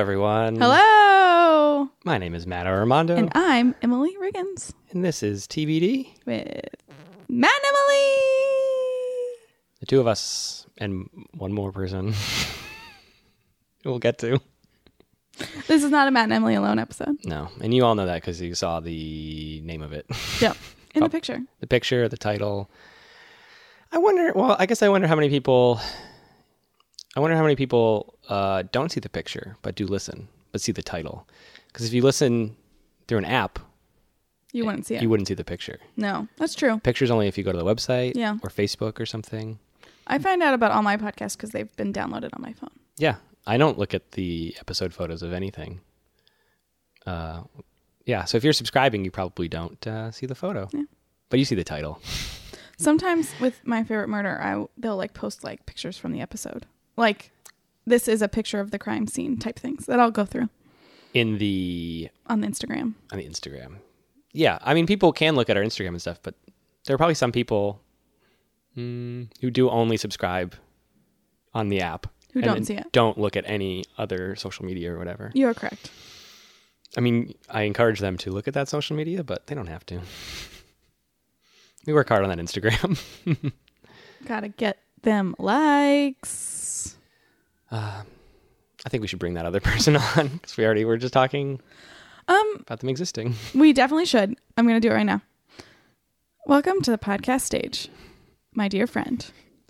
[0.00, 0.56] everyone.
[0.56, 1.90] Hello.
[2.04, 6.08] My name is Matt Armando, And I'm Emily Riggins and this is TBD.
[6.24, 6.46] with
[7.28, 8.16] Matt and Emily.
[9.80, 12.14] The two of us and one more person.
[13.84, 14.40] we'll get to.
[15.68, 17.16] This is not a Matt and Emily alone episode.
[17.24, 20.06] No, and you all know that because you saw the name of it,
[20.40, 20.56] Yep.
[20.94, 21.40] In the picture.
[21.60, 22.70] the picture, the title.
[23.92, 24.32] I wonder.
[24.34, 25.78] Well, I guess I wonder how many people.
[27.16, 30.72] I wonder how many people uh, don't see the picture but do listen, but see
[30.72, 31.26] the title.
[31.68, 32.56] Because if you listen
[33.08, 33.58] through an app,
[34.52, 35.02] You wouldn't see it.
[35.02, 35.78] you wouldn't see the picture.
[35.96, 36.78] no, that's true.
[36.80, 38.34] Pictures only if you go to the website Yeah.
[38.42, 39.58] or Facebook or something.
[40.06, 42.70] I find out about all my podcasts because they've been downloaded on my phone.
[42.98, 45.80] Yeah, I don't look at the episode photos of anything.
[47.06, 47.42] Uh,
[48.06, 50.82] yeah, so if you're subscribing, you probably don't uh, see the photo, Yeah.
[51.28, 52.00] but you see the title.
[52.76, 56.66] Sometimes with my favorite murder, I they'll like post like pictures from the episode,
[56.96, 57.30] like
[57.86, 60.48] this is a picture of the crime scene type things that I'll go through
[61.14, 62.94] in the on the Instagram.
[63.12, 63.76] on the Instagram.
[64.32, 66.34] Yeah, I mean, people can look at our Instagram and stuff, but
[66.84, 67.80] there are probably some people
[68.76, 70.54] mm, who do only subscribe
[71.52, 72.92] on the app Who don't see it.
[72.92, 75.32] Don't look at any other social media or whatever.
[75.34, 75.90] You are correct.
[76.96, 79.84] I mean, I encourage them to look at that social media, but they don't have
[79.86, 80.00] to.
[81.86, 83.00] We work hard on that Instagram.
[84.26, 86.96] Gotta get them likes.
[87.70, 88.02] Uh,
[88.84, 91.60] I think we should bring that other person on because we already were just talking
[92.28, 93.34] Um, about them existing.
[93.54, 94.36] We definitely should.
[94.56, 95.22] I'm going to do it right now.
[96.46, 97.88] Welcome to the podcast stage,
[98.54, 99.24] my dear friend,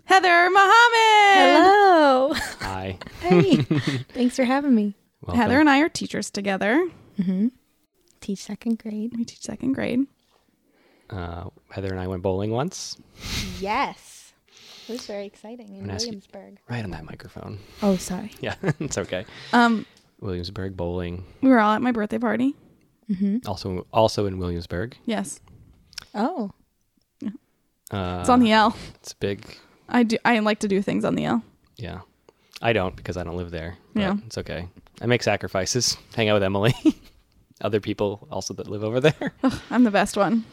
[0.05, 1.63] Heather Mohammed.
[1.63, 2.33] Hello.
[2.61, 2.97] Hi.
[3.21, 3.55] Hey.
[4.13, 4.95] Thanks for having me.
[5.21, 5.39] Welcome.
[5.39, 6.87] Heather and I are teachers together.
[7.19, 7.47] Mm-hmm.
[8.21, 9.13] Teach second grade.
[9.15, 10.07] We teach second grade.
[11.09, 12.97] Uh, Heather and I went bowling once.
[13.59, 14.10] Yes.
[14.87, 16.57] It was very exciting in gonna you- Williamsburg.
[16.69, 17.59] Right on that microphone.
[17.81, 18.31] Oh, sorry.
[18.41, 19.25] Yeah, it's okay.
[19.53, 19.85] Um,
[20.19, 21.23] Williamsburg bowling.
[21.41, 22.55] we were all at my birthday party.
[23.09, 23.47] Mm-hmm.
[23.47, 24.95] Also, also in Williamsburg.
[25.05, 25.39] Yes,
[26.15, 26.51] Oh.
[27.91, 28.73] Uh, it's on the L.
[28.95, 29.57] It's big.
[29.89, 30.17] I do.
[30.23, 31.43] I like to do things on the L.
[31.75, 32.01] Yeah,
[32.61, 33.77] I don't because I don't live there.
[33.93, 34.15] But Yeah.
[34.25, 34.69] it's okay.
[35.01, 35.97] I make sacrifices.
[36.15, 36.73] Hang out with Emily.
[37.59, 39.33] Other people also that live over there.
[39.43, 40.45] Ugh, I'm the best one.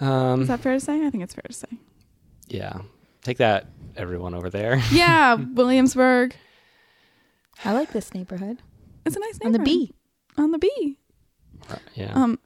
[0.00, 1.06] Um, Is that fair to say?
[1.06, 1.68] I think it's fair to say.
[2.48, 2.78] yeah,
[3.22, 3.66] take that,
[3.96, 4.80] everyone over there.
[4.92, 6.34] Yeah, Williamsburg.
[7.64, 8.62] I like this neighborhood.
[9.04, 9.60] It's a nice neighborhood.
[9.60, 9.70] On the.
[9.70, 9.94] B.
[10.38, 10.96] On the B.
[11.94, 12.12] yeah.
[12.14, 12.38] Um,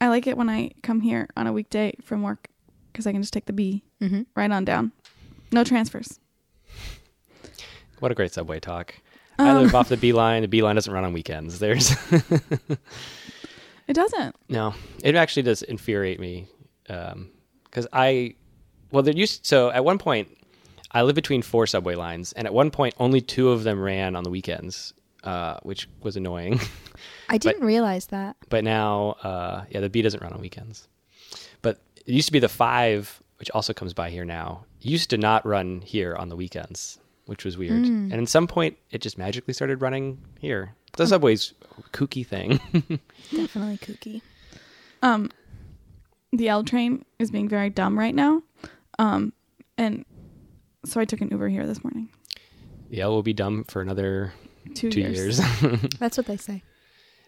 [0.00, 2.48] I like it when I come here on a weekday from work
[2.92, 4.22] because I can just take the B Mm-hmm.
[4.34, 4.92] right on down.
[5.52, 6.20] No transfers.
[8.00, 8.94] what a great subway talk.
[9.38, 10.42] I Um, live off the B line.
[10.42, 11.58] The B line doesn't run on weekends.
[11.60, 11.96] There's
[13.88, 14.34] It doesn't.
[14.48, 14.74] no.
[15.02, 16.46] It actually does infuriate me
[16.84, 18.34] because I
[18.92, 20.28] well there used so at one point
[20.92, 24.16] I lived between four subway lines and at one point only two of them ran
[24.16, 26.60] on the weekends, uh, which was annoying.
[27.28, 28.36] I didn't realize that.
[28.48, 30.88] but now uh, yeah the B doesn't run on weekends.
[31.62, 34.64] But it used to be the five, which also comes by here now.
[34.80, 37.72] Used to not run here on the weekends, which was weird.
[37.84, 40.74] And at some point, it just magically started running here.
[40.96, 42.60] The subway's a kooky thing.
[43.34, 44.22] Definitely kooky.
[45.02, 45.30] Um,
[46.32, 48.42] the L train is being very dumb right now.
[48.98, 49.32] Um,
[49.78, 50.04] and
[50.84, 52.08] so I took an Uber here this morning.
[52.90, 54.32] the L will be dumb for another
[54.74, 55.38] Two, two years.
[55.62, 55.80] years.
[55.98, 56.62] That's what they say.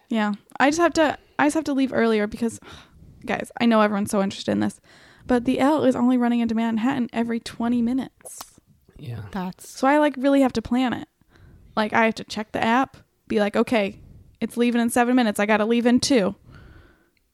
[0.09, 1.19] Yeah, I just have to.
[1.39, 2.59] I just have to leave earlier because,
[3.27, 4.81] guys, I know everyone's so interested in this,
[5.27, 8.59] but the L is only running into Manhattan every 20 minutes.
[8.99, 9.23] yeah.
[9.33, 11.09] That's So I like really have to plan it.
[11.77, 12.97] Like I have to check the app,
[13.29, 14.01] be like, okay,
[14.41, 15.39] it's leaving in seven minutes.
[15.39, 16.35] I got to leave in two.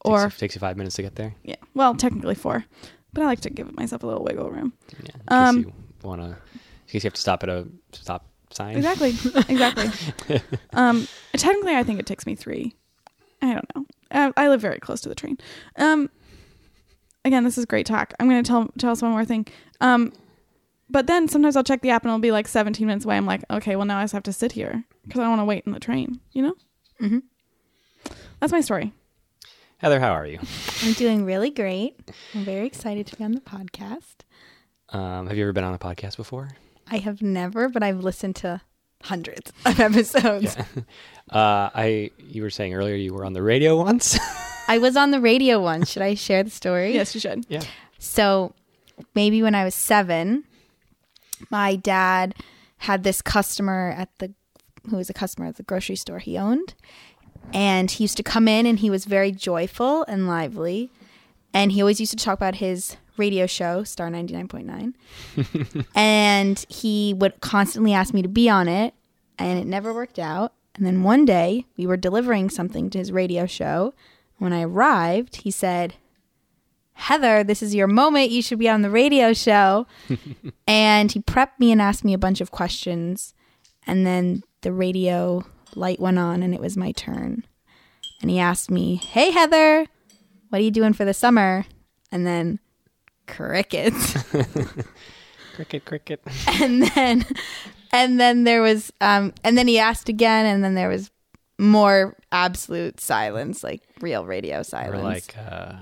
[0.05, 1.35] Or takes, takes you five minutes to get there.
[1.45, 2.65] yeah, well, technically four,
[3.15, 4.73] but I like to give myself a little wiggle room.
[4.93, 4.99] Yeah.
[4.99, 8.27] In case Um, you want to, in case you have to stop at a stop
[8.51, 8.77] sign.
[8.77, 9.17] Exactly,
[9.49, 10.41] exactly.
[10.75, 12.75] um, technically, I think it takes me three.
[13.41, 13.87] I don't know.
[14.11, 15.39] I, I live very close to the train.
[15.77, 16.11] Um,
[17.25, 18.13] again, this is great talk.
[18.19, 19.47] I'm going to tell tell us one more thing.
[19.81, 20.13] Um,
[20.91, 23.17] but then sometimes I'll check the app and it'll be like 17 minutes away.
[23.17, 25.41] I'm like, okay, well now I just have to sit here because I don't want
[25.41, 26.21] to wait in the train.
[26.33, 26.55] You know,
[27.01, 27.19] hmm
[28.41, 28.93] that's my story.
[29.79, 30.39] Heather, how are you?
[30.83, 31.97] I'm doing really great.
[32.35, 34.17] I'm very excited to be on the podcast.
[34.91, 36.51] Um, have you ever been on a podcast before?
[36.91, 38.61] I have never, but I've listened to
[39.03, 40.57] hundreds of episodes.
[41.31, 44.19] Uh, I you were saying earlier you were on the radio once.
[44.69, 45.91] I was on the radio once.
[45.91, 46.93] Should I share the story?
[46.93, 47.47] Yes, you should.
[47.49, 47.63] yeah.
[47.99, 48.53] So
[49.15, 50.45] maybe when I was seven,
[51.49, 52.35] my dad
[52.77, 54.35] had this customer at the
[54.91, 56.75] who was a customer at the grocery store he owned.
[57.53, 60.91] And he used to come in and he was very joyful and lively.
[61.53, 65.87] And he always used to talk about his radio show, Star 99.9.
[65.95, 68.95] and he would constantly ask me to be on it.
[69.39, 70.53] And it never worked out.
[70.75, 73.95] And then one day we were delivering something to his radio show.
[74.39, 75.95] When I arrived, he said,
[76.95, 78.31] Heather, this is your moment.
[78.31, 79.87] You should be on the radio show.
[80.67, 83.35] and he prepped me and asked me a bunch of questions.
[83.87, 85.45] And then the radio
[85.77, 87.45] light went on and it was my turn.
[88.21, 89.87] And he asked me, Hey, Heather,
[90.49, 91.67] what are you doing for the summer?
[92.13, 92.59] And then
[93.27, 94.15] crickets.
[95.55, 96.21] Cricket, cricket.
[96.49, 97.25] and then
[97.93, 101.13] and then there was um and then he asked again and then there was
[101.61, 105.75] more absolute silence like real radio Or silence like, uh,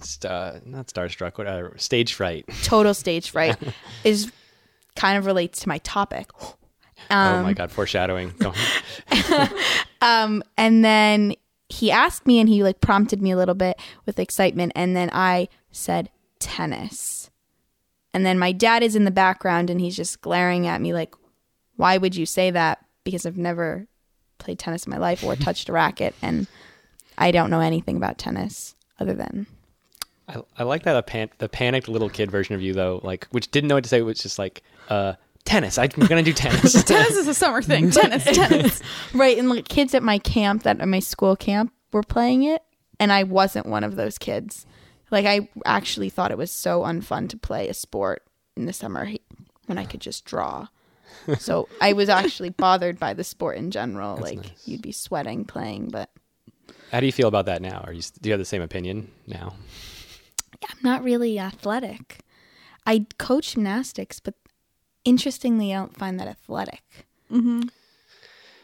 [0.00, 2.44] st- uh, not starstruck, what, uh, stage fright.
[2.64, 3.56] total stage fright
[4.02, 4.32] is
[4.96, 6.28] kind of relates to my topic
[7.10, 8.32] oh Um, my God, foreshadowing.
[10.02, 11.34] Um and then
[11.68, 14.72] he asked me and he like prompted me a little bit with excitement.
[14.74, 17.30] And then i said tennis.
[18.12, 21.14] And then my dad is in the background and he's just glaring at me like
[21.76, 22.84] why would you say that?
[23.02, 23.86] Because i've never
[24.38, 26.46] played tennis in my life or touched a racket and
[27.16, 29.46] i don't know anything about tennis other than.
[30.28, 33.26] I, I like that a pan- the panicked little kid version of you though, like
[33.30, 35.14] which didn't know what to say, was just like uh,
[35.44, 35.78] tennis.
[35.78, 36.82] I'm gonna do tennis.
[36.84, 37.90] tennis is a summer thing.
[37.90, 38.82] Tennis, tennis.
[39.14, 42.62] right and like kids at my camp that at my school camp were playing it
[42.98, 44.66] and i wasn't one of those kids
[45.10, 48.22] like i actually thought it was so unfun to play a sport
[48.56, 49.08] in the summer
[49.66, 50.66] when i could just draw
[51.38, 54.66] so i was actually bothered by the sport in general like nice.
[54.68, 56.10] you'd be sweating playing but
[56.90, 57.82] How do you feel about that now?
[57.86, 59.54] Are you do you have the same opinion now?
[60.70, 62.20] i'm not really athletic
[62.86, 64.34] i coach gymnastics but
[65.04, 67.62] interestingly i don't find that athletic Mm-hmm.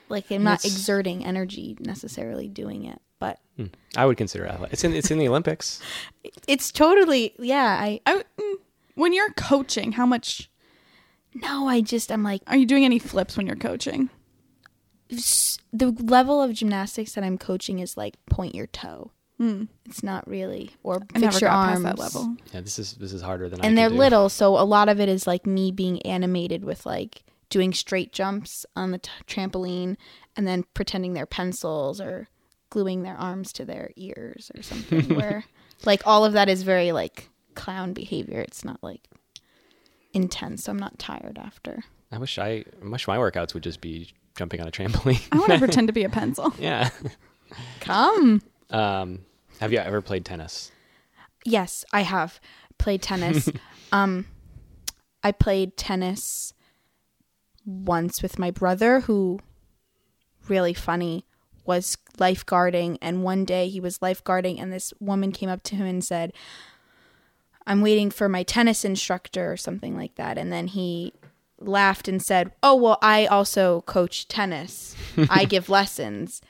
[0.08, 3.66] like i'm not It's- exerting energy necessarily doing it but Hmm.
[3.96, 4.58] I would consider it.
[4.72, 5.80] It's in it's in the Olympics.
[6.48, 8.54] it's totally yeah i I, mm,
[8.94, 10.50] when you're coaching, how much
[11.34, 14.08] no i just i'm like are you doing any flips when you're coaching?
[15.72, 19.10] the level of gymnastics that I'm coaching is like point your toe.
[19.40, 19.64] Hmm.
[19.86, 21.82] It's not really or I fix never your got arms.
[21.82, 22.36] past that level.
[22.52, 23.94] Yeah, this is this is harder than I And can they're do.
[23.96, 28.12] little, so a lot of it is like me being animated with like doing straight
[28.12, 29.96] jumps on the t- trampoline
[30.36, 32.28] and then pretending they're pencils or
[32.68, 35.44] gluing their arms to their ears or something where
[35.86, 38.40] like all of that is very like clown behavior.
[38.40, 39.08] It's not like
[40.12, 40.64] intense.
[40.64, 41.82] So I'm not tired after.
[42.12, 45.26] I wish I, I wish my workouts would just be jumping on a trampoline.
[45.32, 46.52] I want to pretend to be a pencil.
[46.58, 46.90] yeah.
[47.80, 48.42] Come.
[48.70, 49.20] Um,
[49.60, 50.72] have you ever played tennis?
[51.44, 52.40] Yes, I have
[52.78, 53.50] played tennis.
[53.92, 54.26] um,
[55.22, 56.54] I played tennis
[57.66, 59.38] once with my brother, who
[60.48, 61.26] really funny
[61.66, 65.86] was lifeguarding, and one day he was lifeguarding, and this woman came up to him
[65.86, 66.32] and said,
[67.66, 71.12] "I'm waiting for my tennis instructor" or something like that, and then he
[71.58, 74.96] laughed and said, "Oh well, I also coach tennis.
[75.28, 76.40] I give lessons."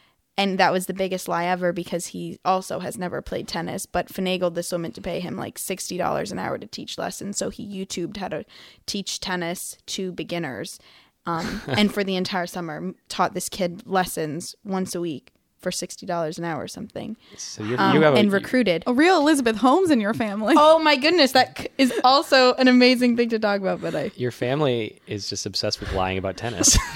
[0.40, 4.08] And that was the biggest lie ever because he also has never played tennis, but
[4.08, 7.36] finagled this woman to pay him like sixty dollars an hour to teach lessons.
[7.36, 8.46] So he YouTubed how to
[8.86, 10.78] teach tennis to beginners,
[11.26, 16.06] um, and for the entire summer taught this kid lessons once a week for sixty
[16.06, 18.82] dollars an hour or something, So you're, um, you have a, and recruited.
[18.86, 20.54] A real Elizabeth Holmes in your family.
[20.56, 23.82] Oh my goodness, that is also an amazing thing to talk about.
[23.82, 26.78] But I, your family is just obsessed with lying about tennis.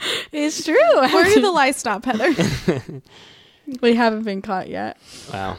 [0.32, 0.76] it's true.
[0.96, 2.32] Where do the lies stop, Heather?
[3.82, 4.96] we haven't been caught yet.
[5.32, 5.56] wow.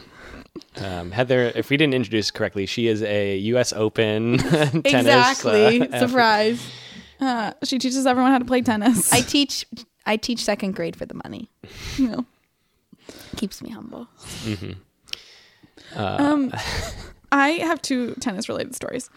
[0.76, 3.72] Um, Heather, if we didn't introduce correctly, she is a U.S.
[3.72, 4.84] Open tennis.
[4.84, 5.88] exactly.
[5.88, 6.66] uh, Surprise.
[7.20, 9.12] Uh, she teaches everyone how to play tennis.
[9.12, 9.64] I teach.
[10.06, 11.50] I teach second grade for the money.
[11.96, 12.24] you know.
[13.36, 14.08] Keeps me humble.
[14.44, 14.76] mhm.
[15.94, 16.52] Uh, Um,
[17.32, 19.10] I have two tennis related stories.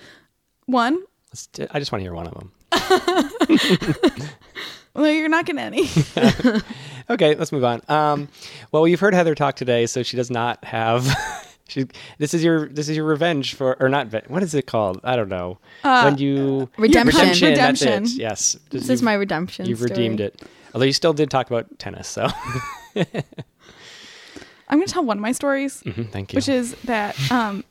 [0.65, 2.51] One, let's t- I just want to hear one of them.
[4.93, 5.89] well, you're not getting any.
[7.09, 7.81] Okay, let's move on.
[7.89, 8.29] Um,
[8.71, 11.05] well, you've heard Heather talk today, so she does not have.
[11.67, 11.85] she,
[12.17, 14.07] this is your this is your revenge for or not?
[14.29, 15.01] What is it called?
[15.03, 15.57] I don't know.
[15.83, 17.19] Uh, when you Redemption.
[17.19, 18.03] redemption, Redemption.
[18.03, 18.19] That's it.
[18.21, 19.65] Yes, This is my redemption.
[19.65, 19.89] You've story.
[19.89, 20.41] redeemed it.
[20.73, 22.29] Although you still did talk about tennis, so
[22.95, 23.03] I'm
[24.79, 26.37] going to tell one of my stories, Mhm, thank you.
[26.37, 27.65] which is that um,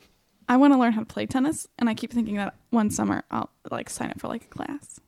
[0.52, 3.25] I want to learn how to play tennis, and I keep thinking that one summer
[3.30, 5.00] I'll like sign up for like a class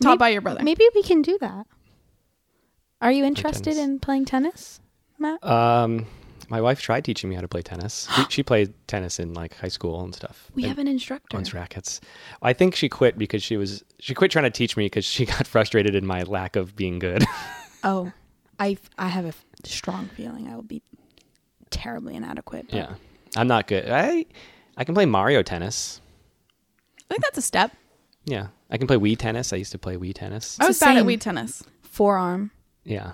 [0.00, 0.62] taught Maybe- by your brother.
[0.62, 1.66] Maybe we can do that.
[3.00, 3.78] Are you interested tennis.
[3.78, 4.80] in playing tennis,
[5.18, 5.42] Matt?
[5.44, 6.06] um,
[6.50, 8.08] my wife tried teaching me how to play tennis.
[8.16, 10.50] she, she played tennis in like high school and stuff.
[10.54, 11.36] We and have an instructor.
[11.36, 12.00] owns rackets.
[12.42, 15.24] I think she quit because she was she quit trying to teach me because she
[15.34, 17.24] got frustrated in my lack of being good.
[17.84, 18.10] Oh,
[18.58, 19.32] I I have a
[19.62, 20.82] strong feeling I will be
[21.70, 22.66] terribly inadequate.
[22.68, 22.94] but- yeah,
[23.36, 23.88] I'm not good.
[23.88, 24.26] I
[24.78, 26.00] I can play Mario tennis.
[27.10, 27.72] I think that's a step.
[28.24, 29.52] Yeah, I can play Wii tennis.
[29.52, 30.56] I used to play Wii tennis.
[30.60, 31.06] I was bad at same.
[31.06, 31.62] Wii tennis.
[31.82, 32.50] Forearm.
[32.84, 33.12] Yeah.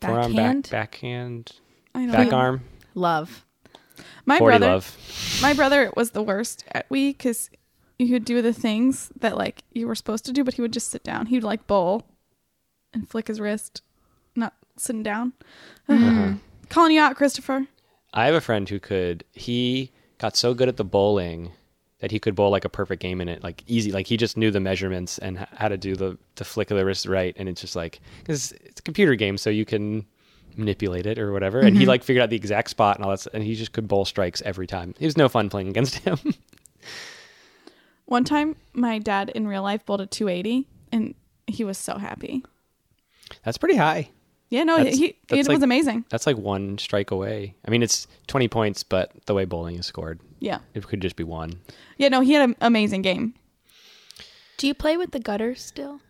[0.00, 0.62] Forearm, Backhand.
[0.64, 1.52] back, backhand,
[1.94, 2.36] I don't back know.
[2.36, 2.60] arm,
[2.94, 3.44] Love.
[4.24, 5.38] My 40 brother, love.
[5.42, 7.50] my brother was the worst at Wii because
[7.98, 10.72] he would do the things that like you were supposed to do, but he would
[10.72, 11.26] just sit down.
[11.26, 12.04] He'd like bowl
[12.94, 13.82] and flick his wrist,
[14.34, 15.32] not sitting down.
[15.88, 16.34] Uh-huh.
[16.70, 17.66] Calling you out, Christopher.
[18.14, 19.24] I have a friend who could.
[19.32, 21.52] He got so good at the bowling
[22.00, 23.90] that he could bowl like a perfect game in it, like easy.
[23.90, 26.84] Like he just knew the measurements and how to do the the flick of the
[26.84, 27.34] wrist right.
[27.38, 30.06] And it's just like because it's a computer game, so you can
[30.56, 31.60] manipulate it or whatever.
[31.60, 31.88] And he mm-hmm.
[31.88, 33.26] like figured out the exact spot and all that.
[33.32, 34.94] And he just could bowl strikes every time.
[35.00, 36.18] It was no fun playing against him.
[38.06, 41.14] One time, my dad in real life bowled a 280, and
[41.46, 42.44] he was so happy.
[43.44, 44.10] That's pretty high.
[44.50, 46.04] Yeah, no, That's- he, he that's it like- was amazing.
[46.10, 47.54] That's like one strike away.
[47.66, 51.16] I mean, it's twenty points, but the way bowling is scored, Yeah, it could just
[51.16, 51.60] be one.
[51.96, 53.34] yeah, no, he had an amazing game.
[54.58, 56.00] Do you play with the gutters still?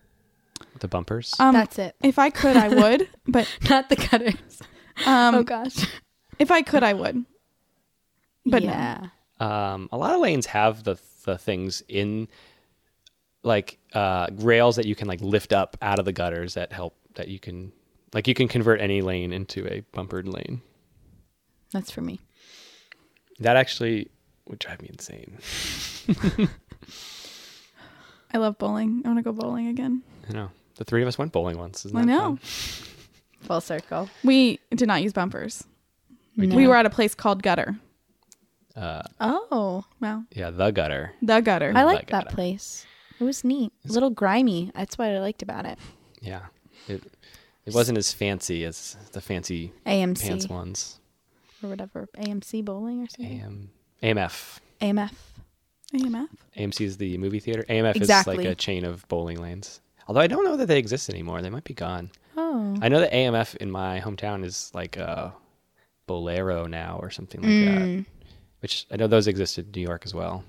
[0.80, 1.34] The bumpers.
[1.38, 1.94] Um, That's it.
[2.02, 4.62] If I could, I would, but Not the gutters.
[5.06, 5.86] um, oh gosh.
[6.38, 7.24] if I could, I would.
[8.46, 8.70] But no.
[8.70, 9.06] yeah.
[9.38, 12.26] um, a lot of lanes have the the things in
[13.42, 16.96] like uh, rails that you can like lift up out of the gutters that help
[17.14, 17.72] that you can
[18.12, 20.62] like you can convert any lane into a bumpered lane.
[21.72, 22.20] That's for me.
[23.38, 24.10] That actually
[24.46, 25.38] would drive me insane.
[28.32, 29.02] I love bowling.
[29.04, 30.02] I want to go bowling again.
[30.28, 31.84] I know the three of us went bowling once.
[31.84, 32.36] Isn't I that know.
[32.36, 32.38] fun?
[33.42, 34.08] Full circle.
[34.22, 35.64] We did not use bumpers.
[36.36, 36.54] No.
[36.54, 37.76] We were at a place called Gutter.
[38.76, 41.12] Uh, Oh, Well, yeah, the gutter.
[41.22, 41.72] the Gutter.
[41.74, 42.86] I like that place.
[43.18, 43.72] It was neat.
[43.88, 44.70] A little grimy.
[44.74, 45.78] That's what I liked about it.
[46.22, 46.42] Yeah,
[46.88, 47.02] it
[47.66, 51.00] it wasn't as fancy as the fancy AMC pants ones.
[51.62, 52.08] or whatever.
[52.16, 53.40] AMC bowling or something.
[53.40, 53.70] AM,
[54.02, 54.58] AMF.
[54.80, 55.12] AMF.
[55.94, 56.28] AMF.
[56.56, 57.64] AMC is the movie theater.
[57.68, 59.80] AMF is like a chain of bowling lanes.
[60.08, 61.42] Although I don't know that they exist anymore.
[61.42, 62.10] They might be gone.
[62.36, 62.76] Oh.
[62.80, 65.32] I know that AMF in my hometown is like a
[66.08, 67.96] Bowlero now or something like Mm.
[67.98, 68.06] that.
[68.60, 70.44] Which I know those exist in New York as well.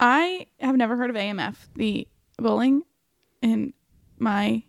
[0.00, 1.56] I have never heard of AMF.
[1.76, 2.06] The
[2.38, 2.82] bowling
[3.42, 3.72] in
[4.18, 4.62] my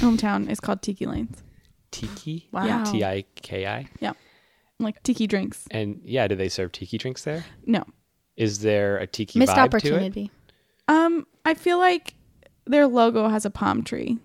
[0.00, 1.42] hometown is called Tiki Lanes.
[1.90, 2.48] Tiki?
[2.52, 2.66] Wow.
[2.66, 2.84] Yeah.
[2.84, 3.88] T I K I.
[4.00, 4.12] Yeah.
[4.80, 5.64] Like tiki drinks.
[5.70, 7.44] And yeah, do they serve tiki drinks there?
[7.66, 7.84] No.
[8.36, 9.64] Is there a tiki Missed vibe to it?
[9.66, 10.30] opportunity.
[10.88, 12.14] Um, I feel like
[12.66, 14.18] their logo has a palm tree.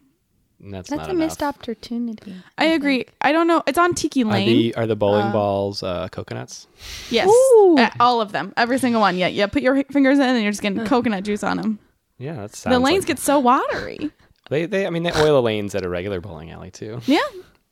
[0.62, 1.20] And That's, That's not a enough.
[1.28, 2.34] missed opportunity.
[2.58, 3.06] I agree.
[3.22, 3.62] I don't know.
[3.68, 4.48] It's on Tiki Are Lane.
[4.48, 6.68] the are the bowling Uh, balls uh, coconuts?
[7.12, 7.30] yes.
[7.30, 7.78] Ooh.
[7.80, 8.52] Uh, all of them.
[8.58, 9.16] Every single one.
[9.18, 9.28] Yeah.
[9.28, 9.46] Yeah.
[9.48, 11.80] Put your fingers in and you're just getting coconut juice on them.
[12.18, 14.12] Yeah, that's The lanes get so watery.
[14.50, 17.00] They they I mean they oil the lanes at a regular bowling alley too.
[17.06, 17.20] Yeah.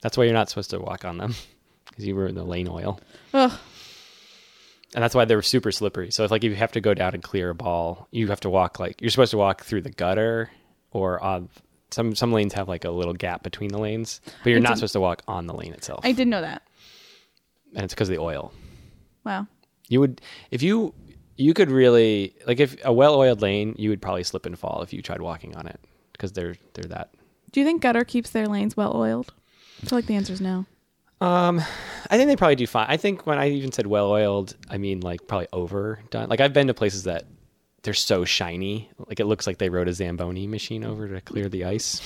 [0.02, 1.34] That's why you're not supposed to walk on them
[1.90, 3.00] because you ruin the lane oil.
[3.34, 3.52] Ugh.
[4.96, 6.12] and that's why they're super slippery.
[6.12, 8.40] So it's like if you have to go down and clear a ball, you have
[8.42, 10.50] to walk like you're supposed to walk through the gutter
[10.92, 11.50] or on
[11.92, 14.70] some some lanes have like a little gap between the lanes, but you're I not
[14.70, 16.02] didn't- supposed to walk on the lane itself.
[16.04, 16.62] I didn't know that.
[17.76, 18.52] and it's because of the oil.
[19.26, 19.48] Wow.
[19.90, 20.94] You would if you
[21.38, 24.92] you could really like if a well-oiled lane, you would probably slip and fall if
[24.94, 25.80] you tried walking on it
[26.18, 27.10] because they're they're that.
[27.52, 29.34] Do you think Gutter keeps their lanes well oiled?
[29.82, 30.66] I feel like the answer is no.
[31.22, 31.60] Um,
[32.12, 32.86] I think they probably do fine.
[32.90, 36.30] I think when I even said well-oiled, I mean like probably overdone.
[36.30, 37.26] Like I've been to places that
[37.84, 41.48] they're so shiny, like it looks like they rode a zamboni machine over to clear
[41.50, 42.02] the ice.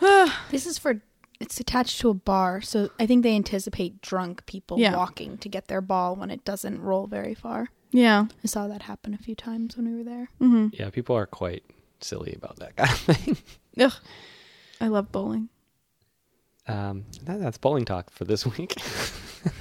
[0.50, 1.00] This is for
[1.40, 4.96] it's attached to a bar, so I think they anticipate drunk people Yeah.
[4.96, 7.68] walking to get their ball when it doesn't roll very far.
[7.90, 8.26] Yeah.
[8.42, 10.28] I saw that happen a few times when we were there.
[10.40, 10.68] Mm-hmm.
[10.72, 11.64] Yeah, people are quite
[12.04, 13.36] silly about that kind of thing.
[13.80, 13.92] Ugh.
[14.80, 15.48] I love bowling.
[16.68, 18.76] Um, that, that's bowling talk for this week.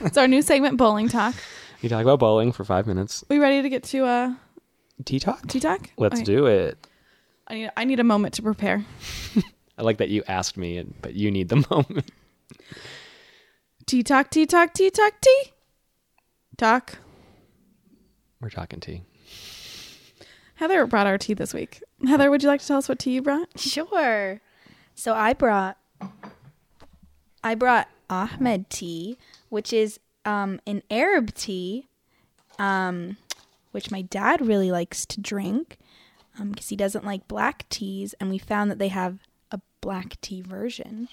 [0.01, 1.33] It's our new segment, Bowling Talk.
[1.81, 3.23] you talk about bowling for five minutes.
[3.29, 4.33] We ready to get to uh,
[5.05, 5.47] Tea talk.
[5.47, 5.89] tea talk?
[5.97, 6.23] Let's Okay.
[6.23, 6.77] do it.
[7.47, 8.85] I need I need a moment to prepare.
[9.79, 12.11] I like that you asked me, and, but you need the moment.
[13.87, 15.43] Tea talk, tea talk, tea talk, tea.
[16.57, 16.99] Talk.
[18.39, 19.01] We're talking tea.
[20.61, 21.81] Heather brought our tea this week.
[22.07, 23.59] Heather, would you like to tell us what tea you brought?
[23.59, 24.39] Sure.
[24.93, 25.75] So I brought
[27.43, 29.17] I brought Ahmad tea,
[29.49, 31.87] which is um, an Arab tea,
[32.59, 33.17] um,
[33.71, 35.79] which my dad really likes to drink
[36.39, 39.17] because he doesn't like black teas, and we found that they have
[39.49, 41.09] a black tea version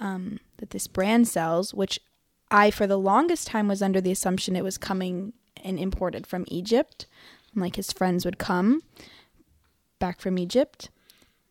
[0.00, 2.00] um, that this brand sells, which
[2.50, 5.32] I, for the longest time, was under the assumption it was coming
[5.62, 7.06] and imported from Egypt.
[7.54, 8.82] And, like his friends would come
[9.98, 10.90] back from Egypt.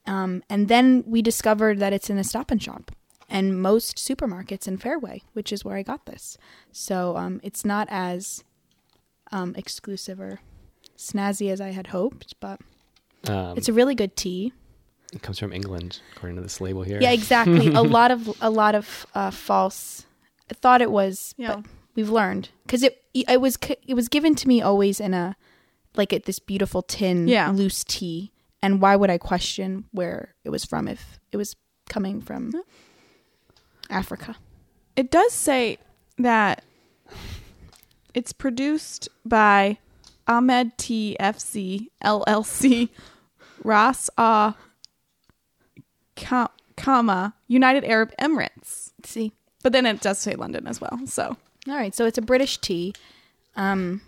[0.05, 2.91] Um, and then we discovered that it's in a stop and shop
[3.29, 6.37] and most supermarkets in Fairway, which is where I got this.
[6.71, 8.43] So um, it's not as
[9.31, 10.39] um, exclusive or
[10.97, 12.59] snazzy as I had hoped, but
[13.27, 14.53] Um, it's a really good tea.
[15.13, 16.99] It comes from England, according to this label here.
[17.01, 17.67] Yeah, exactly.
[17.73, 20.05] a lot of a lot of uh, false.
[20.49, 21.55] I thought it was, Yeah.
[21.57, 21.65] but
[21.95, 25.35] we've learned because it it was it was given to me always in a
[25.95, 27.49] like at this beautiful tin Yeah.
[27.51, 28.31] loose tea.
[28.61, 31.55] And why would I question where it was from if it was
[31.87, 32.51] coming from
[33.89, 34.35] Africa?
[34.95, 35.77] It does say
[36.17, 36.63] that
[38.13, 39.77] it's produced by
[40.27, 42.89] Ahmad TFC LLC,
[43.63, 44.57] Ras Ah
[46.75, 48.91] comma United Arab Emirates.
[49.03, 49.31] See,
[49.63, 50.99] But then it does say London as well.
[51.05, 52.93] So all right, so it's a British tea.
[53.55, 54.01] Um,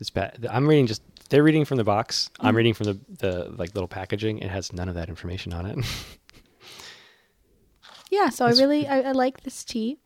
[0.00, 0.46] It's bad.
[0.50, 1.02] I'm reading just.
[1.30, 2.30] They're reading from the box.
[2.40, 4.38] I'm reading from the the like little packaging.
[4.38, 5.78] It has none of that information on it.
[8.10, 9.98] yeah, so It's- I really I, I like this tea.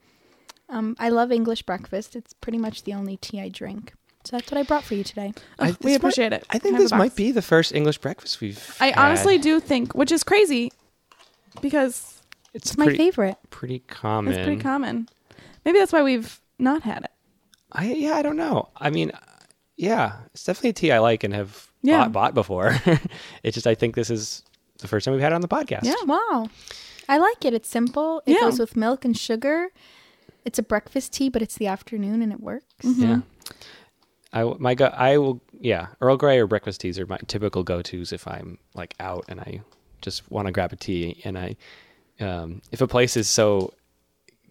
[0.69, 2.17] Um, I love English breakfast.
[2.17, 3.93] It's pretty much the only tea I drink.
[4.25, 5.33] So that's what I brought for you today.
[5.59, 6.45] I- Ugh, we this appreciate it.
[6.51, 8.77] I think this might be the first English breakfast we've.
[8.81, 8.99] I had.
[8.99, 10.73] honestly do think, which is crazy,
[11.61, 12.23] because
[12.55, 13.37] It's, It's my favorite.
[13.51, 14.33] pretty common.
[14.33, 15.09] it's pretty common.
[15.65, 17.11] Maybe that's why we've not had it.
[17.71, 18.69] I yeah, I don't know.
[18.77, 19.13] I mean,
[19.83, 21.99] yeah, it's definitely a tea I like and have Yeah.
[22.05, 22.77] bought, bought before.
[23.43, 24.43] it's just I think this is
[24.79, 25.85] the first time we've had it on the podcast.
[25.85, 25.95] Yeah.
[26.07, 26.49] Wow.
[27.09, 27.53] I like it.
[27.55, 28.23] It's simple.
[28.27, 28.41] It Yeah.
[28.43, 29.69] goes with milk and sugar.
[30.45, 32.67] It's a breakfast tea, but it's the afternoon and it works.
[32.85, 33.03] Mm-hmm.
[33.03, 33.21] Yeah.
[34.33, 37.63] I w- my go I will yeah Earl Grey or breakfast teas are my typical
[37.63, 39.61] go tos if I'm like out and I
[40.01, 41.57] just want to grab a tea and I
[42.19, 43.75] um, if a place is so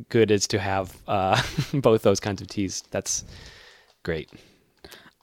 [0.09, 1.41] good as to have uh,
[1.73, 3.23] both those kinds of teas that's
[4.03, 4.29] great.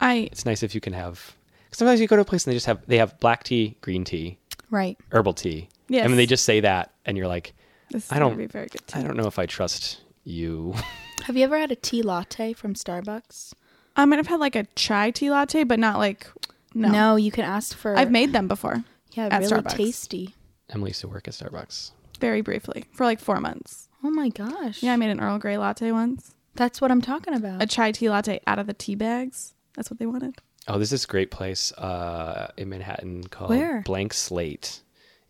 [0.01, 1.35] I It's nice if you can have.
[1.73, 4.05] Sometimes you go to a place and they just have they have black tea, green
[4.05, 4.39] tea,
[4.71, 4.97] Right.
[5.13, 5.69] herbal tea.
[5.89, 6.05] Yes.
[6.05, 7.55] I mean they just say that and you're like
[7.91, 8.87] this is I don't- be very good.
[8.87, 9.01] Tea.
[9.01, 10.75] I don't know if I trust you.
[11.25, 13.53] Have you ever had a tea latte from Starbucks?
[13.97, 16.27] I might have had like a chai tea latte, but not like
[16.75, 17.17] no.
[17.17, 17.97] you can ask for.
[17.99, 19.77] I've made them before, yeah, at really Starbucks.
[19.77, 20.35] tasty.
[20.71, 21.91] Emily used to work at Starbucks.
[22.21, 23.89] very briefly for like four months.
[24.05, 24.83] Oh my gosh.
[24.83, 26.35] Yeah, I made an Earl Grey latte once.
[26.55, 27.61] That's what I'm talking about.
[27.63, 29.55] A chai tea latte out of the tea bags.
[29.79, 30.35] That's what they wanted.
[30.67, 33.81] Oh, there's this great place uh, in Manhattan called Where?
[33.83, 34.81] Blank Slate.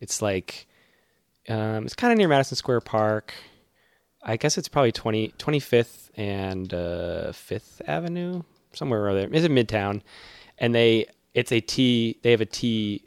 [0.01, 0.67] It's like,
[1.51, 3.35] um, it's kind of near Madison Square Park.
[4.23, 9.29] I guess it's probably 20, 25th and uh, 5th Avenue, somewhere around there.
[9.31, 10.01] It's in Midtown.
[10.57, 13.05] And they, it's a tea, they have a tea.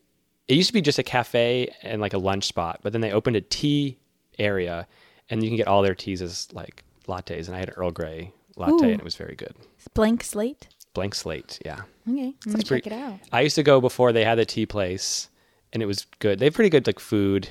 [0.47, 3.11] It used to be just a cafe and like a lunch spot, but then they
[3.11, 3.97] opened a tea
[4.37, 4.87] area
[5.27, 7.47] and you can get all their teas as like lattes.
[7.47, 8.91] And I had an Earl Grey latte Ooh.
[8.91, 9.55] and it was very good.
[9.95, 10.67] Blank slate.
[10.93, 11.81] Blank Slate, yeah.
[12.09, 13.19] Okay, I'm check pretty- it out.
[13.31, 15.29] I used to go before they had the tea place,
[15.73, 16.39] and it was good.
[16.39, 17.47] They have pretty good like food,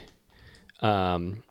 [0.81, 1.42] um,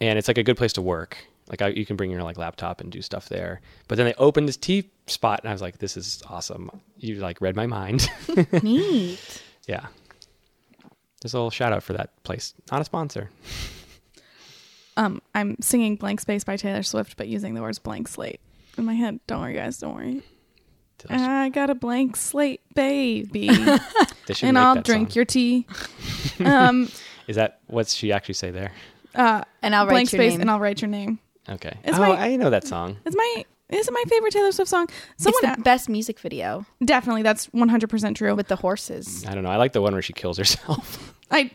[0.00, 1.16] and it's like a good place to work.
[1.48, 3.60] Like I, you can bring your like laptop and do stuff there.
[3.86, 7.16] But then they opened this tea spot, and I was like, "This is awesome." You
[7.16, 8.08] like read my mind.
[8.62, 9.42] Neat.
[9.68, 9.86] yeah.
[11.22, 12.54] Just a little shout out for that place.
[12.72, 13.30] Not a sponsor.
[14.96, 18.40] Um, I'm singing "Blank Space" by Taylor Swift, but using the words "blank slate"
[18.78, 19.20] in my head.
[19.26, 19.78] Don't worry, guys.
[19.78, 20.22] Don't worry.
[21.10, 23.48] I got a blank slate, baby,
[24.26, 25.16] They and I'll that drink song.
[25.16, 25.66] your tea.
[26.44, 26.88] um,
[27.26, 28.72] Is that what's she actually say there?
[29.14, 30.40] uh, And I'll blank write your space, name.
[30.42, 31.18] and I'll write your name.
[31.48, 31.76] Okay.
[31.84, 32.96] It's oh, my- I know that song.
[33.04, 34.88] It's my is it my favorite Taylor Swift song?
[35.16, 38.34] Someone it's the best music video definitely that's 100 percent true.
[38.34, 39.24] with the horses.
[39.26, 39.50] I don't know.
[39.50, 41.14] I like the one where she kills herself.
[41.30, 41.50] I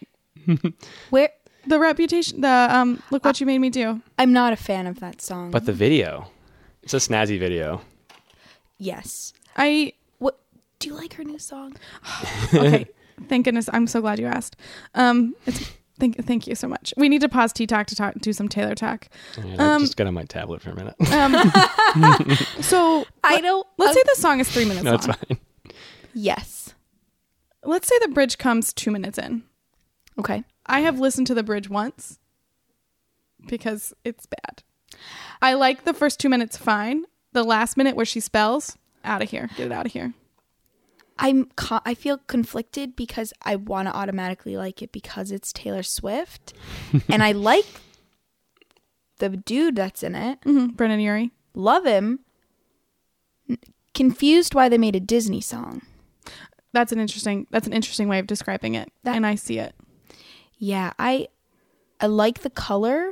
[1.12, 1.30] Where
[1.68, 4.02] the reputation the um look what you made me do.
[4.18, 5.52] I'm not a fan of that song.
[5.52, 6.30] but the video,
[6.84, 7.82] it's a snazzy video.
[8.78, 9.34] yes.
[9.58, 10.40] I What
[10.80, 11.76] do you like her new song?
[12.54, 12.88] okay.
[13.28, 13.70] thank goodness.
[13.72, 14.56] I'm so glad you asked.
[14.96, 16.94] Um, it's thank thank you so much.
[16.98, 19.08] We need to pause Tea Talk to talk do some Taylor talk.
[19.38, 20.96] Yeah, Um, just get on my tablet for a minute.
[21.12, 21.34] Um,
[22.62, 23.68] so I don't.
[23.78, 25.38] let's uh, say the song is three minutes no, it's fine.
[26.14, 26.74] yes.
[27.64, 29.44] Let's say the bridge comes two minutes in.
[30.18, 30.44] Okay.
[30.66, 32.20] I have listened to the bridge once
[33.48, 34.64] because it's bad.
[35.42, 37.06] I like the first two minutes fine.
[37.34, 39.50] The last minute where she spells, out of here.
[39.58, 40.14] Get it out of here.
[41.18, 41.46] I'm.
[41.56, 46.54] Co- I feel conflicted because I want to automatically like it because it's Taylor Swift,
[47.10, 47.66] and I like
[49.18, 50.40] the dude that's in it.
[50.44, 51.32] hmm Brendon Urie.
[51.54, 52.20] Love him.
[53.50, 53.58] N-
[53.94, 55.82] Confused why they made a Disney song.
[56.72, 57.48] That's an interesting.
[57.52, 59.76] That's an interesting way of describing it, That- and I see it.
[60.58, 61.28] Yeah, I
[62.00, 63.12] I like the color.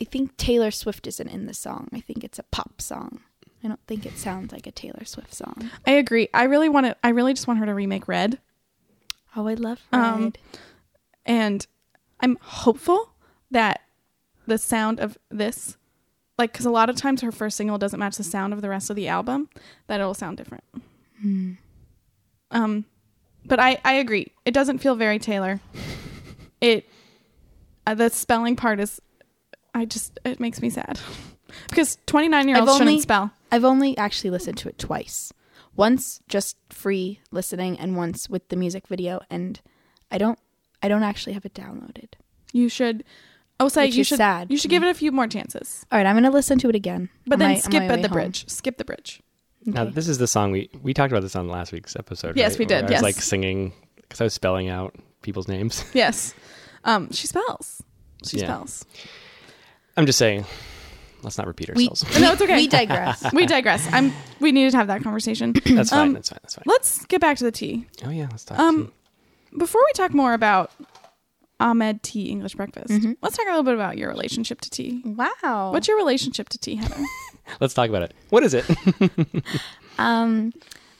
[0.00, 1.88] I think Taylor Swift isn't in the song.
[1.92, 3.20] I think it's a pop song.
[3.64, 5.70] I don't think it sounds like a Taylor Swift song.
[5.86, 6.28] I agree.
[6.34, 6.96] I really want to.
[7.04, 8.38] I really just want her to remake Red,
[9.36, 10.00] Oh, I love Red.
[10.00, 10.32] Um,
[11.24, 11.66] and
[12.20, 13.12] I'm hopeful
[13.50, 13.80] that
[14.46, 15.76] the sound of this,
[16.38, 18.68] like, because a lot of times her first single doesn't match the sound of the
[18.68, 19.48] rest of the album,
[19.86, 20.64] that it'll sound different.
[22.50, 22.84] Um,
[23.44, 24.32] but I I agree.
[24.44, 25.60] It doesn't feel very Taylor.
[26.60, 26.88] it
[27.86, 29.00] uh, the spelling part is
[29.74, 31.00] I just it makes me sad
[31.68, 33.30] because 29 year olds I've only- shouldn't spell.
[33.50, 35.32] I've only actually listened to it twice.
[35.76, 39.60] Once just free listening and once with the music video and
[40.10, 40.38] I don't
[40.82, 42.08] I don't actually have it downloaded.
[42.52, 43.04] You should.
[43.60, 44.18] I will say Which you should.
[44.18, 44.50] sad.
[44.50, 46.68] You should give it a few more chances, All right, I'm going to listen to
[46.68, 47.08] it again.
[47.26, 48.14] but then my- skip at the home.
[48.16, 48.48] bridge.
[48.48, 49.22] Skip the bridge.
[49.64, 52.36] Now, this is the song we we talked about this on last week's episode.
[52.36, 52.58] Yes, right?
[52.58, 55.84] we Where did, I was like singing because I was spelling out people's names.
[55.94, 56.34] Yes,
[56.84, 57.80] um, she spells.
[58.26, 58.44] She Yeah.
[58.46, 58.84] spells.
[59.96, 60.44] I'm just saying,
[61.22, 62.20] let's not repeat We, ourselves.
[62.20, 62.56] No, it's okay.
[62.56, 63.24] we digress.
[63.32, 63.88] We digress.
[63.92, 64.12] I'm.
[64.40, 65.52] We needed to have that conversation.
[65.66, 66.08] that's fine.
[66.08, 66.38] um, that's fine.
[66.42, 66.64] That's fine.
[66.66, 67.86] Let's get back to the tea.
[68.04, 68.58] Oh yeah, let's talk.
[68.58, 69.58] Um, tea.
[69.58, 70.70] Before we talk more about
[71.60, 73.12] Ahmad tea English breakfast, Mm-hmm.
[73.22, 75.02] let's talk a little bit about your relationship to tea.
[75.04, 75.70] wow.
[75.72, 76.96] What's your relationship to tea, Heather?
[77.60, 78.14] Let's talk about it.
[78.30, 78.64] What is it?
[79.98, 80.52] Um,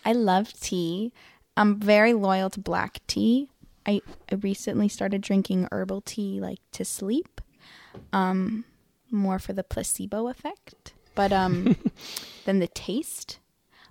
[0.04, 1.12] I love tea.
[1.56, 3.48] I'm very loyal to black tea.
[3.86, 7.40] I, I recently started drinking herbal tea like to sleep.
[8.12, 8.64] Um,
[9.12, 11.76] more for the placebo effect, but um,
[12.44, 13.38] than the taste.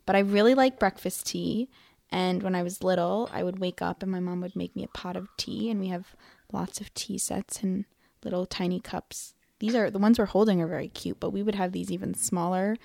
[0.06, 1.70] But I really like breakfast tea.
[2.10, 4.84] And when I was little, I would wake up and my mom would make me
[4.84, 6.16] a pot of tea, and we have
[6.52, 7.86] lots of tea sets and
[8.24, 9.34] little tiny cups.
[9.60, 12.14] These are the ones we're holding are very cute, but we would have these even
[12.14, 12.76] smaller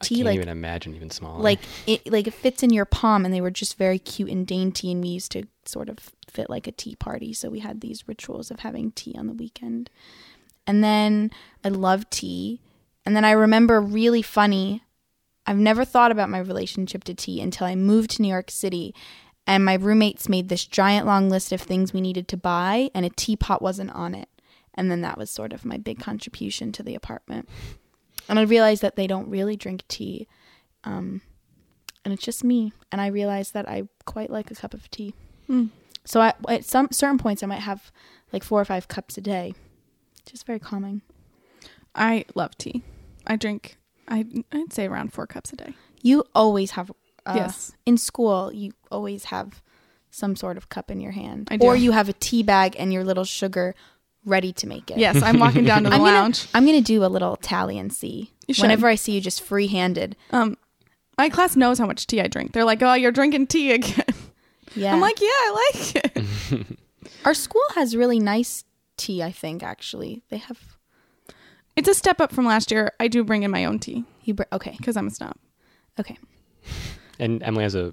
[0.00, 0.16] tea.
[0.16, 1.40] I can't like even imagine even smaller.
[1.40, 4.46] like it like it fits in your palm and they were just very cute and
[4.46, 7.80] dainty and we used to sort of fit like a tea party so we had
[7.80, 9.90] these rituals of having tea on the weekend
[10.66, 11.30] and then
[11.64, 12.60] i love tea
[13.04, 14.82] and then i remember really funny
[15.46, 18.94] i've never thought about my relationship to tea until i moved to new york city
[19.46, 23.04] and my roommates made this giant long list of things we needed to buy and
[23.04, 24.28] a teapot wasn't on it
[24.74, 27.48] and then that was sort of my big contribution to the apartment
[28.28, 30.26] and i realized that they don't really drink tea
[30.84, 31.22] um,
[32.04, 32.72] and it's just me.
[32.92, 35.14] And I realized that I quite like a cup of tea.
[35.48, 35.70] Mm.
[36.04, 37.90] So I, at some certain points, I might have
[38.32, 39.54] like four or five cups a day.
[40.26, 41.02] Just very calming.
[41.94, 42.82] I love tea.
[43.26, 43.76] I drink.
[44.08, 45.74] I I'd say around four cups a day.
[46.02, 46.90] You always have.
[47.26, 47.72] Uh, Yes.
[47.86, 49.62] In school, you always have
[50.10, 51.66] some sort of cup in your hand, I do.
[51.66, 53.74] or you have a tea bag and your little sugar
[54.26, 54.98] ready to make it.
[54.98, 56.46] Yes, I'm walking down to the I'm gonna, lounge.
[56.54, 58.32] I'm gonna do a little tally and see.
[58.46, 58.54] You.
[58.60, 60.16] Whenever I see you just free handed.
[60.30, 60.56] Um,
[61.16, 62.52] my class knows how much tea I drink.
[62.52, 64.04] They're like, "Oh, you're drinking tea again."
[64.76, 64.92] Yeah.
[64.92, 66.78] I'm like, "Yeah, I like it."
[67.24, 68.64] our school has really nice
[68.96, 69.22] tea.
[69.22, 70.58] I think actually they have.
[71.76, 72.92] It's a step up from last year.
[73.00, 74.74] I do bring in my own tea You br- okay?
[74.78, 75.34] because I'm a snob.
[75.98, 76.18] Okay.
[77.18, 77.92] and Emily has a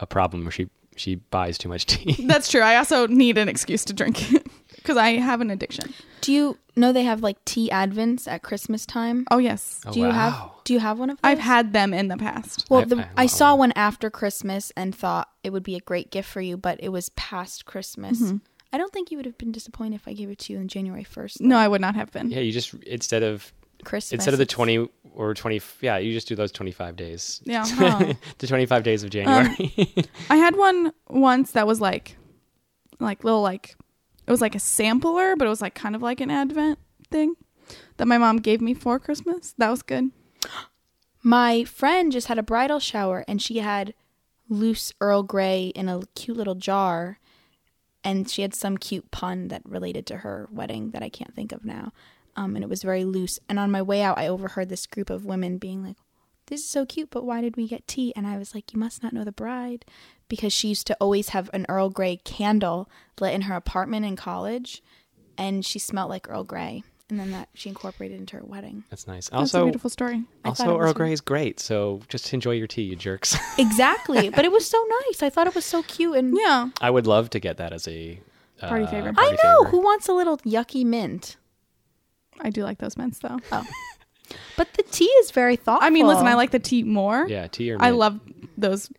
[0.00, 2.24] a problem where she she buys too much tea.
[2.26, 2.60] That's true.
[2.62, 5.92] I also need an excuse to drink it because I have an addiction.
[6.22, 9.26] Do you know they have like tea advents at Christmas time?
[9.30, 10.12] Oh yes, Oh, do you wow.
[10.12, 11.28] have Do you have one of those?
[11.30, 12.66] I've had them in the past.
[12.70, 13.58] Well, I- the, I I, saw one.
[13.58, 16.90] one after Christmas and thought it would be a great gift for you, but it
[16.90, 18.20] was past Christmas.
[18.22, 18.36] Mm-hmm.
[18.72, 20.68] I don't think you would have been disappointed if I gave it to you on
[20.68, 21.40] January first.
[21.40, 22.30] No, I would not have been.
[22.30, 23.52] yeah, you just instead of
[23.84, 27.40] Christmas instead of the twenty or twenty, yeah, you just do those twenty five days.
[27.44, 27.64] Yeah.
[27.68, 28.14] huh.
[28.38, 29.74] the twenty five days of January.
[29.78, 32.16] Um, I had one once that was like,
[32.98, 33.76] like little like,
[34.26, 36.78] it was like a sampler, but it was like kind of like an Advent
[37.10, 37.34] thing
[37.96, 39.54] that my mom gave me for Christmas.
[39.58, 40.10] That was good.
[41.22, 43.94] My friend just had a bridal shower and she had
[44.48, 47.18] loose Earl Grey in a cute little jar.
[48.06, 51.50] And she had some cute pun that related to her wedding that I can't think
[51.50, 51.92] of now.
[52.36, 53.40] Um, and it was very loose.
[53.48, 55.96] And on my way out, I overheard this group of women being like,
[56.46, 58.12] This is so cute, but why did we get tea?
[58.14, 59.84] And I was like, You must not know the bride.
[60.28, 62.88] Because she used to always have an Earl Grey candle
[63.20, 64.84] lit in her apartment in college.
[65.36, 66.84] And she smelled like Earl Grey.
[67.08, 68.82] And then that she incorporated into her wedding.
[68.90, 69.28] That's nice.
[69.28, 70.24] That's a Also, beautiful story.
[70.44, 71.60] I thought also Earl Grey is great.
[71.60, 73.36] So just enjoy your tea, you jerks.
[73.58, 74.28] Exactly.
[74.30, 75.22] but it was so nice.
[75.22, 76.70] I thought it was so cute and Yeah.
[76.80, 78.20] I would love to get that as a
[78.60, 79.12] uh, Party favor.
[79.16, 79.70] I know favor.
[79.70, 81.36] who wants a little yucky mint.
[82.40, 83.38] I do like those mints though.
[83.52, 83.64] Oh.
[84.56, 85.86] but the tea is very thoughtful.
[85.86, 87.26] I mean, listen, I like the tea more.
[87.28, 88.18] Yeah, tea or I love
[88.58, 88.90] those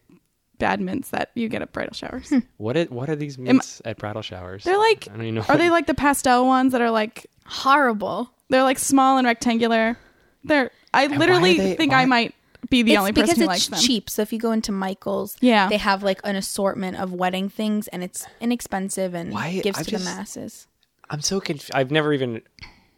[0.60, 2.32] bad mints that you get at bridal showers.
[2.58, 2.90] What?
[2.90, 4.64] What are these mints at bridal showers?
[4.64, 5.46] They're like, I don't even know.
[5.50, 8.30] are they like the pastel ones that are like, horrible.
[8.50, 9.98] they're like small and rectangular?
[10.44, 12.34] They're, I why are literally they- think why- I might
[12.70, 13.88] be the it's only because person who it's likes them.
[13.88, 14.10] cheap.
[14.10, 15.70] So if you go into Michael's, Yeah.
[15.70, 19.86] they have like an assortment of wedding things, and it's inexpensive and Why- gives I've
[19.86, 20.68] to just- the masses.
[21.10, 21.72] I'm so confused.
[21.74, 22.42] I've never even.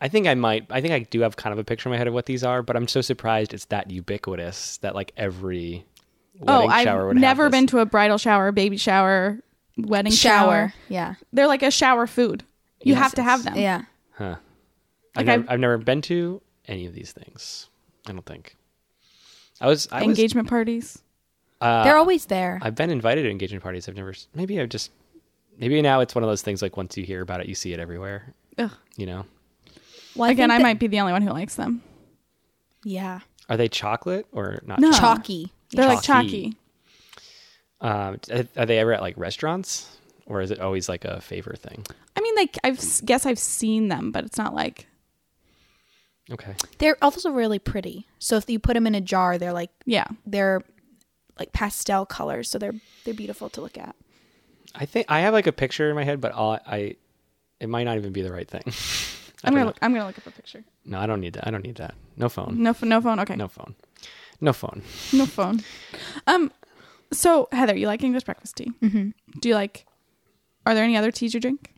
[0.01, 0.65] I think I might.
[0.71, 2.43] I think I do have kind of a picture in my head of what these
[2.43, 5.85] are, but I'm so surprised it's that ubiquitous that like every
[6.47, 9.39] Oh, wedding I've shower would never have been to a bridal shower, baby shower,
[9.77, 10.73] wedding shower.
[10.87, 12.43] yeah, They're like a shower food.
[12.81, 13.57] You Yes, have to have them.
[13.57, 13.81] yeah.
[14.19, 14.35] Huh.
[14.35, 14.37] Like
[15.15, 17.67] I've, never, I've- I've never been to any of these things.
[18.07, 18.55] I don't think.
[19.59, 19.87] I was.
[19.91, 20.07] I was.
[20.19, 21.01] Engagement parties.
[21.59, 22.59] Uh, They're always there.
[22.61, 23.89] I've been invited to engagement parties.
[23.89, 24.13] I've never.
[24.35, 24.91] Maybe I've just
[25.57, 27.73] maybe now it's one of those things like once you hear about it, you see
[27.73, 28.33] it everywhere.
[28.57, 28.71] Ugh.
[28.97, 29.25] You know,
[30.15, 31.81] Well, Again, I that- might be the only one who likes them.
[32.83, 33.19] Yeah.
[33.49, 34.79] are they chocolate or not?
[34.79, 34.91] No.
[34.93, 35.51] Chalky.
[35.71, 36.51] They're like Chalky.
[36.51, 36.57] chalky.
[37.81, 38.19] Um,
[38.57, 39.97] are they ever at like restaurants,
[40.29, 41.85] or is it always like a favor thing?
[42.15, 42.71] I mean, like I
[43.03, 44.87] guess I've seen them, but it's not like
[46.31, 46.53] Okay.
[46.77, 48.07] They're also really pretty.
[48.19, 50.05] So if you put them in a jar, they're like yeah.
[50.25, 50.61] they're
[51.39, 53.95] like pastel colors, so they're they're beautiful to look at.
[54.75, 56.95] I think I have like a picture in my head, but all, I
[57.59, 58.61] it might not even be the right thing.
[59.43, 59.67] I I'm gonna know.
[59.67, 60.63] look, I'm gonna look up a picture.
[60.85, 61.47] No, I don't need that.
[61.47, 61.95] I don't need that.
[62.17, 62.61] No phone.
[62.61, 63.19] No, ph- no phone.
[63.21, 63.73] Okay, No phone.
[64.41, 64.83] No phone.
[65.13, 65.61] no phone.
[66.27, 66.51] Um,
[67.11, 68.71] so Heather, you like English breakfast tea?
[68.83, 69.09] Mm-hmm.
[69.39, 69.85] Do you like?
[70.65, 71.73] Are there any other teas you drink?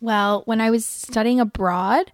[0.00, 2.12] Well, when I was studying abroad,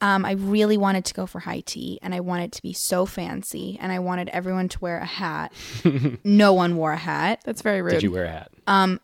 [0.00, 3.04] um, I really wanted to go for high tea, and I wanted to be so
[3.06, 5.52] fancy, and I wanted everyone to wear a hat.
[6.24, 7.40] no one wore a hat.
[7.44, 7.92] That's very rude.
[7.92, 8.50] Did you wear a hat?
[8.66, 9.00] Um,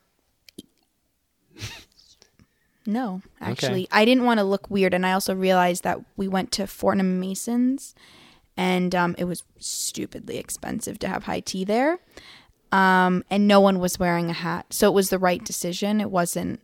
[2.89, 6.53] No, actually, I didn't want to look weird, and I also realized that we went
[6.53, 7.97] to Fortnum Masons,
[8.57, 11.99] and um, it was stupidly expensive to have high tea there,
[12.73, 16.01] um, and no one was wearing a hat, so it was the right decision.
[16.01, 16.61] It wasn't.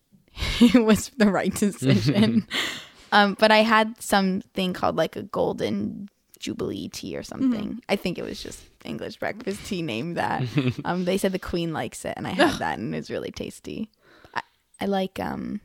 [0.60, 2.46] it was the right decision.
[3.12, 7.80] um, but I had something called like a golden jubilee tea or something.
[7.88, 10.44] I think it was just English breakfast tea named that.
[10.84, 13.30] um, they said the Queen likes it, and I had that, and it was really
[13.30, 13.90] tasty.
[14.34, 14.42] I,
[14.80, 15.60] I like um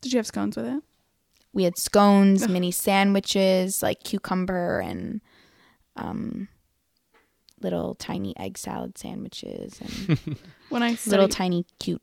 [0.00, 0.82] Did you have scones with it?
[1.52, 5.20] we had scones, mini sandwiches, like cucumber and
[5.96, 6.48] um
[7.60, 10.18] little tiny egg salad sandwiches and
[10.70, 12.02] When I little tiny cute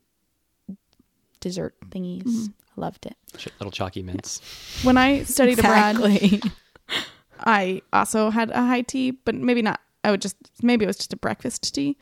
[1.40, 2.50] dessert thingies.
[2.76, 3.16] I loved it.
[3.36, 4.40] Ch- Little chalky mints.
[4.82, 5.96] when I studied abroad,
[7.40, 9.80] I also had a high tea, but maybe not.
[10.04, 11.96] I would just maybe it was just a breakfast tea.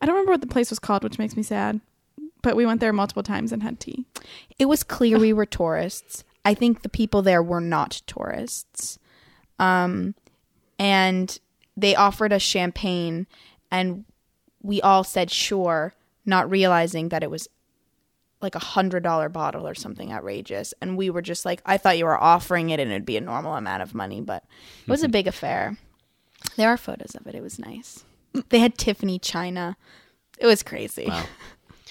[0.00, 1.80] I don't remember what the place was called, which makes me sad.
[2.42, 4.06] But we went there multiple times and had tea.
[4.58, 6.24] it was clear we were tourists.
[6.44, 8.98] I think the people there were not tourists.
[9.58, 10.14] Um,
[10.78, 11.38] and
[11.80, 13.26] they offered us champagne,
[13.70, 14.04] and
[14.62, 17.48] we all said sure, not realizing that it was
[18.42, 20.72] like a hundred dollar bottle or something outrageous.
[20.80, 23.20] And we were just like, I thought you were offering it and it'd be a
[23.20, 24.44] normal amount of money, but
[24.86, 25.76] it was a big affair.
[26.56, 27.34] There are photos of it.
[27.34, 28.04] It was nice.
[28.48, 29.76] They had Tiffany China.
[30.38, 31.06] It was crazy.
[31.06, 31.24] Wow.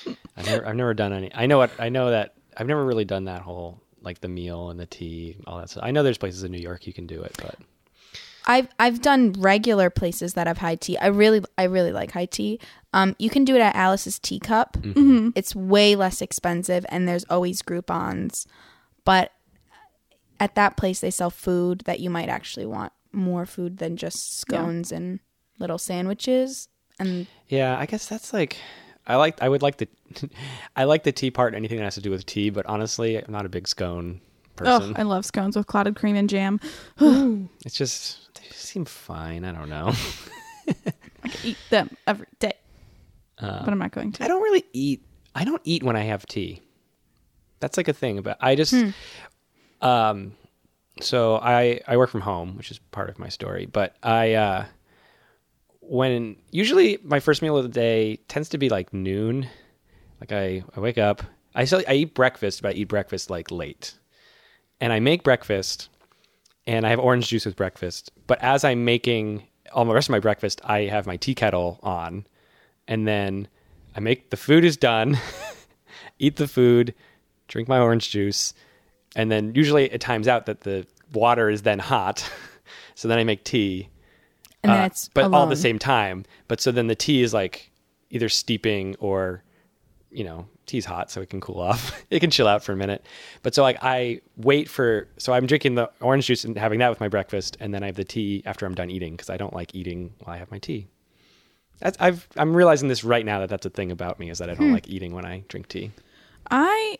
[0.37, 1.31] I've never, I've never done any.
[1.35, 4.69] I know what I know that I've never really done that whole like the meal
[4.69, 5.83] and the tea, all that stuff.
[5.85, 7.55] I know there's places in New York you can do it, but
[8.45, 10.97] I've I've done regular places that have high tea.
[10.97, 12.59] I really I really like high tea.
[12.93, 14.77] Um, you can do it at Alice's Teacup.
[15.35, 18.47] It's way less expensive, and there's always Groupons.
[19.05, 19.31] But
[20.39, 24.39] at that place, they sell food that you might actually want more food than just
[24.39, 25.19] scones and
[25.59, 26.67] little sandwiches.
[26.99, 28.57] And yeah, I guess that's like
[29.05, 29.87] I like I would like the
[30.75, 31.53] I like the tea part.
[31.53, 34.21] Anything that has to do with tea, but honestly, I'm not a big scone
[34.67, 34.93] Oh.
[34.95, 36.59] I love scones with clotted cream and jam.
[37.65, 39.45] it's just they seem fine.
[39.45, 39.93] I don't know.
[41.23, 42.53] I could eat them every day,
[43.39, 44.23] Uh, but I'm not going to.
[44.23, 45.03] I don't really eat.
[45.35, 46.61] I don't eat when I have tea.
[47.59, 48.21] That's like a thing.
[48.21, 48.73] But I just,
[49.81, 50.33] um,
[51.01, 53.65] so I I work from home, which is part of my story.
[53.65, 54.65] But I, uh,
[55.81, 59.47] when usually my first meal of the day tends to be like noon.
[60.21, 61.23] Like I, I wake up.
[61.55, 63.93] I still I eat breakfast, but I eat breakfast like late,
[64.81, 65.89] and I make breakfast,
[66.65, 68.11] and I have orange juice with breakfast.
[68.27, 71.79] But as I'm making all the rest of my breakfast, I have my tea kettle
[71.83, 72.25] on,
[72.87, 73.47] and then
[73.95, 75.17] I make the food is done,
[76.19, 76.93] eat the food,
[77.47, 78.53] drink my orange juice,
[79.15, 82.29] and then usually it times out that the water is then hot,
[82.95, 83.89] so then I make tea.
[84.63, 86.25] and Uh, it's but all at the same time.
[86.47, 87.71] But so then the tea is like
[88.09, 89.43] either steeping or
[90.11, 92.03] you know tea's hot so it can cool off.
[92.09, 93.05] It can chill out for a minute.
[93.43, 96.89] But so like i wait for so i'm drinking the orange juice and having that
[96.89, 99.37] with my breakfast and then i have the tea after i'm done eating because i
[99.37, 100.87] don't like eating while i have my tea.
[101.79, 104.49] That's i've i'm realizing this right now that that's a thing about me is that
[104.49, 104.73] i don't hmm.
[104.73, 105.91] like eating when i drink tea.
[106.49, 106.97] I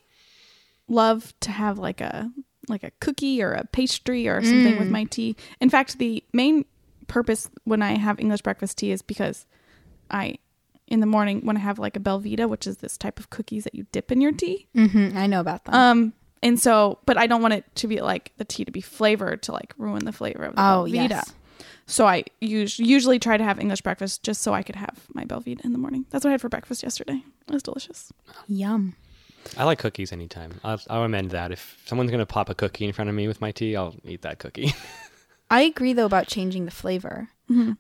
[0.88, 2.32] love to have like a
[2.68, 4.92] like a cookie or a pastry or something with mm.
[4.92, 5.36] my tea.
[5.60, 6.66] In fact, the main
[7.08, 9.48] purpose when I have English breakfast tea is because
[10.12, 10.38] I
[10.90, 13.64] in the morning when I have like a Belvita, which is this type of cookies
[13.64, 14.68] that you dip in your tea.
[14.76, 15.74] Mhm, I know about them.
[15.76, 18.82] Um and so but I don't want it to be like the tea to be
[18.82, 21.10] flavored to like ruin the flavor of the oh Belvita.
[21.10, 21.34] yes.
[21.86, 25.26] So I us- usually try to have English breakfast just so I could have my
[25.26, 26.06] Belvita in the morning.
[26.12, 27.24] That's what I had for breakfast yesterday.
[27.48, 28.12] It was delicious.
[28.48, 28.96] Yum.
[29.58, 32.84] i like cookies anytime i'll, I'll amend that if someone's going to pop a cookie
[32.86, 34.74] in front of me with my tea i'll eat that cookie
[35.52, 37.30] I agree though about changing the flavor.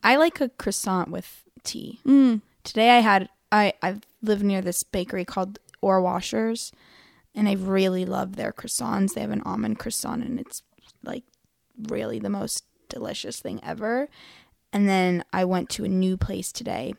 [0.03, 1.99] I like a croissant with tea.
[2.03, 2.41] Mm.
[2.63, 6.71] Today I had I I live near this bakery called Orwashers,
[7.33, 9.13] and I really love their croissants.
[9.13, 10.63] They have an almond croissant, and it's
[11.03, 11.23] like
[11.87, 14.09] really the most delicious thing ever.
[14.73, 16.93] And then I went to a new place today,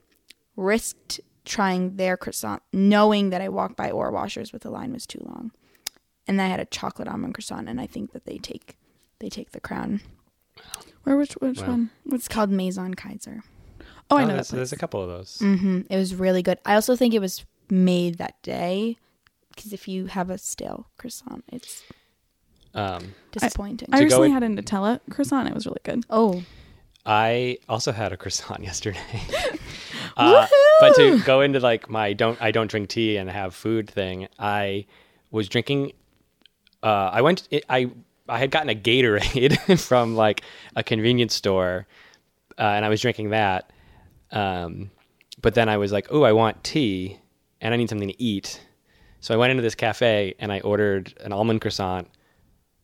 [0.57, 5.21] risked trying their croissant, knowing that I walked by Orwashers, but the line was too
[5.25, 5.53] long.
[6.27, 8.77] And I had a chocolate almond croissant, and I think that they take
[9.19, 10.01] they take the crown.
[11.05, 11.69] Where which which Wow.
[11.69, 11.91] one?
[12.07, 13.43] It's called Maison Kayser.
[14.11, 15.39] Oh, I know that there's, there's a couple of those.
[15.41, 16.59] hmm It was really good.
[16.65, 18.97] I also think it was made that day
[19.55, 21.83] because if you have a stale croissant, it's
[22.75, 23.89] Um, disappointing.
[23.93, 25.49] I To go recently in- had a Nutella croissant.
[25.49, 26.05] It was really good.
[26.11, 26.43] oh,
[27.07, 28.99] I also had a croissant yesterday.
[30.17, 30.47] uh,
[30.81, 34.29] but to go into like my don't I don't drink tea and have food thing,
[34.39, 34.87] I
[35.31, 35.93] was drinking.
[36.83, 37.49] Uh, I went.
[37.69, 37.91] I
[38.29, 40.43] I had gotten a Gatorade from like
[40.77, 41.87] a convenience store,
[42.59, 43.71] uh, and I was drinking that.
[44.33, 44.91] Um,
[45.41, 47.19] but then I was like, "Oh, I want tea,
[47.61, 48.61] and I need something to eat."
[49.21, 52.09] So I went into this cafe and I ordered an almond croissant,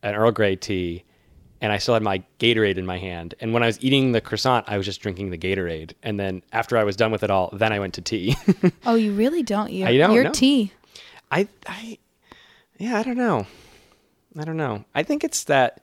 [0.03, 1.03] an Earl Grey tea,
[1.61, 3.33] and I still had my Gatorade in my hand.
[3.39, 5.93] And when I was eating the croissant, I was just drinking the Gatorade.
[6.03, 8.35] And then after I was done with it all, then I went to tea.
[8.85, 9.71] oh, you really don't.
[9.71, 10.31] You're, I don't you're know.
[10.31, 10.71] tea.
[11.31, 11.97] I, I,
[12.77, 13.47] yeah, I don't know.
[14.37, 14.85] I don't know.
[14.93, 15.81] I think it's that.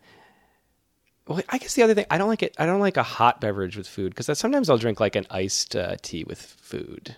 [1.26, 2.54] Well, I guess the other thing I don't like it.
[2.58, 5.74] I don't like a hot beverage with food because sometimes I'll drink like an iced
[5.74, 7.16] uh, tea with food,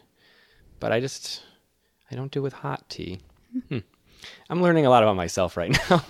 [0.79, 1.43] but I just
[2.11, 3.19] I don't do with hot tea.
[3.69, 3.79] Hmm.
[4.49, 6.05] I'm learning a lot about myself right now.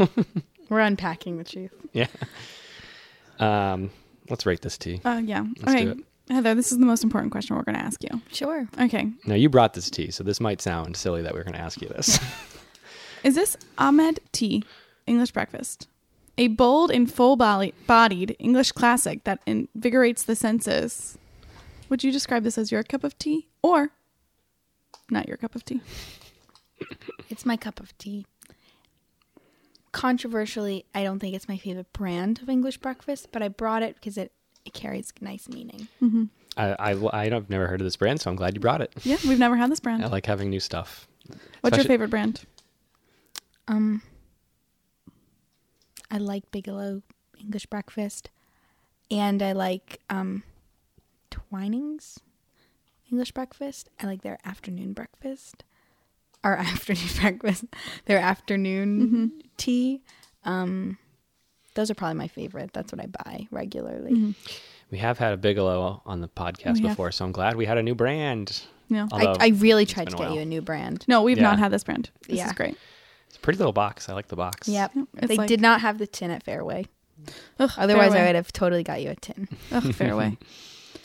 [0.69, 1.73] We're unpacking the truth.
[1.93, 2.07] yeah.
[3.39, 3.91] Um,
[4.29, 5.01] let's rate this tea.
[5.05, 5.45] Uh, yeah.
[5.61, 5.99] Let's okay, do it.
[6.29, 8.21] Heather, this is the most important question we're going to ask you.
[8.33, 8.67] Sure.
[8.81, 11.61] Okay, Now you brought this tea, so this might sound silly that we're going to
[11.61, 12.19] ask you this.
[13.23, 14.65] is this Ahmad tea
[15.07, 15.87] English breakfast?
[16.39, 21.17] A bold and full-bodied English classic that invigorates the senses.
[21.89, 23.91] Would you describe this as your cup of tea or
[25.11, 25.81] not your cup of tea?
[27.31, 28.27] It's my cup of tea.
[29.93, 33.95] Controversially, I don't think it's my favorite brand of English breakfast, but I brought it
[33.95, 34.33] because it,
[34.67, 35.89] it carries nice meaning.
[36.59, 38.93] I, I I don't never heard of this brand, so I'm glad you brought it.
[39.05, 40.05] Yeah, we've never had this brand.
[40.05, 41.09] I like having new stuff.
[41.63, 42.45] What's your favorite brand?
[43.69, 44.03] Um,
[46.11, 47.03] I like Bigelow
[47.39, 48.31] English breakfast,
[49.11, 50.43] and I like um,
[51.31, 52.19] Twinings
[53.11, 53.89] English breakfast.
[54.01, 55.65] I like their afternoon breakfast,
[56.45, 57.65] or afternoon breakfast,
[58.07, 60.03] their afternoon tea.
[60.45, 60.99] Um,
[61.75, 62.71] those are probably my favorite.
[62.73, 64.35] That's what I buy regularly.
[64.91, 66.91] We have had a Bigelow on the podcast We have.
[66.93, 68.63] before, so I'm glad we had a new brand.
[68.89, 70.35] No, Although, I, I really tried to get while.
[70.37, 71.05] you a new brand.
[71.09, 71.43] no, we've Yeah.
[71.43, 72.11] not had this brand.
[72.29, 72.47] This Yeah.
[72.47, 72.77] is great.
[73.37, 74.09] It's a pretty little box.
[74.09, 74.67] I like the box.
[74.67, 76.87] Yep, it's they like- did not have the tin at Fairway.
[77.59, 78.23] Ugh, Otherwise, Fairway.
[78.25, 79.49] I would have totally got you a tin.
[79.73, 80.39] Ugh, Fairway.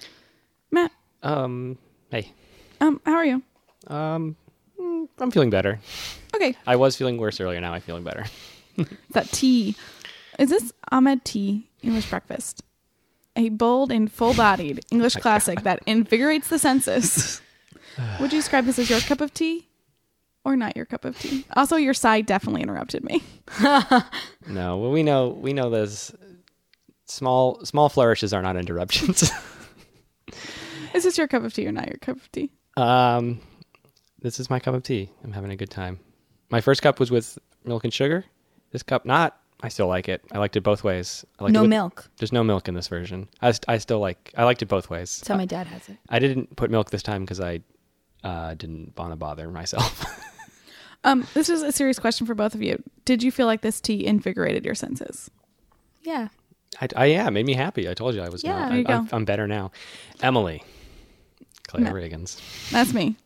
[0.71, 0.91] Matt,
[1.23, 1.77] Um.
[2.09, 2.31] Hey.
[2.79, 3.41] um, how are you?
[3.87, 4.35] Um.
[4.79, 5.79] mm, I'm feeling better.
[6.35, 7.59] Okay, I was feeling worse earlier.
[7.59, 8.25] Now I'm feeling better.
[9.11, 9.75] that tea.
[10.39, 12.63] Is this Ahmad tea English breakfast?
[13.35, 17.41] A bold and full-bodied English classic that invigorates the senses.
[18.19, 19.67] Would you describe this as your cup of tea
[20.45, 21.45] or not your cup of tea?
[21.55, 23.23] Also, your side definitely interrupted me.
[24.47, 24.77] No.
[24.77, 26.13] Well, we know we know those
[27.05, 29.31] small small flourishes are not interruptions.
[30.93, 32.51] Is this your cup of tea or not your cup of tea?
[32.77, 33.39] um.
[34.23, 35.09] This is my cup of tea.
[35.23, 35.99] I'm having a good time.
[36.51, 38.23] My first cup was with milk and sugar.
[38.71, 39.39] This cup, not.
[39.63, 40.21] I still like it.
[40.31, 41.25] I liked it both ways.
[41.39, 42.09] I liked no it with- milk.
[42.17, 43.27] There's no milk in this version.
[43.41, 44.31] I, I still like.
[44.37, 45.09] I liked it both ways.
[45.09, 45.97] So my dad has it.
[46.09, 47.61] I didn't put milk this time because I
[48.23, 50.05] uh, didn't want to bother myself.
[51.03, 52.81] Um, this is a serious question for both of you.
[53.05, 55.31] Did you feel like this tea invigorated your senses?
[56.03, 56.27] Yeah.
[56.79, 57.89] I, I yeah, it made me happy.
[57.89, 58.43] I told you I was.
[58.43, 58.71] Yeah, not.
[58.71, 59.07] I, I'm, go.
[59.11, 59.71] I'm better now.
[60.21, 60.63] Emily,
[61.67, 61.91] Claire No.
[61.91, 62.39] Reagans.
[62.69, 63.17] That's me.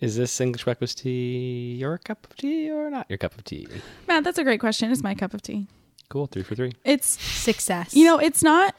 [0.00, 3.66] Is this English breakfast tea your cup of tea or not your cup of tea?
[4.08, 4.90] Matt, that's a great question.
[4.90, 5.66] It's my cup of tea.
[6.08, 6.72] Cool, three for three.
[6.84, 7.94] It's Success.
[7.94, 8.74] You know, it's not.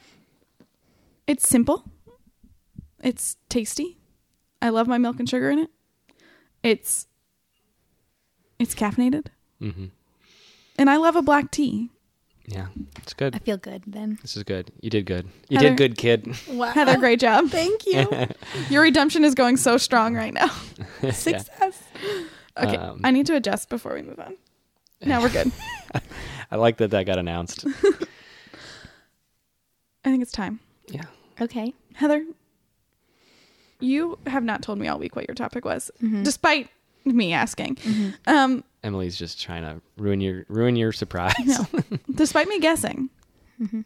[1.28, 1.84] It's simple.
[3.04, 3.98] It's tasty.
[4.62, 5.70] I love my milk and sugar in it.
[6.64, 7.08] It's.
[8.60, 9.28] It's caffeinated,
[9.60, 9.86] Mm-hmm.
[10.78, 11.90] and I love a black tea.
[12.46, 12.68] Yeah,
[12.98, 13.34] it's good.
[13.36, 14.20] I feel good then.
[14.22, 14.72] This is good.
[14.82, 15.28] You did good.
[15.50, 16.36] You Heather- did good, kid.
[16.48, 16.68] Wow.
[16.72, 17.48] Heather, great job.
[17.50, 18.08] Thank you.
[18.70, 20.50] Your redemption is going so strong right now.
[21.12, 21.82] Success.
[22.58, 24.36] Okay, Um, I need to adjust before we move on.
[25.02, 25.52] Now we're good.
[26.52, 27.66] I like that that got announced.
[30.06, 30.60] I think it's time.
[30.88, 31.06] yeah.
[31.40, 31.74] Okay.
[31.94, 32.26] Heather,
[33.82, 36.24] you have not told me all week what your topic was, Mm-hmm.
[36.24, 36.70] despite
[37.06, 37.78] me asking.
[38.28, 41.34] Um, Emily's just trying to ruin your ruin your surprise.
[41.46, 41.66] No.
[42.16, 43.10] despite me guessing,
[43.62, 43.82] Mm-hmm.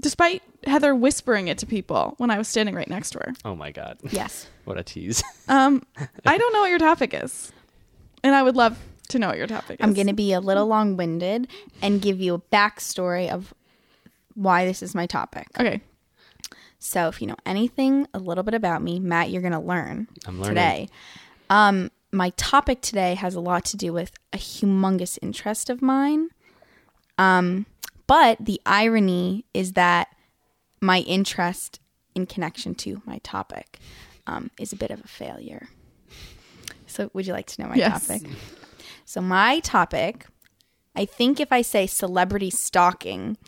[0.00, 3.32] despite Heather whispering it to people when I was standing right next to her.
[3.44, 3.98] Oh my god.
[4.10, 4.48] Yes.
[4.64, 5.22] What a tease.
[5.46, 5.82] Um,
[6.24, 7.52] I don't know what your topic is,
[8.22, 8.78] and I would love
[9.10, 9.84] to know what your topic is.
[9.84, 11.48] I'm going to be a little long winded
[11.82, 13.52] and give you a backstory of
[14.34, 15.48] why this is my topic.
[15.60, 15.82] Okay.
[16.86, 20.06] So, if you know anything a little bit about me, Matt, you're going to learn
[20.26, 20.48] I'm learning.
[20.54, 20.88] today.
[21.48, 26.28] Um, my topic today has a lot to do with a humongous interest of mine.
[27.16, 27.64] Um,
[28.06, 30.08] but the irony is that
[30.82, 31.80] my interest
[32.14, 33.78] in connection to my topic
[34.26, 35.70] um, is a bit of a failure.
[36.86, 38.06] So, would you like to know my Yes.
[38.06, 38.28] topic?
[39.06, 40.26] So, my topic,
[40.94, 43.38] I think if I say celebrity stalking,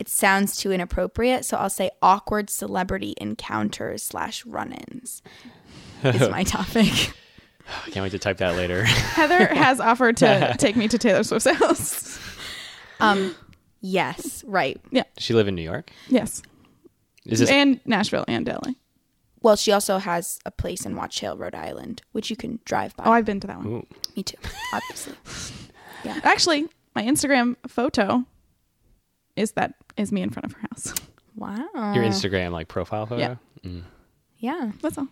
[0.00, 1.44] it sounds too inappropriate.
[1.44, 5.22] So, I'll say awkward celebrity encounters slash run ins
[6.02, 7.12] is my topic.
[7.86, 8.84] I can't wait to type that later.
[8.84, 12.18] Heather has offered to take me to Taylor Swift's house.
[12.98, 13.36] Um,
[13.80, 14.80] yes, right.
[14.90, 15.04] Yeah.
[15.16, 15.90] Does she live in New York?
[16.08, 16.42] Yes.
[17.26, 18.76] Is this and Nashville and Delhi.
[19.42, 22.96] Well, she also has a place in Watch Hill, Rhode Island, which you can drive
[22.96, 23.04] by.
[23.04, 23.66] Oh, I've been to that one.
[23.66, 23.86] Ooh.
[24.16, 24.36] Me too,
[24.72, 25.14] obviously.
[26.04, 26.18] Yeah.
[26.24, 28.24] Actually, my Instagram photo
[29.36, 30.94] is that is me in front of her house.
[31.36, 31.94] Wow.
[31.94, 33.20] your Instagram like profile photo?
[33.22, 33.36] Yeah.
[33.64, 33.82] Mm.
[34.38, 34.72] Yeah.
[34.82, 35.06] That's all.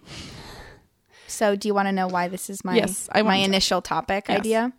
[1.27, 3.45] So, do you want to know why this is my Yes, I my to.
[3.45, 4.39] initial topic Yes.
[4.41, 4.73] idea?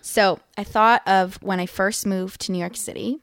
[0.00, 3.18] So, I thought of when I first moved to New York City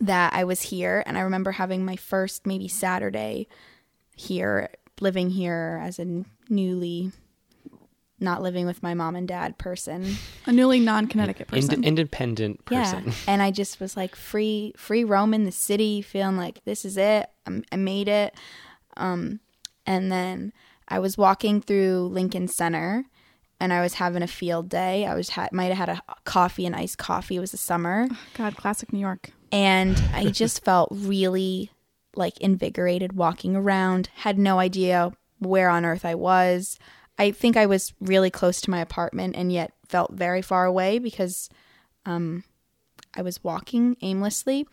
[0.00, 3.46] that I was here, and I remember having my first maybe Saturday
[4.16, 4.68] here,
[5.00, 7.12] living here as a newly
[8.20, 10.16] not living with my mom and dad person.
[10.46, 11.84] A newly non-Connecticut Ind- person.
[11.84, 13.04] independent person.
[13.06, 16.84] Yeah, and I just was like free, free roam in the city, feeling like this
[16.84, 17.28] is it.
[17.46, 18.34] I'm, I made it.
[18.96, 19.40] Um,
[19.86, 20.52] and then
[20.88, 23.04] I was walking through Lincoln Center,
[23.58, 25.06] and I was having a field day.
[25.06, 27.36] I was ha- might have had a coffee, an iced coffee.
[27.36, 29.30] It was the summer, God, classic New York.
[29.52, 31.70] and I just felt really
[32.16, 34.08] like invigorated walking around.
[34.16, 36.78] Had no idea where on earth I was.
[37.18, 40.98] I think I was really close to my apartment and yet felt very far away
[40.98, 41.50] because
[42.06, 42.44] um,
[43.14, 44.66] I was walking aimlessly.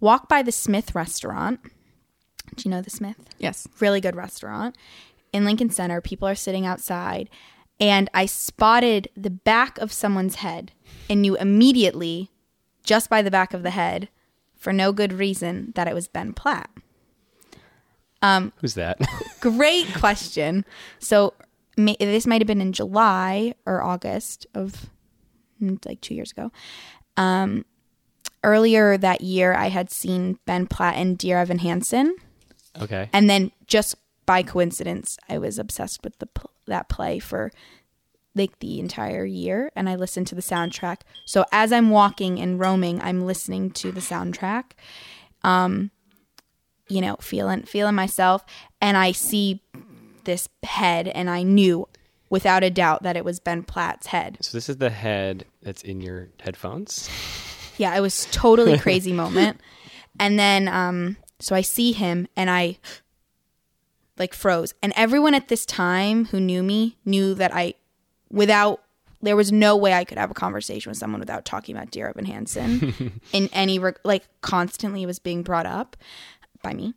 [0.00, 1.60] Walk by the Smith restaurant.
[2.54, 3.16] Do you know the Smith?
[3.38, 3.66] Yes.
[3.80, 4.76] really good restaurant
[5.32, 6.00] in Lincoln Center.
[6.00, 7.28] People are sitting outside,
[7.78, 10.72] and I spotted the back of someone's head
[11.10, 12.30] and knew immediately,
[12.84, 14.08] just by the back of the head,
[14.54, 16.70] for no good reason, that it was Ben Platt.
[18.60, 18.98] Who's that?
[19.40, 20.64] Great question.
[20.98, 21.34] So
[21.76, 24.90] may, this might have been in July or August of
[25.62, 26.50] mm, like two years ago.
[27.16, 27.64] Um,
[28.42, 32.14] earlier that year, I had seen Ben Platt and Dear Evan Hansen.
[32.80, 33.08] okay.
[33.12, 33.96] and then just
[34.26, 36.28] by coincidence i was obsessed with the
[36.66, 37.50] that play for
[38.34, 42.58] like the entire year and i listened to the soundtrack so as i'm walking and
[42.60, 44.72] roaming i'm listening to the soundtrack
[45.44, 45.90] um
[46.88, 48.44] you know feeling feeling myself
[48.80, 49.62] and i see
[50.26, 51.88] this head and i knew
[52.28, 55.82] without a doubt that it was ben platt's head So this is the head that's
[55.82, 57.08] in your headphones.
[57.78, 59.60] yeah, it was totally crazy moment.
[60.18, 62.78] And then um so I see him and I
[64.18, 64.72] like froze.
[64.82, 67.74] And everyone at this time who knew me knew that I
[68.30, 68.82] without
[69.22, 72.08] there was no way I could have a conversation with someone without talking about Dear
[72.08, 75.96] Evan Hansen in any like constantly was being brought up
[76.62, 76.94] by me.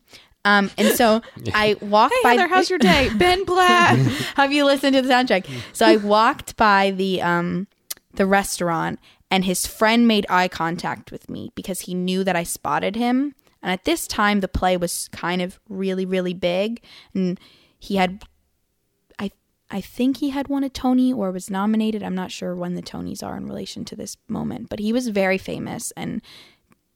[0.50, 1.22] Um and so
[1.54, 3.10] I walked Hey by Heather, how's your day?
[3.18, 3.98] Ben Platt.
[4.36, 5.48] have you listened to the soundtrack?
[5.74, 7.68] So I walked by the um
[8.16, 12.44] the restaurant and his friend made eye contact with me because he knew that I
[12.44, 13.36] spotted him.
[13.62, 16.82] And at this time the play was kind of really really big
[17.14, 17.40] and
[17.78, 18.24] he had
[19.20, 19.32] I
[19.70, 22.02] I think he had won a Tony or was nominated.
[22.02, 25.10] I'm not sure when the Tonys are in relation to this moment, but he was
[25.10, 26.24] very famous and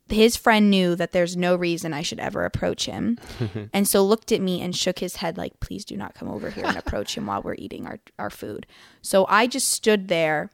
[0.09, 3.17] his friend knew that there's no reason I should ever approach him.
[3.73, 6.49] and so looked at me and shook his head like, please do not come over
[6.49, 8.65] here and approach him while we're eating our, our food.
[9.01, 10.51] So I just stood there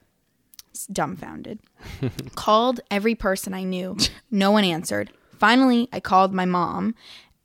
[0.90, 1.58] dumbfounded.
[2.34, 3.96] called every person I knew.
[4.30, 5.12] No one answered.
[5.38, 6.94] Finally, I called my mom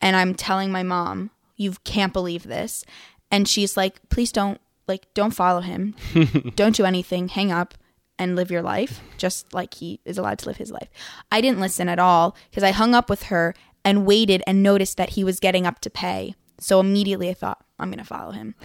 [0.01, 2.85] and I'm telling my mom, you can't believe this.
[3.31, 5.95] And she's like, please don't, like, don't follow him.
[6.55, 7.29] don't do anything.
[7.29, 7.73] Hang up
[8.17, 10.89] and live your life just like he is allowed to live his life.
[11.31, 13.53] I didn't listen at all because I hung up with her
[13.83, 16.35] and waited and noticed that he was getting up to pay.
[16.59, 18.55] So immediately I thought, I'm going to follow him.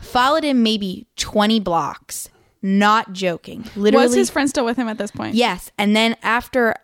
[0.00, 2.28] Followed him maybe 20 blocks.
[2.62, 3.64] Not joking.
[3.74, 4.04] Literally.
[4.04, 5.34] Was his friend still with him at this point?
[5.34, 5.70] Yes.
[5.78, 6.74] And then after,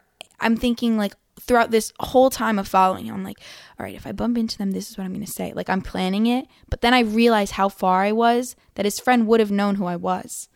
[0.40, 3.40] I'm thinking like throughout this whole time of following him, I'm like,
[3.78, 5.52] all right, if I bump into them, this is what I'm going to say.
[5.54, 6.46] Like I'm planning it.
[6.70, 9.84] But then I realized how far I was that his friend would have known who
[9.84, 10.48] I was.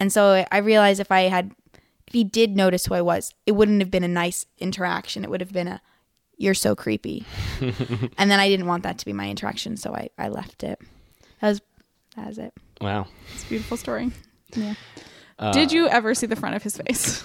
[0.00, 1.52] And so I realized if I had,
[2.06, 5.24] if he did notice who I was, it wouldn't have been a nice interaction.
[5.24, 5.80] It would have been a,
[6.36, 7.24] you're so creepy.
[7.60, 10.80] and then I didn't want that to be my interaction, so I, I left it.
[11.40, 11.60] That was
[12.16, 12.52] that was it.
[12.80, 13.06] Wow.
[13.34, 14.10] It's a beautiful story.
[14.54, 14.74] Yeah.
[15.38, 17.24] Uh, Did you ever see the front of his face?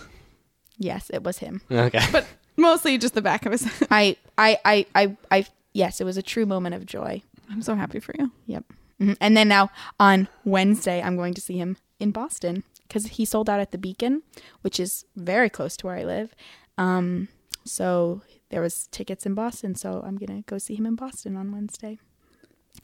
[0.77, 1.61] Yes, it was him.
[1.71, 1.99] Okay.
[2.11, 3.87] But mostly just the back of his head.
[3.89, 7.21] I, I, I, I, I, yes, it was a true moment of joy.
[7.49, 8.31] I'm so happy for you.
[8.47, 8.65] Yep.
[9.01, 9.17] Mhm.
[9.19, 9.69] And then now
[9.99, 13.77] on Wednesday, I'm going to see him in Boston because he sold out at the
[13.79, 14.21] Beacon,
[14.61, 16.35] which is very close to where I live.
[16.77, 17.29] Um,
[17.65, 21.51] so there was tickets in Boston, so I'm gonna go see him in Boston on
[21.51, 21.97] Wednesday.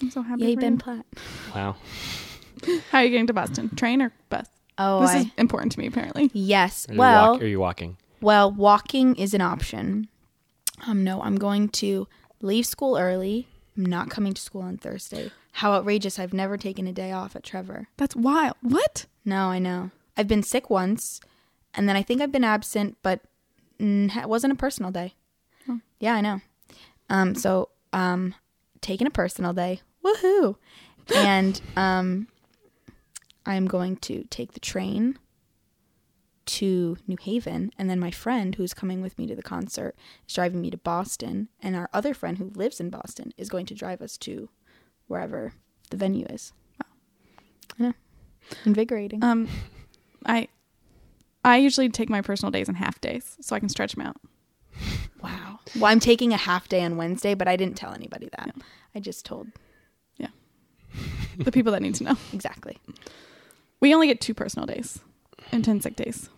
[0.02, 0.78] I'm so happy Yay, for Ben you.
[0.80, 1.06] Platt.
[1.54, 1.76] wow.
[2.92, 3.70] How are you getting to Boston?
[3.76, 4.48] Train or bus?
[4.78, 6.30] Oh, this I, is important to me, apparently.
[6.34, 6.88] yes.
[6.90, 7.98] Are Well, walk- are you walking?
[8.22, 10.08] Well, walking is an option.
[10.88, 12.08] Um, no, I'm going to
[12.42, 13.48] leave school early.
[13.78, 15.32] I'm not coming to school on Thursday.
[15.54, 16.20] How outrageous!
[16.20, 17.88] I've never taken a day off at Trevor.
[17.98, 18.56] That's wild.
[18.62, 19.06] What?
[19.26, 19.92] No, I know.
[20.18, 21.22] I've been sick once,
[21.74, 23.22] and then I think I've been absent, but
[23.80, 25.14] mm, it wasn't a personal day.
[25.70, 25.80] Oh.
[26.00, 26.42] Yeah, I know.
[27.10, 28.36] Um, so um,
[28.82, 30.56] taking a personal day, woohoo!
[31.16, 32.28] And um,
[33.46, 35.18] I'm going to take the train
[36.46, 39.96] to New Haven, and then my friend who's coming with me to the concert
[40.28, 43.68] is driving me to Boston, and our other friend who lives in Boston is going
[43.68, 44.50] to drive us to
[45.08, 45.54] wherever
[45.92, 46.54] the venue is.
[47.80, 47.94] I know,
[48.66, 49.24] invigorating.
[49.24, 49.48] Um,
[50.26, 50.48] I
[51.44, 54.18] I usually take my personal days in half days so I can stretch them out.
[55.24, 55.60] Wow.
[55.76, 58.56] Well, I'm taking a half day on Wednesday, but I didn't tell anybody that.
[58.96, 59.48] I just told
[60.18, 60.28] Yeah.
[61.38, 62.16] The people that need to know.
[62.34, 62.78] exactly.
[63.80, 65.00] We only get two personal days
[65.52, 66.30] and ten sick days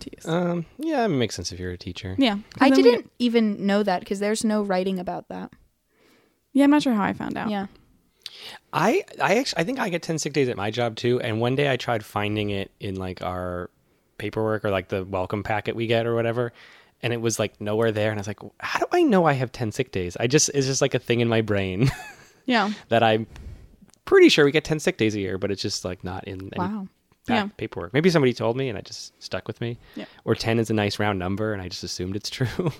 [0.00, 0.26] to use.
[0.26, 2.14] Um, yeah, it makes sense if you're a teacher.
[2.18, 2.38] Yeah.
[2.60, 5.52] I didn't get- even know that because there's no writing about that.
[6.52, 7.50] yeah, I'm not sure how I found out.
[7.50, 7.66] Yeah.
[8.72, 11.40] I I actually I think I get 10 sick days at my job too and
[11.40, 13.70] one day I tried finding it in like our
[14.18, 16.52] paperwork or like the welcome packet we get or whatever
[17.02, 19.32] and it was like nowhere there and I was like how do I know I
[19.34, 20.16] have 10 sick days?
[20.18, 21.90] I just it's just like a thing in my brain
[22.46, 23.26] yeah, that I'm
[24.04, 26.50] pretty sure we get 10 sick days a year but it's just like not in
[26.54, 26.88] any Wow.
[27.28, 27.48] Yeah.
[27.56, 27.92] paperwork.
[27.92, 29.78] Maybe somebody told me and I just stuck with me.
[29.96, 30.04] Yeah.
[30.24, 32.70] Or 10 is a nice round number and I just assumed it's true.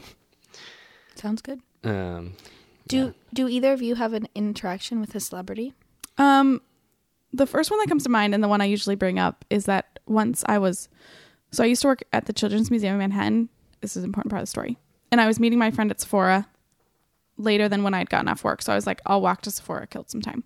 [1.17, 1.61] Sounds good.
[1.85, 2.35] um
[2.89, 5.75] Do do either of you have an interaction with a celebrity?
[6.19, 6.61] Um,
[7.33, 9.67] the first one that comes to mind, and the one I usually bring up, is
[9.67, 10.89] that once I was,
[11.51, 13.49] so I used to work at the Children's Museum in Manhattan.
[13.81, 14.79] This is an important part of the story,
[15.11, 16.49] and I was meeting my friend at Sephora
[17.37, 18.63] later than when I'd gotten off work.
[18.63, 20.45] So I was like, I'll walk to Sephora, killed some time.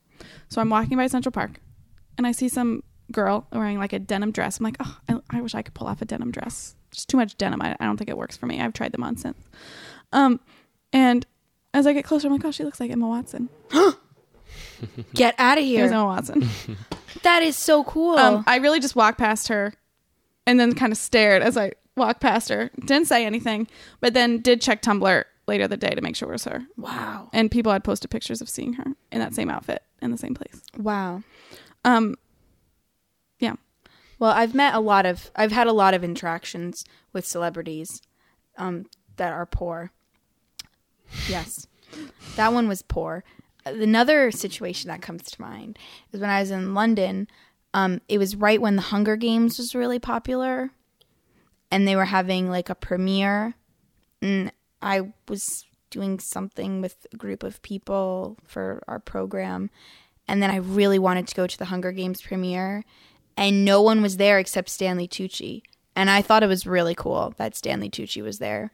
[0.49, 1.61] So I'm walking by Central Park,
[2.19, 2.83] and I see some
[3.13, 4.59] girl wearing like a denim dress.
[4.59, 6.75] I'm like, oh, I, I wish I could pull off a denim dress.
[6.91, 7.63] Just too much denim.
[7.63, 8.61] I, I don't think it works for me.
[8.61, 9.39] I've tried them on since.
[10.13, 10.41] Um,
[10.93, 11.27] and
[11.73, 13.49] as I get closer, I'm like, oh, she looks like Emma Watson.
[15.15, 15.99] Get out of Here's here.
[15.99, 16.49] Emma Watson.
[17.23, 18.17] That is so cool.
[18.17, 19.75] Um, I really just walked past her
[20.47, 22.71] and then kind of stared as I walked past her.
[22.85, 23.67] Didn't say anything,
[24.01, 26.63] but then did check Tumblr later the day to make sure it was her.
[26.77, 27.29] wow.
[27.33, 30.35] And people had posted pictures of seeing her in that same outfit in the same
[30.35, 30.63] place.
[30.77, 31.23] Wow.
[31.85, 32.15] Um,
[33.41, 33.57] yeah.
[34.19, 38.03] Well, I've met a lot of I've had a lot of interactions with celebrities
[38.57, 39.91] um, that are poor.
[41.29, 41.67] Yes.
[42.37, 43.25] that one was poor.
[43.65, 45.79] Another situation that comes to mind
[46.13, 47.29] is when I was in London.
[47.75, 50.71] Um, it was right when the Hunger Games was really popular,
[51.71, 53.55] and they were having like a premiere.
[54.23, 54.53] And
[54.83, 59.71] I was doing something with a group of people for our program,
[60.27, 62.85] and then I really wanted to go to the Hunger Games premiere,
[63.37, 65.63] and no one was there except Stanley Tucci.
[65.95, 68.73] And I thought it was really cool that Stanley Tucci was there.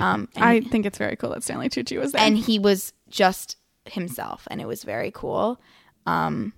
[0.00, 2.22] Um, I think it's very cool that Stanley Tucci was there.
[2.22, 3.56] and he was just
[3.86, 5.60] himself, and it was very cool.
[6.06, 6.52] Um,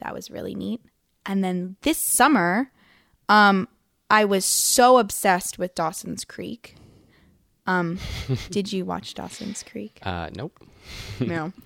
[0.00, 0.80] that was really neat.
[1.26, 2.70] And then this summer,
[3.28, 3.68] um,
[4.10, 6.76] I was so obsessed with Dawson's Creek.
[7.66, 7.98] Um,
[8.50, 9.98] did you watch Dawson's Creek?
[10.02, 10.58] uh nope.
[11.20, 11.52] no.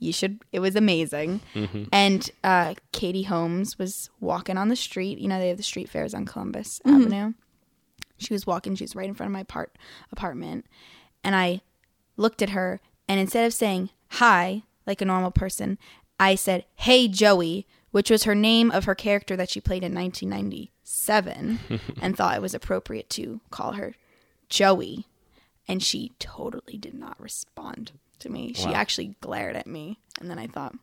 [0.00, 0.40] You should.
[0.52, 1.40] It was amazing.
[1.90, 5.16] And uh, Katie Holmes was walking on the street.
[5.18, 7.32] You know, they have the street fairs on Columbus Avenue.
[8.24, 8.74] She was walking.
[8.76, 9.76] She was right in front of my part
[10.10, 10.66] apartment,
[11.22, 11.60] and I
[12.16, 12.80] looked at her.
[13.08, 15.78] And instead of saying hi like a normal person,
[16.18, 19.94] I said, "Hey, Joey," which was her name of her character that she played in
[19.94, 21.58] 1997,
[22.00, 23.94] and thought it was appropriate to call her
[24.48, 25.06] Joey.
[25.66, 28.52] And she totally did not respond to me.
[28.54, 28.74] She Wow.
[28.74, 30.74] actually glared at me, and then I thought,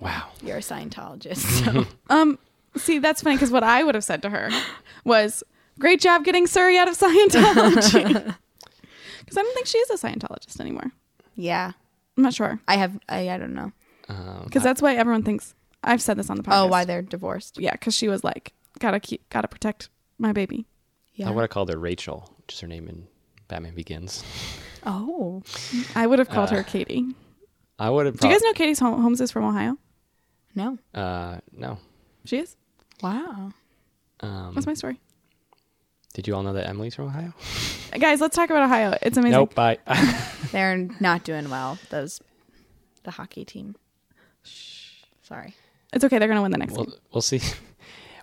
[0.00, 0.30] Wow.
[0.42, 2.38] "You're a Scientologist." So um,
[2.76, 4.50] see, that's funny because what I would have said to her
[5.04, 5.42] was,
[5.80, 8.34] "Great job getting Suri out of Scientology."
[9.20, 10.90] Because I don't think she is a Scientologist anymore.
[11.36, 11.72] yeah,
[12.16, 12.98] I'm not sure I have.
[13.08, 13.70] I, I don't know.
[14.08, 15.54] Um, because that's why everyone thinks
[15.84, 16.62] I've said this on the podcast.
[16.62, 17.58] Oh, why they're divorced?
[17.60, 20.66] yeah, because she was like, gotta keep, gotta protect my baby.
[21.14, 21.28] Yeah.
[21.28, 23.06] I would have called her Rachel, which is her name in
[23.46, 24.24] Batman Begins.
[24.84, 25.42] Oh,
[25.94, 27.04] I would have called Uh, her Katie.
[27.78, 28.18] I would have.
[28.18, 29.76] Do you guys know Katie Holmes is from Ohio?
[30.56, 30.76] no.
[30.92, 31.78] Uh, no.
[32.24, 32.56] She is.
[33.00, 33.52] Wow.
[34.20, 34.98] Um, That's my story.
[36.14, 37.32] Did you all know that Emily's from Ohio?
[37.98, 38.96] Guys, let's talk about Ohio.
[39.02, 39.32] It's amazing.
[39.32, 39.54] Nope.
[39.54, 39.78] Bye.
[40.52, 41.78] They're not doing well.
[41.90, 42.20] Those,
[43.04, 43.76] the hockey team.
[45.22, 45.54] Sorry.
[45.92, 46.18] It's okay.
[46.18, 46.94] They're gonna win the next we'll, game.
[47.12, 47.40] we'll see.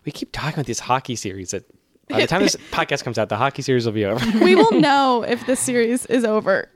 [0.05, 1.51] We keep talking about this hockey series.
[1.51, 1.65] That
[2.07, 4.25] by the time this podcast comes out, the hockey series will be over.
[4.39, 6.69] we will know if this series is over.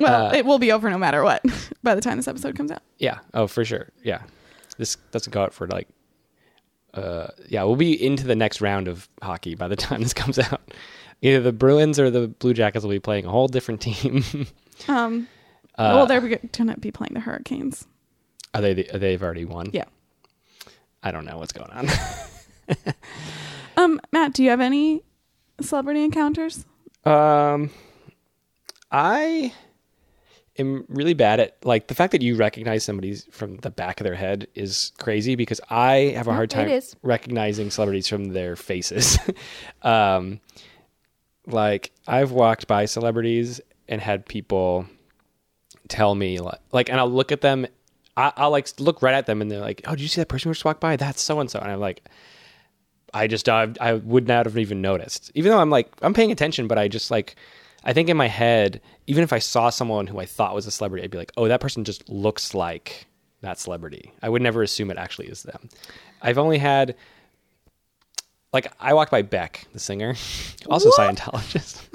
[0.00, 1.44] Well, Uh, it will be over no matter what
[1.82, 2.82] by the time this episode comes out.
[2.98, 3.18] yeah.
[3.34, 3.90] Oh, for sure.
[4.02, 4.22] Yeah.
[4.78, 5.88] This doesn't go out for like.
[6.98, 10.38] Uh, yeah, we'll be into the next round of hockey by the time this comes
[10.38, 10.60] out.
[11.22, 14.24] Either the Bruins or the Blue Jackets will be playing a whole different team.
[14.86, 15.26] Um,
[15.76, 16.38] Uh, well, they're going
[16.68, 17.84] to be playing the Hurricanes.
[18.54, 18.74] Are they?
[18.74, 19.70] They've already won.
[19.72, 19.84] Yeah.
[21.02, 21.88] I don't know what's going on.
[23.76, 25.02] Um, Matt, do you have any
[25.60, 26.64] celebrity encounters?
[27.04, 27.70] Um,
[28.90, 29.52] I
[30.58, 34.04] am really bad at like the fact that you recognize somebody's from the back of
[34.04, 36.96] their head is crazy because I have a hard time is.
[37.02, 39.18] recognizing celebrities from their faces.
[39.82, 40.40] um,
[41.46, 44.86] like I've walked by celebrities and had people
[45.88, 47.66] tell me like, like and I'll look at them.
[48.16, 50.28] I, I'll like look right at them and they're like, "Oh, did you see that
[50.28, 50.96] person who just walked by?
[50.96, 52.08] That's so and so." And I'm like,
[53.14, 56.32] I just I, I would not have even noticed, even though I'm like I'm paying
[56.32, 57.36] attention, but I just like
[57.84, 60.70] I think in my head, even if I saw someone who I thought was a
[60.70, 63.06] celebrity, I'd be like, oh, that person just looks like
[63.40, 64.12] that celebrity.
[64.22, 65.70] I would never assume it actually is them.
[66.20, 66.94] I've only had
[68.52, 70.14] like I walked by Beck, the singer,
[70.68, 71.88] also Scientologist.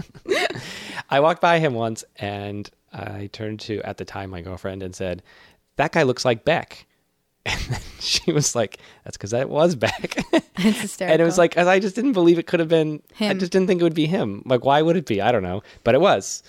[1.09, 4.95] I walked by him once and I turned to at the time my girlfriend and
[4.95, 5.21] said,
[5.75, 6.87] "That guy looks like Beck."
[7.45, 10.17] And then she was like, "That's because that was Beck."
[10.57, 11.13] It's hysterical.
[11.13, 13.67] and it was like I just didn't believe it could have been I just didn't
[13.67, 14.41] think it would be him.
[14.45, 15.21] Like why would it be?
[15.21, 16.41] I don't know, but it was.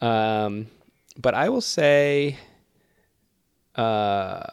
[0.00, 0.68] Um,
[1.16, 2.36] but I will say,
[3.74, 4.44] uh,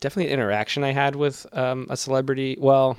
[0.00, 2.56] definitely an interaction I had with um, a celebrity.
[2.58, 2.96] Well,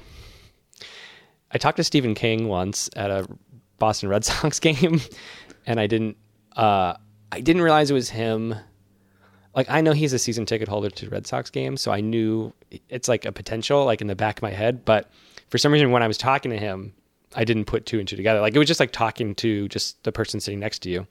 [1.52, 3.28] I talked to Stephen King once at a
[3.80, 5.02] Boston Red Sox game,
[5.66, 6.18] and I didn't.
[6.56, 6.96] Uh,
[7.32, 8.56] I didn't realize it was him.
[9.56, 12.54] Like I know he's a season ticket holder to Red Sox games, so I knew
[12.90, 14.86] it's like a potential, like in the back of my head.
[14.86, 15.12] But
[15.50, 16.94] for some reason, when I was talking to him,
[17.36, 18.40] I didn't put two and two together.
[18.40, 21.08] Like it was just like talking to just the person sitting next to you.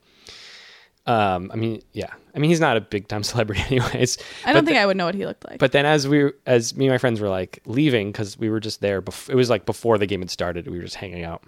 [1.05, 4.17] Um, I mean, yeah, I mean he's not a big time celebrity, anyways.
[4.45, 5.59] I don't think I would know what he looked like.
[5.59, 8.59] but then as we as me and my friends were like leaving because we were
[8.61, 11.23] just there bef- it was like before the game had started we were just hanging
[11.23, 11.43] out.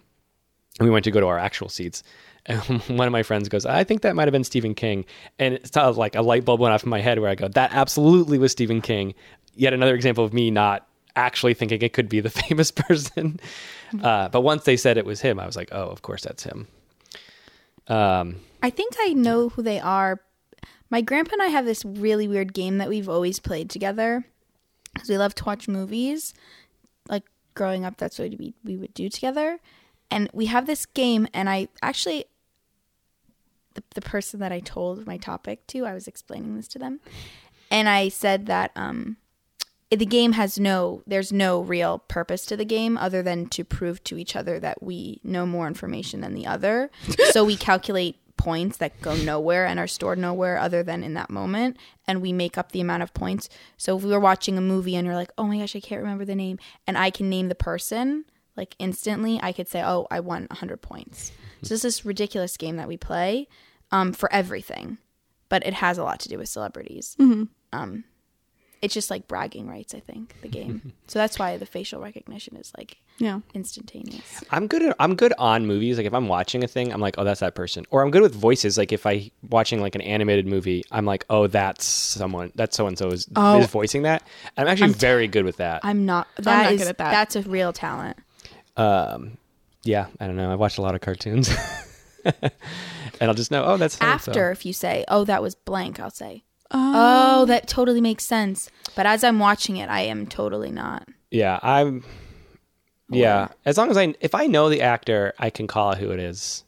[0.78, 2.04] And we went to go to our actual seats.
[2.48, 5.06] And one of my friends goes i think that might have been stephen king.
[5.40, 7.74] And it's like a light bulb went off in my head where i go that
[7.74, 9.16] absolutely was stephen king.
[9.56, 10.86] Yet another example of me not
[11.16, 13.40] actually thinking it could be the famous person.
[14.00, 16.44] Uh, but once they said it was him i was like oh of course that's
[16.44, 16.68] him.
[17.88, 18.36] Um,
[18.66, 20.22] I think I know who they are.
[20.90, 24.26] My grandpa and I have this really weird game that we've always played together
[24.92, 26.34] because we love to watch movies.
[27.08, 29.60] Like growing up, that's what we we would do together.
[30.10, 32.26] And we have this game, and I actually,
[33.76, 37.02] the, the person that I told my topic to, I was explaining this to them,
[37.70, 39.18] and I said that um,
[39.92, 44.04] the game has no, there's no real purpose to the game other than to prove
[44.06, 46.90] to each other that we know more information than the other.
[47.30, 51.30] so we calculate points that go nowhere and are stored nowhere other than in that
[51.30, 51.78] moment
[52.08, 53.50] and we make up the amount of points.
[53.78, 56.02] So if we were watching a movie and you're like oh my gosh i can't
[56.02, 58.26] remember the name and i can name the person
[58.58, 61.32] like instantly i could say oh i won 100 points.
[61.64, 63.48] So this is ridiculous game that we play
[63.92, 64.98] um, for everything
[65.50, 67.16] but it has a lot to do with celebrities.
[67.72, 68.04] Um,
[68.82, 70.94] it's just like bragging rights i think the game.
[71.08, 73.40] So that's why the facial recognition is like yeah.
[73.54, 74.84] instantaneous I'm good.
[74.84, 75.98] At, I'm good on movies.
[75.98, 77.86] Like if I'm watching a thing, I'm like, oh, that's that person.
[77.90, 78.78] Or I'm good with voices.
[78.78, 82.52] Like if I watching like an animated movie, I'm like, oh, that's someone.
[82.56, 83.60] That's so and so is Oh.
[83.60, 84.28] is voicing that.
[84.58, 85.82] And I'm actually very good with that.
[85.84, 87.12] i'm not that not is- good at that.
[87.12, 88.18] that's a real talent
[88.78, 89.38] Um,
[89.84, 90.52] yeah, I don't know.
[90.52, 91.50] I watched a lot of cartoons,
[92.26, 92.52] and
[93.22, 93.64] I'll just know.
[93.66, 94.32] Oh, that's so-and-so.
[94.32, 98.70] after if you say oh that was blank i'll say oh that totally makes sense
[98.96, 102.04] but as i'm watching it i am totally not Yeah, I'm.
[103.10, 106.12] Yeah, as long as I if I know the actor, I can call out who
[106.12, 106.64] it is.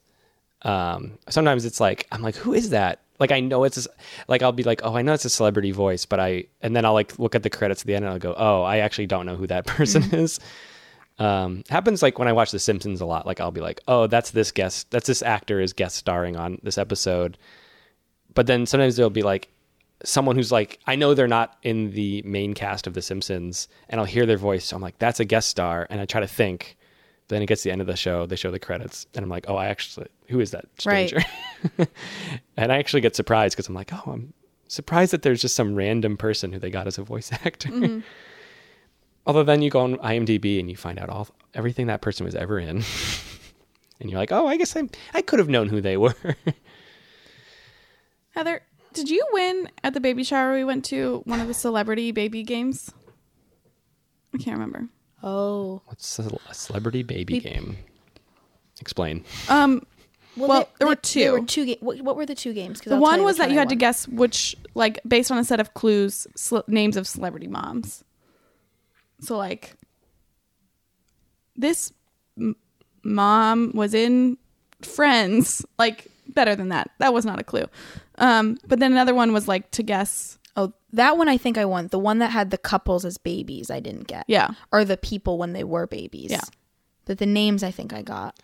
[0.62, 3.00] Um, sometimes it's like I'm like, who is that?
[3.18, 3.90] Like I know it's a,
[4.28, 6.84] like I'll be like, oh, I know it's a celebrity voice, but I and then
[6.84, 9.06] I'll like look at the credits at the end and I'll go, oh, I actually
[9.06, 10.38] don't know who that person is.
[11.18, 13.26] Um, happens like when I watch The Simpsons a lot.
[13.26, 16.60] Like I'll be like, oh, that's this guest, that's this actor is guest starring on
[16.62, 17.36] this episode.
[18.34, 19.48] But then sometimes there'll be like
[20.04, 24.00] someone who's like, I know they're not in the main cast of The Simpsons, and
[24.00, 24.64] I'll hear their voice.
[24.66, 26.76] So I'm like, that's a guest star, and I try to think,
[27.28, 29.28] then it gets to the end of the show, they show the credits, and I'm
[29.28, 31.08] like, oh, I actually, who is that Right.
[31.08, 31.28] stranger?
[32.56, 34.32] and I actually get surprised because I'm like, oh, I'm
[34.68, 37.68] surprised that there's just some random person who they got as a voice actor.
[37.68, 38.00] Mm-hmm.
[39.26, 42.34] Although then you go on IMDb and you find out all everything that person was
[42.34, 42.68] ever in,
[44.00, 46.14] and you're like, oh, I guess I I could have known who they were.
[48.30, 48.62] Heather,
[48.98, 52.42] did you win at the baby shower we went to one of the celebrity baby
[52.42, 52.90] games?
[54.34, 54.88] I can't remember.
[55.22, 55.80] Oh.
[55.86, 57.42] What's a a celebrity baby Beep.
[57.44, 57.76] game?
[58.80, 59.24] Explain.
[59.48, 59.84] Um,
[60.36, 61.20] Well, there were two.
[61.20, 61.46] There were two.
[61.46, 61.66] two.
[61.66, 62.80] Ga- what, what were the two games?
[62.80, 65.44] the I'll one was that you I had to guess which, like, based on a
[65.44, 68.04] set of clues, cel- names of celebrity moms.
[69.20, 69.74] So, like,
[71.56, 71.92] this
[72.38, 72.54] m-
[73.02, 74.38] mom was in
[74.82, 75.64] Friends.
[75.78, 76.90] Like, better than that.
[76.98, 77.64] That was not a clue.
[78.18, 80.38] Um, but then another one was like to guess.
[80.56, 81.88] Oh, that one I think I won.
[81.88, 84.24] The one that had the couples as babies, I didn't get.
[84.28, 84.50] Yeah.
[84.72, 86.30] Or the people when they were babies.
[86.30, 86.40] Yeah.
[87.04, 88.38] But the names I think I got.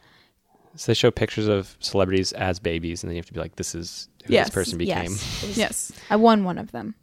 [0.77, 3.57] So they show pictures of celebrities as babies, and then you have to be like,
[3.57, 5.45] "This is who Yes, this person became." Yes.
[5.57, 5.93] Yes.
[6.11, 6.95] I won one of them.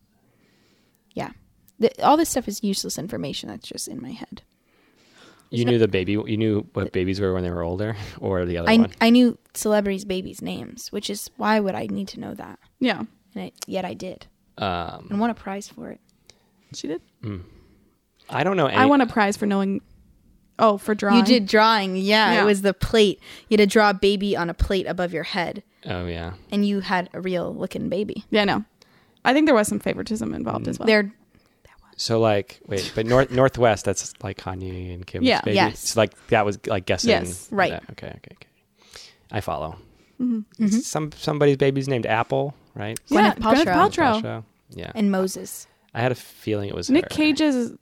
[1.13, 1.31] Yeah.
[1.79, 4.43] The, all this stuff is useless information that's just in my head.
[5.51, 6.13] You knew the baby.
[6.13, 8.91] You knew what babies were when they were older, or the other I, one.
[9.01, 12.57] I knew celebrities' babies' names, which is why would I need to know that?
[12.79, 13.03] Yeah.
[13.35, 14.27] And I, yet I did.
[14.57, 15.99] Um, And won a prize for it.
[16.73, 17.01] She did.
[17.23, 17.43] Mm.
[18.29, 18.67] I don't know.
[18.67, 19.81] Any, I won a prize for knowing.
[20.57, 21.17] Oh, for drawing.
[21.17, 21.95] You did drawing.
[21.95, 22.41] Yeah, Yeah.
[22.41, 23.19] It was the plate.
[23.49, 25.63] You had to draw a baby on a plate above your head.
[25.85, 26.33] Oh yeah.
[26.51, 28.23] And you had a real looking baby.
[28.29, 28.63] Yeah, no.
[29.25, 30.87] I think there was some favoritism involved as well.
[30.87, 31.11] They're
[31.97, 35.41] So like, wait, but North Northwest, that's like Kanye and Kim's Yeah.
[35.41, 35.55] baby.
[35.55, 35.89] Yes.
[35.89, 37.09] So like that was like guessing.
[37.11, 37.47] Yes.
[37.51, 37.71] Right.
[37.71, 37.83] that.
[37.91, 38.07] Okay.
[38.07, 38.35] Okay.
[38.35, 38.47] Okay.
[39.31, 39.77] I follow.
[40.19, 40.67] Mm-hmm.
[40.67, 42.99] Some somebody's baby's named Apple, right?
[43.07, 43.73] yeah, Gwyneth Gwyneth Paltrow.
[43.73, 44.21] Paltrow.
[44.21, 44.43] Paltrow.
[44.69, 44.91] Yeah.
[44.95, 45.67] and Moses.
[45.93, 47.09] I had a feeling it was Nick her.
[47.09, 47.73] Cage's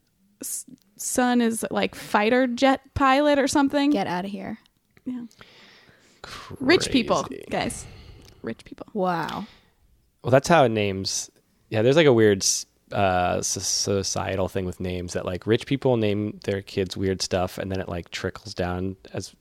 [0.97, 3.91] son is like fighter jet pilot or something.
[3.91, 4.57] Get out of here.
[5.05, 5.25] Yeah.
[6.59, 7.85] Rich people, guys.
[8.41, 8.87] Rich people.
[8.93, 9.45] Wow.
[10.23, 11.29] Well, that's how it names.
[11.69, 12.43] Yeah, there's like a weird
[12.91, 17.71] uh, societal thing with names that like rich people name their kids weird stuff, and
[17.71, 19.35] then it like trickles down as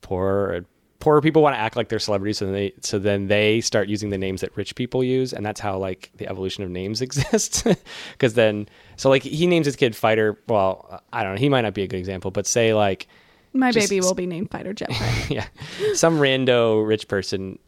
[0.00, 0.64] poor
[1.00, 3.88] poorer people want to act like they're celebrities, so then they so then they start
[3.88, 7.00] using the names that rich people use, and that's how like the evolution of names
[7.06, 7.64] exists.
[8.12, 10.38] Because then, so like he names his kid Fighter.
[10.46, 11.40] Well, I don't know.
[11.40, 13.08] He might not be a good example, but say like
[13.52, 14.90] My Just- baby will be named fighter jet
[15.28, 15.46] yeah,
[15.94, 17.58] some rando rich person.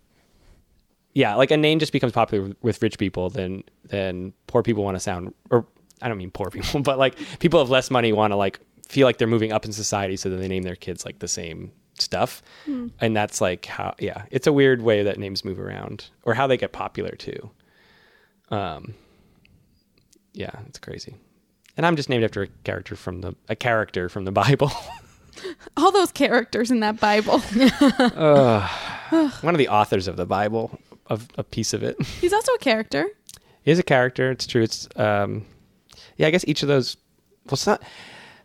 [1.14, 4.96] Yeah, like a name just becomes popular with rich people, then then poor people want
[4.96, 5.64] to sound, or
[6.02, 8.58] I don't mean poor people, but like people of less money want to like
[8.88, 11.28] feel like they're moving up in society, so then they name their kids like the
[11.28, 16.10] same stuff, and that's like how yeah, it's a weird way that names move around
[16.24, 17.50] or how they get popular too.
[18.50, 18.94] Um,
[20.32, 21.14] yeah, it's crazy,
[21.76, 24.72] and I'm just named after a character from the a character from the Bible.
[25.76, 27.38] All those characters in that Bible.
[29.40, 32.00] one of the authors of the Bible of a piece of it.
[32.20, 33.06] He's also a character.
[33.62, 34.30] He is a character.
[34.30, 34.62] It's true.
[34.62, 35.46] It's um,
[36.16, 36.26] yeah.
[36.26, 36.96] I guess each of those.
[37.46, 37.82] Well, it's not.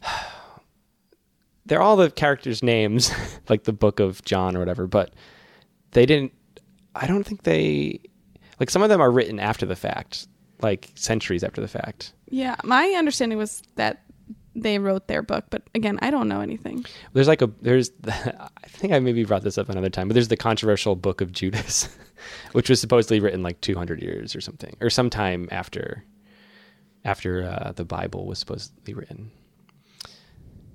[1.65, 3.11] They're all the characters' names,
[3.49, 4.87] like the Book of John or whatever.
[4.87, 5.13] But
[5.91, 6.33] they didn't.
[6.95, 8.01] I don't think they.
[8.59, 10.27] Like some of them are written after the fact,
[10.61, 12.13] like centuries after the fact.
[12.29, 14.03] Yeah, my understanding was that
[14.55, 16.85] they wrote their book, but again, I don't know anything.
[17.13, 20.27] There's like a there's I think I maybe brought this up another time, but there's
[20.27, 21.89] the controversial book of Judas,
[22.53, 26.03] which was supposedly written like 200 years or something, or sometime after
[27.05, 29.31] after uh, the Bible was supposedly written.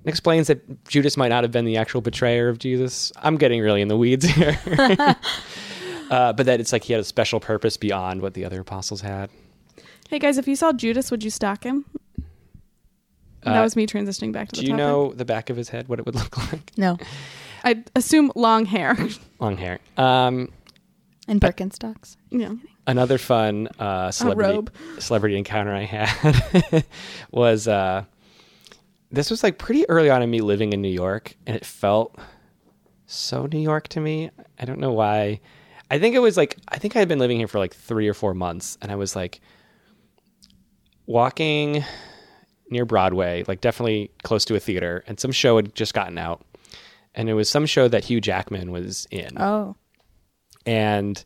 [0.05, 3.11] It explains that Judas might not have been the actual betrayer of Jesus.
[3.17, 4.59] I'm getting really in the weeds here,
[6.11, 9.01] uh, but that it's like he had a special purpose beyond what the other apostles
[9.01, 9.29] had.
[10.07, 11.85] Hey guys, if you saw Judas, would you stalk him?
[13.45, 14.77] That Uh, was me transitioning back to Do the you topic.
[14.85, 15.87] know the back of his head?
[15.87, 16.71] What it would look like?
[16.77, 16.97] No.
[17.63, 18.95] I assume long hair.
[19.39, 19.79] Long hair.
[19.97, 20.49] Um,
[21.27, 22.17] And Birkenstocks.
[22.29, 22.53] yeah.
[22.85, 24.71] another fun uh, celebrity robe.
[24.99, 26.85] celebrity encounter I had
[27.31, 28.03] was uh,
[29.11, 32.15] this was like pretty early on in me living in New York, and it felt
[33.07, 34.29] so New York to me.
[34.59, 35.39] I don't know why.
[35.89, 38.07] I think it was like I think I had been living here for like three
[38.07, 39.41] or four months, and I was like
[41.07, 41.83] walking
[42.69, 46.43] near Broadway, like definitely close to a theater, and some show had just gotten out,
[47.13, 49.75] and it was some show that Hugh Jackman was in Oh.
[50.65, 51.23] and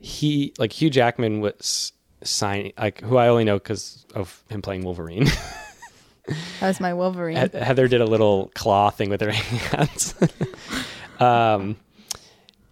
[0.00, 1.92] he like Hugh Jackman was
[2.22, 5.26] signing like who I only know because of him playing Wolverine.
[6.60, 7.36] That was my Wolverine.
[7.36, 10.14] He- Heather did a little claw thing with her hands,
[11.20, 11.76] um,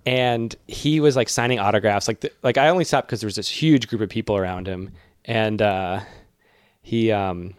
[0.06, 2.08] and he was like signing autographs.
[2.08, 4.66] Like the, like I only stopped because there was this huge group of people around
[4.66, 4.90] him,
[5.26, 6.00] and uh,
[6.80, 7.52] he um,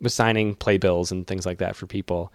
[0.00, 2.32] was signing playbills and things like that for people.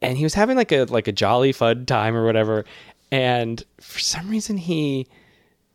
[0.00, 2.64] and he was having like a like a jolly fun time or whatever.
[3.10, 5.06] And for some reason, he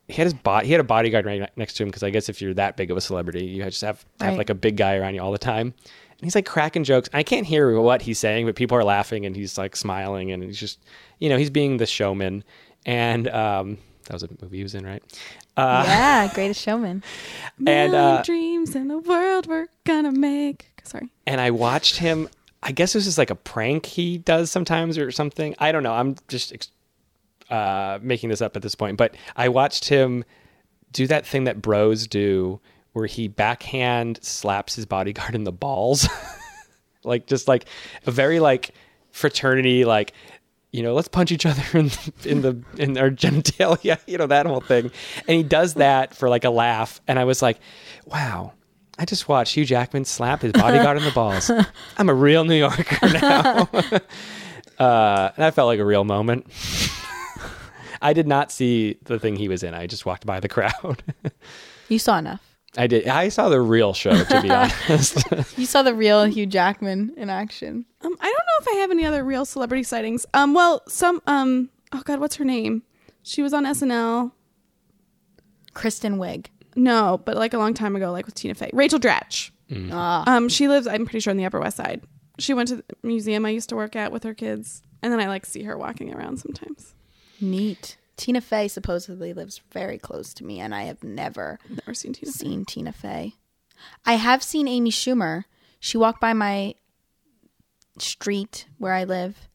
[0.07, 2.29] he had his bot he had a bodyguard right next to him because I guess
[2.29, 4.75] if you're that big of a celebrity, you just have to have like a big
[4.77, 5.73] guy around you all the time.
[6.19, 7.09] And he's like cracking jokes.
[7.13, 10.43] I can't hear what he's saying, but people are laughing and he's like smiling and
[10.43, 10.79] he's just
[11.19, 12.43] you know he's being the showman.
[12.85, 15.03] And um, that was a movie he was in, right?
[15.57, 17.03] Uh, yeah, greatest showman.
[17.67, 20.69] And, uh, dreams in the world we're gonna make.
[20.87, 21.09] Sorry.
[21.25, 22.29] and I watched him.
[22.63, 25.55] I guess this is like a prank he does sometimes or something.
[25.59, 25.93] I don't know.
[25.93, 26.71] I'm just
[27.49, 30.23] uh, making this up at this point, but I watched him
[30.91, 32.59] do that thing that bros do,
[32.93, 36.07] where he backhand slaps his bodyguard in the balls,
[37.03, 37.65] like just like
[38.05, 38.71] a very like
[39.11, 40.13] fraternity like.
[40.73, 41.89] You know, let's punch each other in
[42.25, 43.97] in the in our genitalia.
[44.07, 44.91] You know that whole thing,
[45.27, 46.99] and he does that for like a laugh.
[47.07, 47.57] And I was like,
[48.05, 48.51] "Wow,
[48.99, 51.51] I just watched Hugh Jackman slap his bodyguard in the balls.
[51.97, 53.69] I'm a real New Yorker now.
[54.79, 56.47] uh, and that felt like a real moment.
[58.01, 59.73] I did not see the thing he was in.
[59.73, 61.03] I just walked by the crowd.
[61.89, 62.41] You saw enough.
[62.77, 63.07] I did.
[63.07, 65.23] I saw the real show, to be honest.
[65.57, 67.85] You saw the real Hugh Jackman in action.
[68.01, 70.27] Um, I don't know if I have any other real celebrity sightings.
[70.35, 72.83] Um, well, some um, oh god, what's her name?
[73.23, 74.31] She was on SNL.
[75.73, 76.47] Kristen Wiig.
[76.77, 78.69] No, but like a long time ago, like with Tina Fey.
[78.71, 79.49] Rachel Dratch.
[79.91, 82.01] Ah, Um, she lives, I'm pretty sure, in the Upper West Side.
[82.39, 85.19] She went to the museum I used to work at with her kids, and then
[85.19, 86.93] I like see her walking around sometimes.
[87.41, 87.97] neat.
[88.15, 92.31] Tina Fey supposedly lives very close to me, and I have never Never seen Tina
[92.31, 92.37] Fey.
[92.37, 93.33] seen Tina Fey.
[94.05, 95.43] I have seen Amy Schumer.
[95.79, 96.75] She walked by my
[97.99, 99.47] street where I live,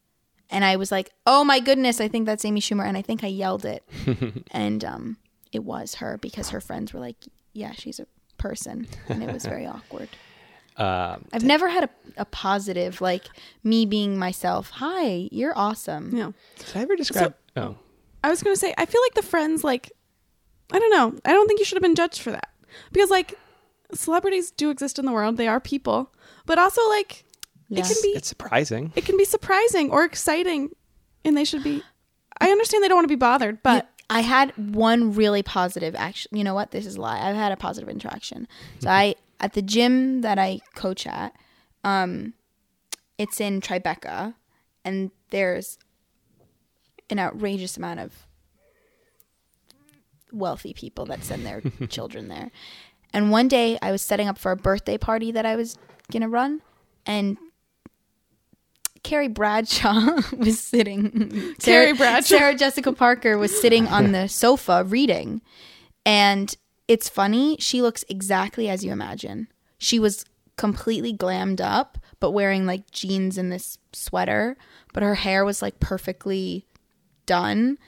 [0.51, 3.25] and I was like, "Oh my goodness, I think that's Amy Schumer," and I think
[3.25, 3.85] I yelled it,
[4.51, 5.17] and um,
[5.53, 7.17] it was her because her friends were like,
[7.53, 8.07] "Yeah, she's a
[8.39, 10.09] person," and it was very awkward.
[10.77, 13.27] uh, I've never had a, a positive like
[13.63, 14.71] me being myself.
[14.71, 16.11] Hi, you're awesome.
[16.17, 16.33] Yeah.
[16.59, 17.35] did I ever describe?
[17.57, 17.77] oh,
[18.25, 19.93] I was going to say, I feel like the friends, like,
[20.73, 21.19] I don't know.
[21.25, 22.49] I don't think you should have been judged for that.
[22.93, 23.35] Because, like,
[23.93, 25.37] celebrities do exist in the world.
[25.37, 26.13] They are people.
[26.47, 27.25] But also, like,
[27.69, 28.93] it can be it's surprising.
[28.95, 30.71] it can be surprising or exciting
[31.25, 31.83] and they should be
[32.41, 36.37] I understand they don't want to be bothered, but I had one really positive action.
[36.37, 36.71] You know what?
[36.71, 37.27] This is a lie.
[37.27, 38.47] I've had a positive interaction.
[38.81, 41.35] So I at the gym that I coach at,
[41.83, 42.35] um,
[43.17, 44.35] it's in Tribeca,
[44.85, 45.79] and there's
[47.09, 48.27] an outrageous amount of
[50.31, 52.51] wealthy people that send their children there.
[53.15, 55.79] And one day I was setting up for a birthday party that I was
[56.11, 56.61] gonna run,
[57.07, 57.39] and
[59.03, 61.55] Carrie Bradshaw was sitting.
[61.61, 62.37] Carrie Bradshaw.
[62.37, 65.43] Sarah Jessica Parker was sitting on the sofa reading,
[66.07, 66.55] and
[66.89, 67.57] it's funny.
[67.59, 69.49] She looks exactly as you imagine.
[69.79, 70.25] She was
[70.57, 74.57] completely glammed up, but wearing like jeans and this sweater.
[74.93, 76.67] But her hair was like perfectly
[77.27, 77.79] done,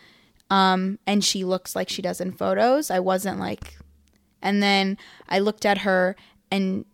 [0.50, 2.90] um, and she looks like she does in photos.
[2.90, 3.76] I wasn't like,
[4.42, 4.96] and then
[5.28, 6.16] I looked at her,
[6.50, 6.84] and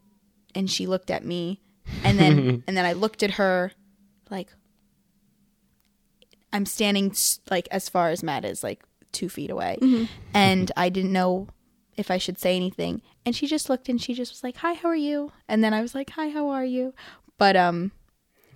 [0.55, 1.61] and she looked at me,
[2.05, 3.73] and then and then I looked at her,
[4.31, 4.53] like
[6.53, 7.15] I'm standing
[7.51, 9.79] like as far as Matt is, like two feet away,
[10.35, 11.49] and I didn't know
[11.97, 13.03] if I should say anything.
[13.27, 15.75] And she just looked and she just was like, "Hi, how are you?" And then
[15.75, 16.95] I was like, "Hi, how are you?"
[17.39, 17.93] But um,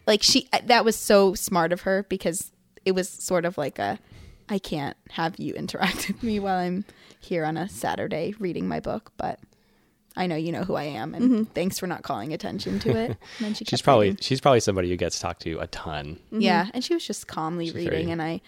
[0.07, 2.53] like she that was so smart of her because
[2.85, 3.99] it was sort of like a,
[4.49, 6.85] I can't have you interact with me while I'm
[7.21, 9.39] here on a Saturday reading my book, but.
[10.17, 13.17] I know you know who I am, and thanks for not calling attention to it.
[13.39, 14.19] And then she She's probably reading.
[14.23, 16.19] she's probably somebody who gets talked to a ton.
[16.31, 18.41] Yeah, and she was just calmly She's reading, very- and I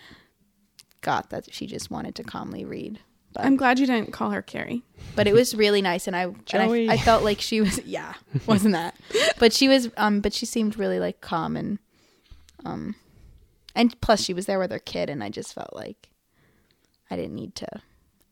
[1.00, 3.00] got that she just wanted to calmly read.
[3.32, 4.82] But I'm glad you didn't call her Carrie.
[5.14, 8.14] but it was really nice, and I and I, I felt like she was yeah,
[8.46, 8.94] wasn't that?
[9.38, 11.78] But she was um, but she seemed really like calm and
[12.64, 12.94] um,
[13.74, 16.08] and plus she was there with her kid, and I just felt like
[17.10, 17.68] I didn't need to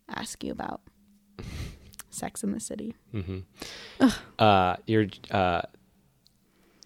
[0.08, 0.80] ask you about
[2.14, 2.94] Sex in the City.
[4.38, 5.62] Uh, you're uh,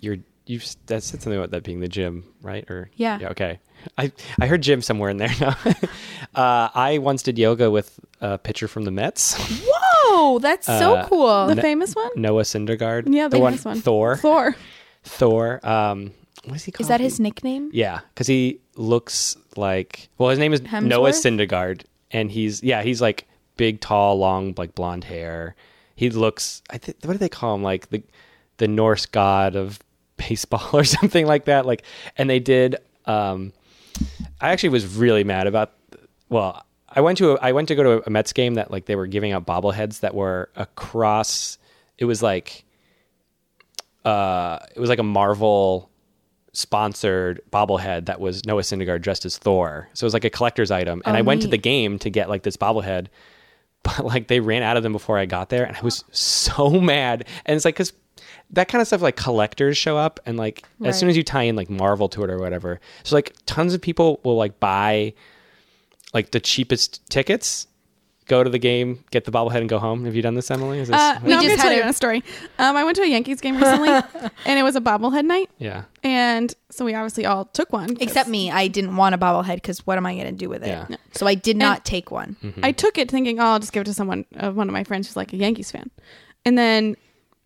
[0.00, 2.68] you're you've that said something about that being the gym, right?
[2.70, 3.18] Or Yeah.
[3.20, 3.60] yeah okay.
[3.96, 5.56] I I heard gym somewhere in there now.
[6.34, 11.08] uh, I once did yoga with a pitcher from the Mets, Whoa, that's so Uh,
[11.08, 11.46] cool.
[11.46, 12.10] The famous one?
[12.16, 13.12] Noah Syndergaard.
[13.14, 13.80] Yeah, the, the one, famous one.
[13.80, 14.16] Thor.
[14.16, 14.56] Thor.
[15.04, 15.60] Thor.
[15.66, 16.12] Um,
[16.44, 16.82] what is he called?
[16.86, 17.70] Is that his nickname?
[17.72, 20.82] Yeah, because he looks like well, his name is Hemsworth?
[20.84, 23.27] Noah Syndergaard, and he's yeah, he's like
[23.58, 25.54] big, tall, long, like blonde hair.
[25.94, 26.62] He looks.
[26.70, 27.62] I think what do they call him?
[27.62, 28.02] Like the
[28.56, 29.78] the Norse god of
[30.16, 31.66] baseball or something like that.
[31.66, 31.82] Like,
[32.16, 32.76] and they did.
[33.04, 33.52] Um,
[34.40, 35.72] I actually was really mad about.
[36.30, 38.86] Well, I went to a, I went to go to a Mets game that like
[38.86, 41.58] they were giving out bobbleheads that were across.
[41.98, 42.64] It was like,
[44.04, 45.90] uh, it was like a Marvel
[46.52, 49.88] sponsored bobblehead that was Noah Syndergaard dressed as Thor.
[49.94, 51.02] So it was like a collector's item.
[51.04, 53.08] And Oh, I went to the game to get like this bobblehead,
[53.82, 56.70] but like they ran out of them before I got there, and I was so
[56.80, 57.26] mad.
[57.46, 57.92] And it's like because
[58.50, 61.42] that kind of stuff like collectors show up, and like as soon as you tie
[61.42, 65.14] in like Marvel to it or whatever, so like tons of people will like buy
[66.14, 67.66] like the cheapest tickets.
[68.28, 70.04] Go to the game, get the bobblehead, and go home.
[70.04, 70.78] Have you done this, Emily?
[70.80, 72.22] Is this, Uh, We no, I'm just gonna tell had you a- a story.
[72.58, 73.88] Um, I went to a Yankees game recently,
[74.46, 75.84] and it was a bobblehead night, yeah.
[76.04, 77.88] and so we obviously all took one.
[77.88, 80.48] 'cause Except me, I didn't want a bobblehead because what am I going to do
[80.48, 80.68] with it?
[80.68, 80.86] Yeah.
[81.12, 82.36] So I did not take one.
[82.62, 84.84] I took it thinking, oh, I'll just give it to someone, uh, one of my
[84.84, 85.90] friends who's like a Yankees fan,
[86.44, 86.96] and then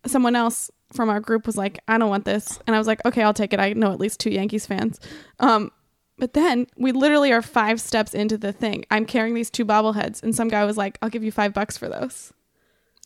[0.05, 3.03] someone else from our group was like, I don't want this, and I was like,
[3.05, 3.59] okay, I'll take it.
[3.59, 4.99] I know at least two Yankees fans.
[5.39, 5.71] Um,
[6.17, 8.85] but then we literally are five steps into the thing.
[8.91, 11.77] I'm carrying these two bobbleheads, and some guy was like, I'll give you five bucks
[11.77, 12.31] for those.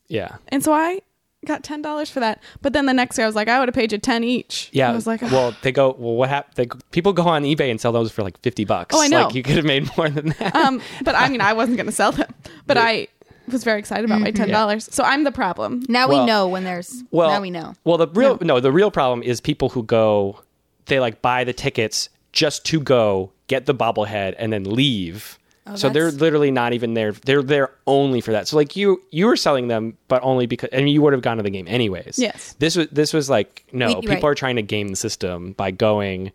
[0.08, 0.38] Yeah.
[0.50, 1.02] And so I
[1.46, 2.42] got ten dollars for that.
[2.62, 4.70] But then the next day I was like, I would have paid you ten each.
[4.72, 4.90] Yeah.
[4.90, 6.82] I was like, well, they go, well, what happened?
[6.92, 8.96] People go on eBay and sell those for like 50 bucks.
[8.96, 9.26] Oh, I know.
[9.26, 10.56] Like you could have made more than that.
[10.56, 12.34] um, but I mean, I wasn't going to sell them,
[12.66, 13.08] but I
[13.52, 14.90] was very excited about my ten dollars.
[14.92, 15.84] So I'm the problem.
[15.88, 17.04] Now Well- we know when there's.
[17.12, 17.74] well, now we know.
[17.84, 20.42] Well, the real, no, the real problem is people who go,
[20.88, 25.40] they like buy the tickets just to go get the bobblehead and then leave.
[25.76, 27.12] so they're Oh, literally not even there.
[27.14, 28.48] They're there only for that.
[28.48, 31.38] So like you, you were selling them, but only because, and you would have gone
[31.38, 32.20] to the game anyways.
[32.20, 32.56] Yes.
[32.60, 36.32] This was, this was like, no, people are trying to game the system by going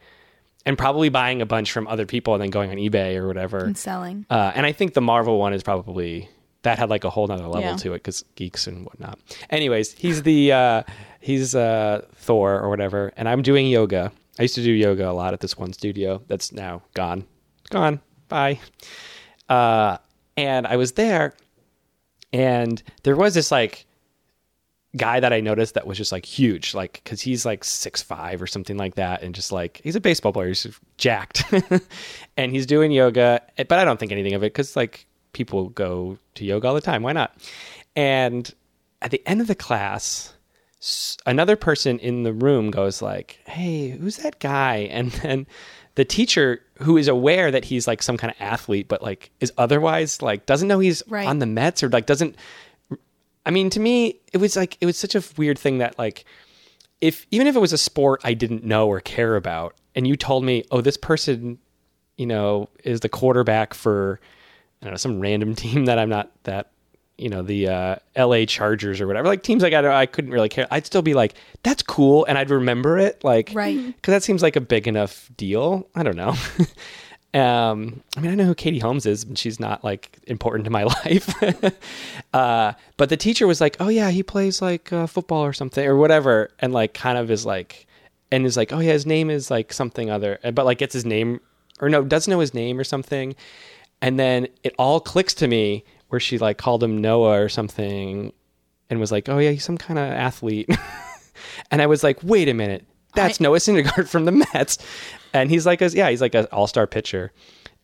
[0.67, 3.65] and probably buying a bunch from other people and then going on eBay or whatever.
[3.65, 4.27] And selling.
[4.29, 6.29] Uh, and I think the Marvel one is probably
[6.63, 7.77] that had like a whole nother level Yeah.
[7.77, 9.19] to it because geeks and whatnot.
[9.51, 10.83] Anyways, he's the uh,
[11.21, 14.13] he's uh, Thor or whatever, and I'm doing yoga.
[14.39, 17.27] I used to do yoga a lot at this one studio that's now gone,
[17.71, 18.59] gone, bye.
[19.49, 19.99] Uh,
[20.37, 21.35] and I was there,
[22.33, 23.87] and there was this like
[24.97, 28.41] guy that I noticed that was just like huge, like because he's like six five
[28.41, 30.67] or something like that, and just like he's a baseball player, he's
[30.97, 31.45] jacked,
[32.37, 36.19] and he's doing yoga, but I don't think anything of it because like people go
[36.35, 37.37] to yoga all the time, why not?
[37.97, 38.53] And
[39.03, 40.35] at the end of the class,
[41.27, 45.47] another person in the room goes like, "Hey, who's that guy?" And then
[45.95, 49.53] the teacher who is aware that he's like some kind of athlete but like is
[49.59, 51.27] otherwise like doesn't know he's Right.
[51.27, 52.35] on the Mets or like doesn't
[53.45, 56.25] I mean, to me, it was like it was such a weird thing that like
[57.01, 60.17] if even if it was a sport I didn't know or care about, and you
[60.17, 61.59] told me, oh, this person,
[62.17, 64.21] you know, is the quarterback for
[64.81, 66.71] I don't know some random team that I'm not that
[67.23, 68.45] you know the uh, L.A.
[68.47, 70.67] Chargers or whatever, like teams like I I couldn't really care.
[70.71, 73.79] I'd still be like, that's cool, and I'd remember it, like Right.
[73.97, 75.89] because that seems like a big enough deal.
[75.95, 76.35] I don't know.
[77.35, 80.71] um, I mean, I know who Katie Holmes is, and she's not like important to
[80.71, 81.33] my life.
[82.35, 85.87] uh, but the teacher was like, "Oh yeah, he plays like uh, football or something
[85.87, 87.87] or whatever," and like kind of is like,
[88.31, 91.05] and is like, "Oh yeah, his name is like something other," but like gets his
[91.07, 91.41] name
[91.81, 93.35] or no, doesn't know his name or something,
[94.01, 98.33] and then it all clicks to me where she like called him Noah or something,
[98.91, 100.69] and was like, "Oh yeah, he's some kind of athlete,"
[101.71, 104.79] and I was like, "Wait a minute." That's Noah Syndergaard from the Mets,
[105.33, 107.33] and he's like a yeah, he's like an all star pitcher.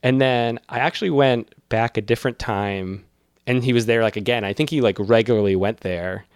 [0.03, 3.05] And then I actually went back a different time,
[3.47, 4.45] and he was there like again.
[4.45, 6.27] I think he like regularly went there,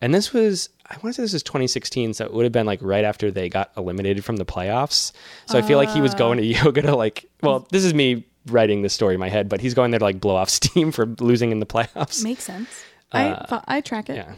[0.00, 2.66] and this was I want to say this is 2016, so it would have been
[2.66, 5.12] like right after they got eliminated from the playoffs.
[5.46, 6.18] So I feel like he was uh.
[6.18, 7.26] going to yoga to like.
[7.42, 10.04] Well, this is me writing this story in my head, but he's going there to
[10.04, 12.22] like blow off steam for losing in the playoffs.
[12.22, 12.68] Makes sense.
[13.12, 14.16] I I track it.
[14.16, 14.34] Yeah.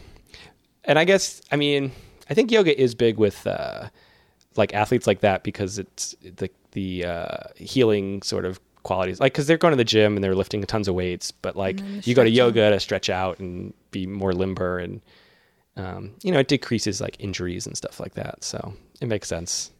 [0.84, 1.92] And I guess I mean
[2.28, 3.88] I think yoga is big with uh
[4.56, 9.20] like athletes like that because it's the the uh healing sort of qualities.
[9.20, 11.80] Like cuz they're going to the gym and they're lifting tons of weights, but like
[12.02, 15.00] you go to yoga to stretch out and be more limber and
[15.76, 18.42] um you know it decreases like injuries and stuff like that.
[18.42, 19.70] So it makes sense.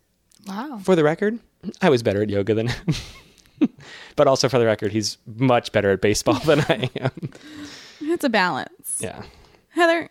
[0.46, 0.78] Wow.
[0.82, 1.38] For the record,
[1.80, 2.94] I was better at yoga than him.
[4.16, 7.30] but also for the record, he's much better at baseball than I am.
[8.00, 9.00] It's a balance.
[9.00, 9.22] Yeah.
[9.70, 10.10] Heather,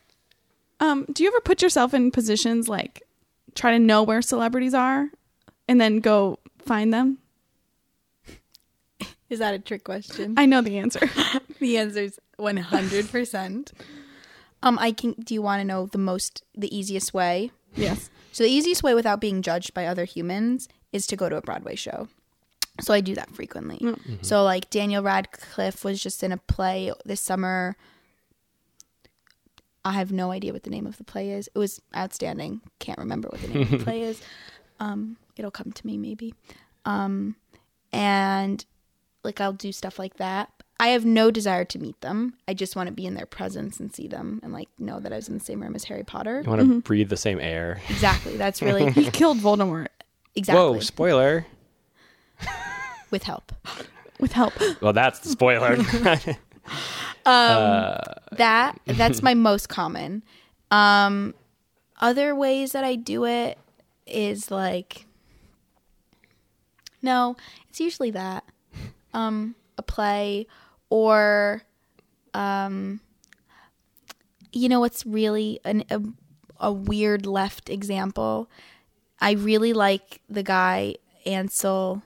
[0.79, 3.03] um, do you ever put yourself in positions like
[3.55, 5.09] try to know where celebrities are
[5.67, 7.19] and then go find them?
[9.29, 10.35] Is that a trick question?
[10.37, 11.09] I know the answer.
[11.59, 13.71] the answer is 100%.
[14.63, 15.13] Um, I can.
[15.13, 17.51] Do you want to know the most, the easiest way?
[17.75, 18.09] yes.
[18.31, 21.41] So the easiest way without being judged by other humans is to go to a
[21.41, 22.07] Broadway show.
[22.81, 23.79] So I do that frequently.
[24.21, 27.75] So like Daniel Radcliffe was just in a play this summer.
[29.85, 31.49] I have no idea what the name of the play is.
[31.53, 32.61] It was outstanding.
[32.79, 34.21] Can't remember what the name of the play is.
[34.79, 36.33] Um, it'll come to me maybe.
[36.85, 37.35] Um,
[37.91, 38.65] and
[39.23, 40.49] like I'll do stuff like that.
[40.79, 42.33] I have no desire to meet them.
[42.47, 45.13] I just want to be in their presence and see them and like know that
[45.13, 46.41] I was in the same room as Harry Potter.
[46.43, 47.81] You want to breathe the same air.
[47.89, 48.35] Exactly.
[48.35, 49.87] That's really He killed Voldemort.
[50.35, 50.61] Exactly.
[50.61, 51.45] Whoa, spoiler.
[53.11, 53.51] With help.
[54.19, 54.53] with help.
[54.81, 55.77] Well, that's the spoiler.
[58.37, 60.23] That that's my most common.
[60.71, 61.33] Um
[62.01, 63.57] other ways that I do it
[64.05, 65.05] is like
[67.01, 67.35] No,
[67.69, 68.43] it's usually that.
[69.13, 70.47] Um a play
[70.89, 71.63] or
[72.33, 72.99] um
[74.51, 76.01] you know what's really an, a
[76.59, 78.49] a weird left example.
[79.19, 82.01] I really like the guy Ansel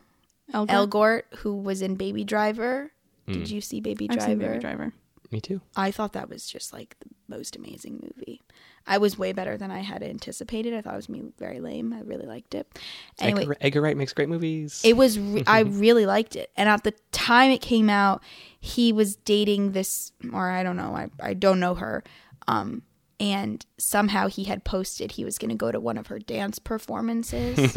[0.53, 0.69] Elgort.
[0.69, 2.91] Elgort who was in Baby Driver.
[3.27, 4.31] Did you see Baby I've Driver?
[4.31, 4.93] seen Baby Driver.
[5.31, 5.59] Me too.
[5.75, 8.41] I thought that was just like the most amazing movie.
[8.89, 10.73] I was way better than I had anticipated.
[10.73, 11.91] I thought it was me very lame.
[11.91, 12.79] I really liked it.
[13.19, 14.81] Anyway, Edgar, Edgar Wright makes great movies.
[14.85, 16.51] it was re- I really liked it.
[16.55, 18.23] And at the time it came out,
[18.61, 22.05] he was dating this or I don't know, I, I don't know her.
[22.47, 22.83] Um
[23.19, 26.59] and somehow he had posted he was going to go to one of her dance
[26.59, 27.75] performances.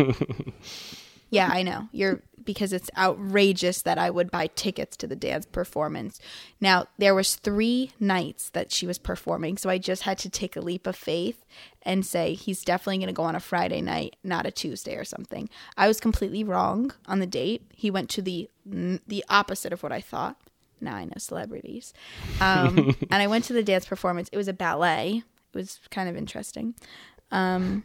[1.30, 1.88] yeah, I know.
[1.92, 6.20] You're because it's outrageous that I would buy tickets to the dance performance.
[6.60, 10.56] Now, there was 3 nights that she was performing, so I just had to take
[10.56, 11.44] a leap of faith
[11.82, 15.04] and say he's definitely going to go on a Friday night, not a Tuesday or
[15.04, 15.48] something.
[15.76, 17.62] I was completely wrong on the date.
[17.74, 20.36] He went to the the opposite of what I thought.
[20.80, 21.92] Now I know celebrities.
[22.40, 24.28] Um, and I went to the dance performance.
[24.32, 25.22] It was a ballet.
[25.52, 26.74] It was kind of interesting.
[27.32, 27.84] Um,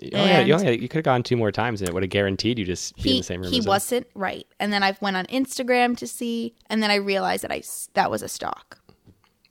[0.00, 1.92] you, only had- you, and- only you could have gone two more times and it
[1.92, 3.50] would have guaranteed you just be in the same room.
[3.52, 6.96] he as wasn't right, and then I went on Instagram to see, and then I
[6.96, 7.62] realized that I
[7.94, 8.78] that was a stalk.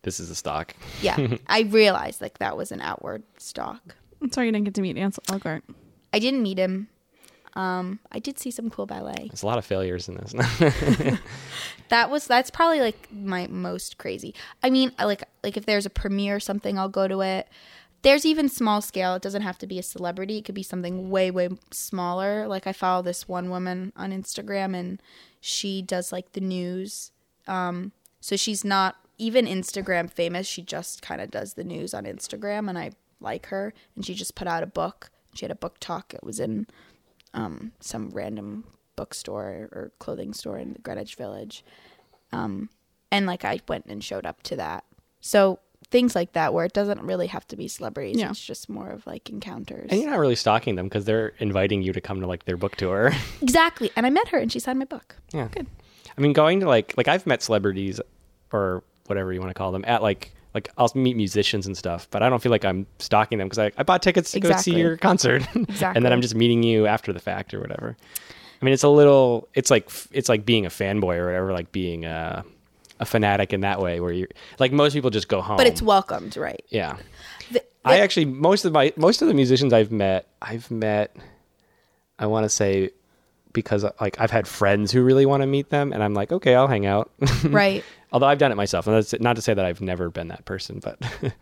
[0.04, 0.74] This is a stock.
[1.02, 3.96] Yeah, I realized like that was an outward stalk.
[4.22, 5.62] I'm sorry you didn't get to meet Ansel Elgort.
[6.14, 6.88] I didn't meet him.
[7.56, 9.28] Um, I did see some cool ballet.
[9.30, 10.34] There's a lot of failures in this.
[11.90, 14.36] That was that's probably like my most crazy.
[14.62, 17.48] I mean, like like if there's a premiere or something, I'll go to it.
[18.02, 19.16] There's even small scale.
[19.16, 20.38] It doesn't have to be a celebrity.
[20.38, 22.48] It could be something way way smaller.
[22.48, 25.02] Like I follow this one woman on Instagram and
[25.42, 27.12] she does like the news.
[27.48, 27.92] Um
[28.22, 30.48] so she's not even Instagram famous.
[30.48, 34.14] She just kind of does the news on Instagram and I like her and she
[34.14, 35.10] just put out a book.
[35.34, 36.14] She had a book talk.
[36.14, 36.68] It was in
[37.34, 41.64] um some random bookstore or clothing store in the Greenwich Village
[42.32, 42.70] Um,
[43.12, 44.84] and like I went and showed up to that.
[45.22, 45.60] So
[45.92, 48.18] things like that where it doesn't really have to be celebrities.
[48.18, 48.30] Yeah.
[48.30, 49.88] It's just more of like encounters.
[49.90, 52.58] and you're not really stalking them because they're inviting you to come to like their
[52.58, 53.12] book tour.
[53.42, 53.92] exactly.
[53.96, 55.16] And I met her and she signed my book.
[55.34, 55.48] Yeah.
[55.52, 55.68] Good.
[56.18, 58.00] I mean, going to like like I've met celebrities
[58.52, 62.08] or whatever you want to call them at like like I'll meet musicians and stuff,
[62.12, 64.56] but I don't feel like I'm stalking them because I, I bought tickets to go
[64.58, 67.96] see your concert, and then I'm just meeting you after the fact or whatever.
[68.62, 71.72] I mean, it's a little it's like it's like being a fanboy or whatever, like
[71.72, 72.44] being a
[73.00, 74.28] a fanatic in that way, where you're
[74.60, 76.64] like most people just go home, But it's welcomed, right?
[76.70, 76.98] yeah.
[77.52, 81.16] The- I actually most of my most of the musicians I've met, I've met.
[82.20, 82.92] I want to say
[83.54, 86.56] because like I've had friends who really want to meet them, and I'm like, okay,
[86.56, 87.10] I'll hang out.
[87.46, 87.84] right.
[88.12, 90.44] Although I've done it myself, and that's not to say that I've never been that
[90.46, 91.00] person, but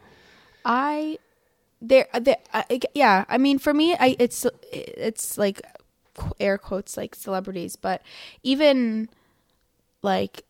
[0.65, 1.17] I
[1.81, 5.61] there there I, yeah, I mean for me I it's it's like
[6.39, 8.01] air quotes like celebrities, but
[8.43, 9.09] even
[10.01, 10.43] like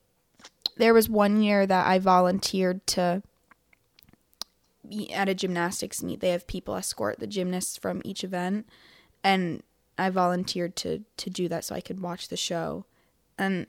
[0.77, 3.23] there was one year that I volunteered to
[4.87, 6.19] be at a gymnastics meet.
[6.19, 8.67] They have people escort the gymnasts from each event
[9.23, 9.63] and
[9.97, 12.85] I volunteered to to do that so I could watch the show.
[13.37, 13.67] And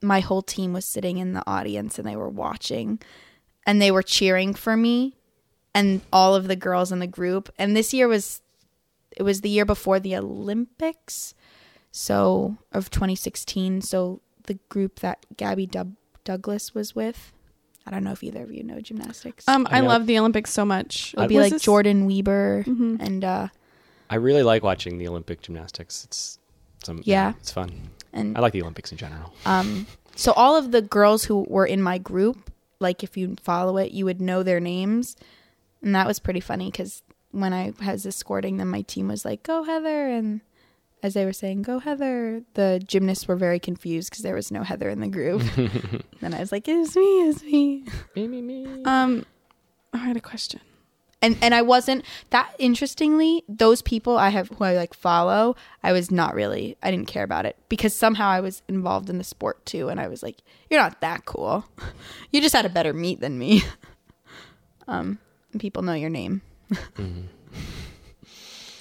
[0.00, 3.00] my whole team was sitting in the audience and they were watching
[3.66, 5.16] and they were cheering for me
[5.74, 7.52] and all of the girls in the group.
[7.58, 8.42] And this year was
[9.16, 11.34] it was the year before the Olympics,
[11.90, 13.82] so of 2016.
[13.82, 17.32] So the group that Gabby Dub- Douglas was with.
[17.86, 19.48] I don't know if either of you know gymnastics.
[19.48, 21.14] Um, I I, know- love the Olympics so much.
[21.14, 23.00] it would be like this- Jordyn Wieber Mhm.
[23.00, 23.48] and uh
[24.10, 26.04] I really like watching the Olympic gymnastics.
[26.04, 26.38] It's
[26.84, 27.32] some Yeah.
[27.40, 27.70] it's fun.
[28.12, 29.32] and I like the Olympics in general.
[29.46, 29.86] Um,
[30.16, 33.92] so all of the girls who were in my group, like if you follow it,
[33.92, 35.16] you would know their names,
[35.82, 39.44] and that was pretty funny because when I was escorting them, my team was like,
[39.44, 40.40] "Go Heather," and
[41.02, 44.62] as they were saying, "Go Heather," the gymnasts were very confused because there was no
[44.62, 45.42] Heather in the group.
[46.22, 47.84] and I was like, "It's me, it's me,"
[48.16, 48.84] me, me, me.
[48.84, 49.24] Um,
[49.92, 50.60] I had a question.
[51.22, 53.42] and and I wasn't that interestingly.
[53.48, 56.76] Those people I have who I like follow, I was not really.
[56.82, 60.00] I didn't care about it because somehow I was involved in the sport too, and
[60.00, 60.38] I was like,
[60.70, 61.64] "You're not that cool.
[62.30, 63.62] you just had a better meet than me."
[64.88, 65.18] um,
[65.52, 66.42] and people know your name.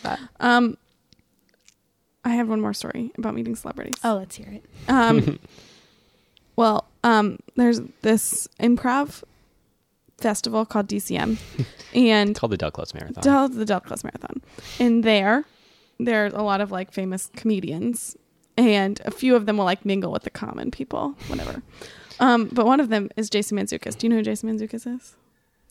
[0.03, 0.77] but Um,
[2.29, 3.95] I have one more story about meeting celebrities.
[4.03, 4.63] oh, let's hear it.
[4.87, 5.39] Um,
[6.55, 9.23] well, um, there's this improv
[10.17, 11.37] festival called DCM,
[11.93, 13.23] and It's called the Del Close Marathon.
[13.23, 14.41] Del- the Del Close Marathon,
[14.79, 15.45] and there,
[15.99, 18.17] there's a lot of like famous comedians,
[18.57, 21.61] and a few of them will like mingle with the common people, whatever.
[22.19, 23.97] um, but one of them is Jason Mantzoukas.
[23.97, 25.15] Do you know who Jason Mantzoukas is?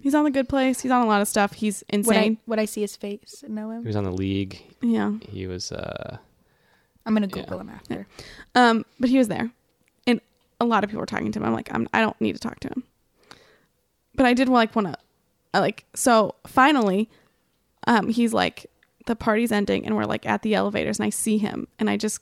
[0.00, 0.80] He's on The Good Place.
[0.80, 1.54] He's on a lot of stuff.
[1.54, 2.38] He's Would I, insane.
[2.46, 3.82] would I see his face and know him?
[3.82, 4.62] He was on the league.
[4.80, 5.14] yeah.
[5.28, 6.18] He was uh
[7.06, 7.42] I'm gonna Yeah.
[7.42, 8.06] Google him after.
[8.54, 9.50] Um, but he was there,
[10.06, 10.20] and
[10.60, 11.44] a lot of people were talking to him.
[11.44, 12.84] I'm like, I'm, I don't need to talk to him.
[14.14, 15.84] But I did like want to, like.
[15.94, 17.08] So finally,
[17.86, 18.66] um, he's like,
[19.06, 21.96] the party's ending, and we're like at the elevators, and I see him, and I
[21.96, 22.20] just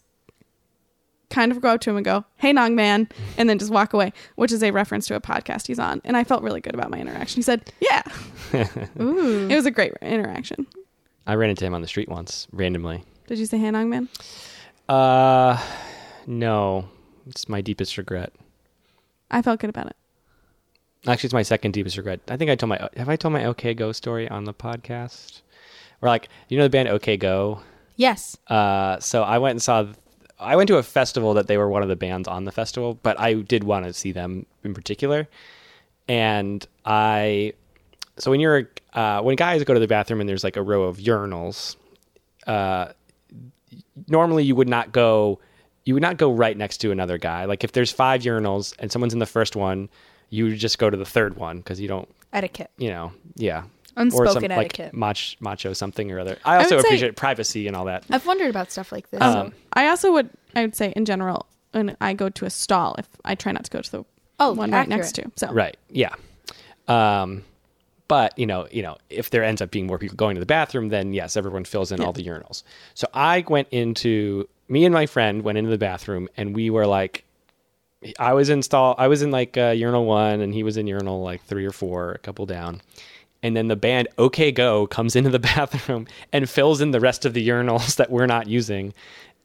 [1.28, 3.92] kind of go up to him and go, "Hey, Nong Man," and then just walk
[3.92, 6.00] away, which is a reference to a podcast he's on.
[6.04, 7.38] And I felt really good about my interaction.
[7.38, 8.02] He said, "Yeah."
[9.00, 9.48] Ooh.
[9.50, 10.66] It was a great interaction.
[11.26, 13.02] I ran into him on the street once randomly.
[13.26, 14.08] Did you say, "Hey, Nong Man"?
[14.88, 15.60] Uh
[16.26, 16.88] no.
[17.26, 18.32] It's my deepest regret.
[19.30, 19.96] I felt good about it.
[21.06, 22.20] Actually, it's my second deepest regret.
[22.28, 25.42] I think I told my have I told my OK Go story on the podcast?
[26.02, 27.60] Or like you know the band OK Go?
[27.96, 28.36] yes.
[28.48, 29.86] Uh, so I went and saw.
[30.38, 32.98] I went to a festival that they were one of the bands on the festival,
[33.02, 35.28] but I did want to see them in particular.
[36.08, 37.54] And I,
[38.18, 40.82] so when you're uh, when guys go to the bathroom and there's like a row
[40.84, 41.76] of urinals,
[42.46, 42.88] uh,
[44.08, 45.38] normally you would not go.
[45.84, 47.44] You would not go right next to another guy.
[47.44, 49.88] Like if there's five urinals and someone's in the first one,
[50.30, 52.70] you would just go to the third one because you don't Etiquette.
[52.76, 53.64] you know, yeah.
[53.98, 54.86] Unspoken or some, etiquette.
[54.86, 56.36] like mach, macho something or other.
[56.44, 58.04] I also would say- appreciate privacy and all that.
[58.10, 59.22] I've wondered about stuff like this.
[59.22, 62.94] Um, I also would I would say in general when I go to a stall
[62.98, 64.04] if I try not to go to the
[64.38, 65.30] Oh, one right next to.
[65.36, 65.76] So Right.
[65.88, 66.14] Yeah.
[66.88, 67.42] Um,
[68.08, 70.46] but you know, you know, if there ends up being more people going to the
[70.46, 72.62] bathroom, then yes, everyone fills in all the urinals.
[72.94, 76.86] So I went into me and my friend went into the bathroom, and we were
[76.86, 77.24] like,
[78.18, 80.86] I was in stall, I was in like uh, urinal one, and he was in
[80.86, 82.80] urinal like three or four, a couple down.
[83.42, 87.24] And then the band OK Go comes into the bathroom and fills in the rest
[87.24, 88.94] of the urinals that we're not using.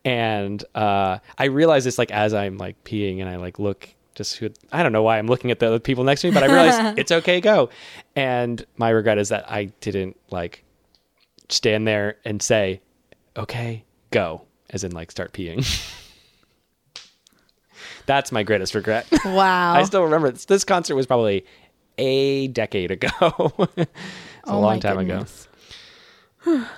[0.03, 3.87] And uh, I realize this like as I'm like peeing and I like look
[4.21, 6.33] just who I don't know why I'm looking at the other people next to me,
[6.33, 7.69] but I realize it's OK Go.
[8.15, 10.63] And my regret is that I didn't like
[11.49, 12.81] stand there and say,
[13.35, 15.65] okay, go, as in like start peeing.
[18.05, 19.07] That's my greatest regret.
[19.25, 19.73] Wow.
[19.75, 21.45] I still remember this, this concert was probably
[21.97, 23.09] a decade ago.
[23.77, 23.91] it's
[24.47, 25.47] a Oh long my time goodness.
[26.45, 26.65] ago.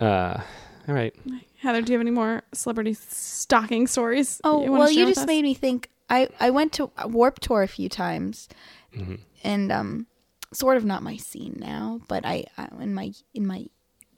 [0.00, 0.40] Uh,
[0.88, 1.14] all right.
[1.58, 4.40] Heather, do you have any more celebrity stalking stories?
[4.42, 5.26] Oh wanna well, share you with just us?
[5.28, 5.88] made me think.
[6.08, 8.48] I I went to Warped Tour a few times,
[8.96, 9.14] Mm-hmm.
[9.42, 10.06] and um,
[10.52, 13.66] sort of not my scene now, but I, I in my in my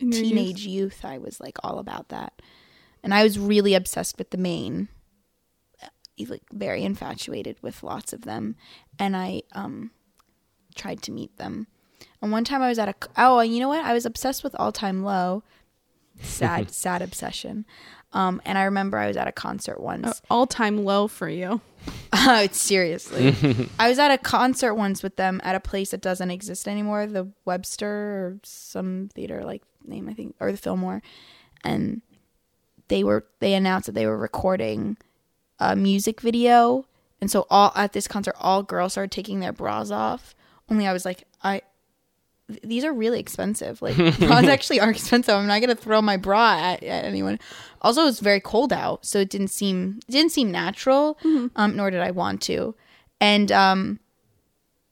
[0.00, 0.28] In your youth?
[0.28, 2.42] teenage youth, I was like all about that,
[3.02, 4.88] and I was really obsessed with the main.
[5.82, 5.88] uh,
[6.28, 8.56] Like very infatuated with lots of them,
[8.98, 9.90] and I um
[10.74, 11.66] tried to meet them.
[12.20, 13.84] And one time I was at a oh, you know what?
[13.84, 15.42] I was obsessed with All Time Low.
[16.20, 17.64] Sad, sad obsession.
[18.12, 20.22] Um, and I remember I was at a concert once.
[20.30, 21.60] all time low for you.
[22.12, 23.34] Oh, seriously.
[23.78, 27.06] I was at a concert once with them at a place that doesn't exist anymore,
[27.06, 31.02] the Webster or some theater like name I think or the Fillmore.
[31.64, 32.02] And
[32.88, 34.96] they were they announced that they were recording
[35.58, 36.86] a music video.
[37.20, 40.34] And so all at this concert all girls started taking their bras off.
[40.70, 41.64] Only I was like, I th-
[42.62, 43.82] these are really expensive.
[43.82, 45.34] Like bras actually are expensive.
[45.34, 47.38] I'm not gonna throw my bra at, at anyone.
[47.82, 51.18] Also, it was very cold out, so it didn't seem it didn't seem natural.
[51.56, 52.74] Um, nor did I want to.
[53.20, 54.00] And um,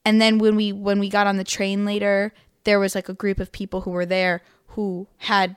[0.05, 2.33] and then when we when we got on the train later,
[2.65, 5.57] there was like a group of people who were there who had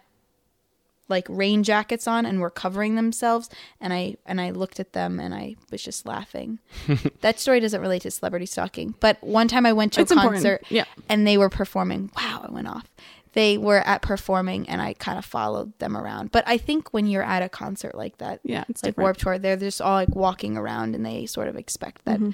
[1.09, 5.19] like rain jackets on and were covering themselves and I and I looked at them
[5.19, 6.59] and I was just laughing.
[7.21, 10.15] that story doesn't relate to celebrity stalking, but one time I went to It's a
[10.15, 10.85] concert Yeah.
[11.09, 12.11] and they were performing.
[12.17, 12.85] Wow, I went off.
[13.33, 16.31] They were at performing and I kind of followed them around.
[16.31, 19.05] But I think when you're at a concert like that, Yeah, it's like different.
[19.05, 22.31] Warped Tour, they're just all like walking around and they sort of expect that Mm-hmm.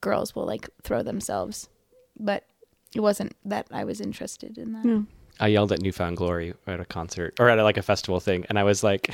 [0.00, 1.68] girls will like throw themselves.
[2.20, 2.44] But
[2.94, 4.84] it wasn't that I was interested in that.
[4.84, 5.00] Yeah.
[5.42, 8.20] I yelled at New Found Glory at a concert or at a, like a festival
[8.20, 9.12] thing, and I was like,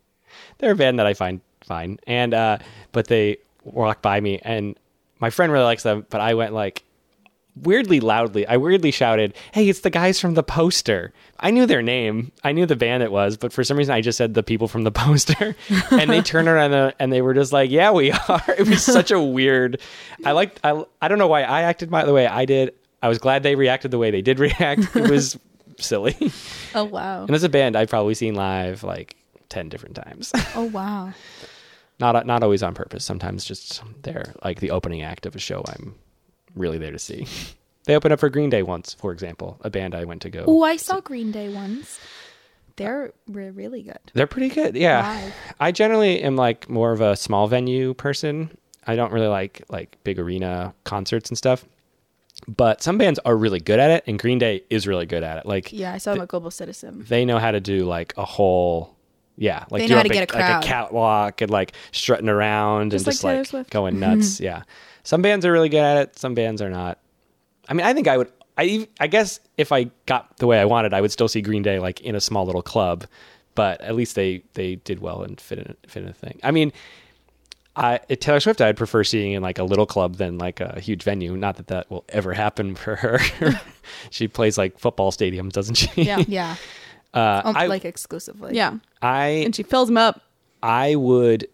[0.58, 2.58] "They're a band that I find fine," and uh,
[2.92, 4.78] but they walked by me, and
[5.18, 6.84] my friend really likes them, but I went like
[7.60, 8.46] weirdly loudly.
[8.46, 12.52] I weirdly shouted, "Hey, it's the guys from the poster!" I knew their name, I
[12.52, 14.84] knew the band it was, but for some reason I just said the people from
[14.84, 15.56] the poster,
[15.90, 19.10] and they turned around and, they were just like, "Yeah, we are." It was such
[19.10, 19.80] a weird.
[20.24, 20.60] I liked.
[20.62, 22.74] I I don't know why I acted my, the way I did.
[23.02, 24.94] I was glad they reacted the way they did react.
[24.94, 25.36] It was
[25.78, 26.16] silly.
[26.76, 27.22] Oh wow.
[27.24, 29.16] And as a band, I've probably seen live like
[29.48, 30.32] ten different times.
[30.56, 31.12] Oh wow.
[32.00, 33.04] not not always on purpose.
[33.04, 35.62] Sometimes just they're like the opening act of a show.
[35.68, 35.94] I'm
[36.54, 37.26] really there to see.
[37.86, 40.44] They opened up for Green Day once, for example, a band I went to go.
[40.48, 42.00] Oh, I saw Green Day once.
[42.76, 43.98] They're re- really good.
[44.14, 44.74] They're pretty good.
[44.74, 45.06] Yeah.
[45.06, 45.34] Live.
[45.60, 48.56] I generally am like more of a small venue person.
[48.86, 51.66] I don't really like like big arena concerts and stuff.
[52.46, 55.38] But some bands are really good at it and Green Day is really good at
[55.38, 55.46] it.
[55.46, 57.04] Like Yeah, I saw them at Global Citizen.
[57.08, 58.94] they know how to do like a whole
[59.36, 60.64] yeah, like They know how to get a like crowd.
[60.64, 64.18] a catwalk and like strutting around Just and like just like going mm-hmm.
[64.18, 64.40] nuts.
[64.40, 64.62] yeah.
[65.02, 66.98] Some bands are really good at it, some bands are not.
[67.68, 70.64] I mean, I think I would I I guess if I got the way I
[70.64, 73.06] wanted, I would still see Green Day like in a small little club,
[73.54, 76.38] but at least they they did well and fit in fit in a thing.
[76.42, 76.72] I mean,
[77.76, 80.78] I at Taylor Swift I'd prefer seeing in like a little club than like a
[80.80, 81.36] huge venue.
[81.36, 83.18] Not that that will ever happen for her.
[84.10, 86.02] she plays like football stadiums, doesn't she?
[86.02, 86.22] Yeah.
[86.28, 86.56] Yeah,
[87.12, 88.54] Uh, um, I, like exclusively.
[88.56, 88.78] Yeah.
[89.02, 90.20] I And she fills them up.
[90.62, 91.48] I would.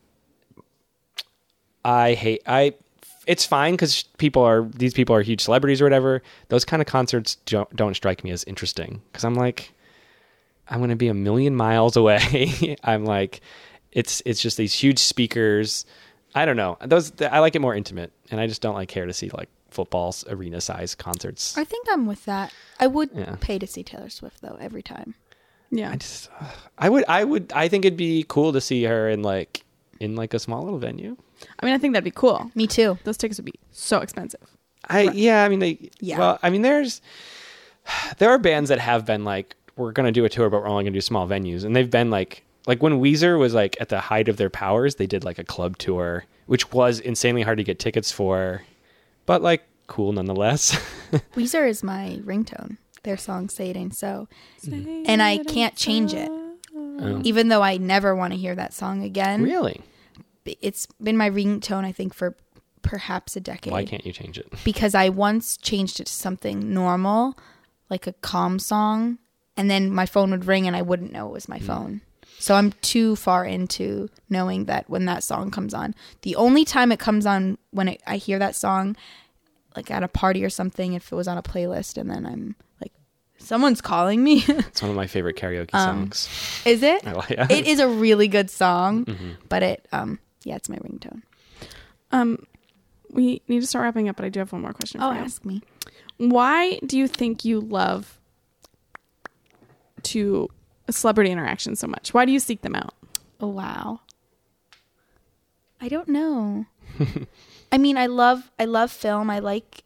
[1.85, 2.43] I hate.
[2.47, 2.75] I.
[3.27, 6.23] It's fine because people are these people are huge celebrities or whatever.
[6.49, 9.73] Those kind of concerts don't, don't strike me as interesting because I'm like,
[10.69, 12.77] I'm going to be a million miles away.
[12.85, 13.41] I'm like,
[13.93, 15.85] it's it's just these huge speakers.
[16.35, 16.77] I don't know.
[16.85, 19.49] Those I like it more intimate, and I just don't like care to see like
[19.71, 21.57] football arena size concerts.
[21.57, 22.53] I think I'm with that.
[22.79, 23.37] I would Yeah.
[23.41, 25.15] pay to see Taylor Swift though every time.
[25.71, 25.91] Yeah.
[25.93, 26.47] I just, uh,
[26.79, 29.65] I would, I would, I think it'd be cool to see her in like
[30.01, 31.17] in like a small little venue.
[31.61, 32.51] I mean, I think that'd be cool.
[32.55, 32.99] Me too.
[33.05, 34.41] Those tickets would be so expensive.
[34.89, 36.19] I yeah, I mean they Yeah.
[36.19, 37.01] Well, I mean there's
[38.19, 40.69] there are bands that have been like we're going to do a tour but we're
[40.69, 43.77] only going to do small venues and they've been like like when Weezer was like
[43.81, 47.43] at the height of their powers, they did like a club tour which was insanely
[47.43, 48.63] hard to get tickets for
[49.25, 50.73] but like cool nonetheless.
[51.37, 52.77] Weezer is my ringtone.
[53.05, 54.29] Their song "Say It Ain't So,"
[54.69, 56.29] and I can't change it.
[56.75, 57.21] Oh.
[57.23, 59.43] Even though I never want to hear that song again.
[59.43, 59.81] really?
[60.45, 62.37] It's been my ringtone, I think, for
[62.83, 63.73] perhaps a decade.
[63.73, 64.53] Why can't you change it?
[64.65, 67.39] because I once changed it to something normal,
[67.89, 69.19] like a calm song,
[69.57, 71.67] and then my phone would ring and I wouldn't know it was my hmm.
[71.67, 72.01] phone.
[72.41, 76.91] So I'm too far into knowing that when that song comes on, the only time
[76.91, 78.97] it comes on when it, I hear that song,
[79.77, 82.57] like at a party or something, if it was on a playlist, and then I'm
[82.81, 82.93] like,
[83.39, 84.43] someone's calling me.
[84.49, 86.29] It's one of my favorite karaoke songs.
[86.65, 87.07] is it?
[87.07, 87.47] I like- yeah.
[87.51, 89.07] It is a really good song,
[89.51, 91.23] but it, um, yeah, it's my ringtone.
[92.11, 92.47] Um,
[93.13, 95.15] we need to start wrapping up, but I do have one more question Oh, for
[95.15, 95.21] you.
[95.21, 95.63] ask me.
[96.17, 98.19] Why do you think you love
[100.05, 100.49] to
[100.93, 102.13] celebrity interaction so much?
[102.15, 102.95] Why do you seek them out?
[103.41, 104.01] Oh wow.
[105.81, 106.67] I don't know.
[107.73, 109.31] I mean, I love I love film.
[109.31, 109.85] I like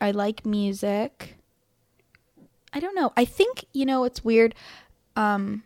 [0.00, 1.36] I like music.
[2.72, 3.12] I don't know.
[3.16, 4.54] I think, you know, it's weird.
[5.16, 5.64] Um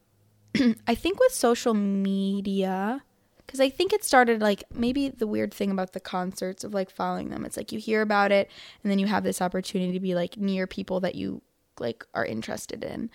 [0.86, 3.02] I think with social media
[3.46, 6.90] cuz I think it started like maybe the weird thing about the concerts of like
[6.90, 7.44] following them.
[7.44, 8.50] It's like you hear about it
[8.82, 11.42] and then you have this opportunity to be like near people that you
[11.78, 13.10] like are interested in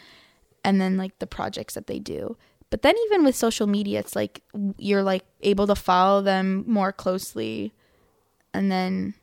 [0.63, 2.37] and then like the projects that they do.
[2.69, 4.41] But then even with social media, it's like
[4.77, 7.71] you're like able to follow them more closely,
[8.53, 9.13] and then,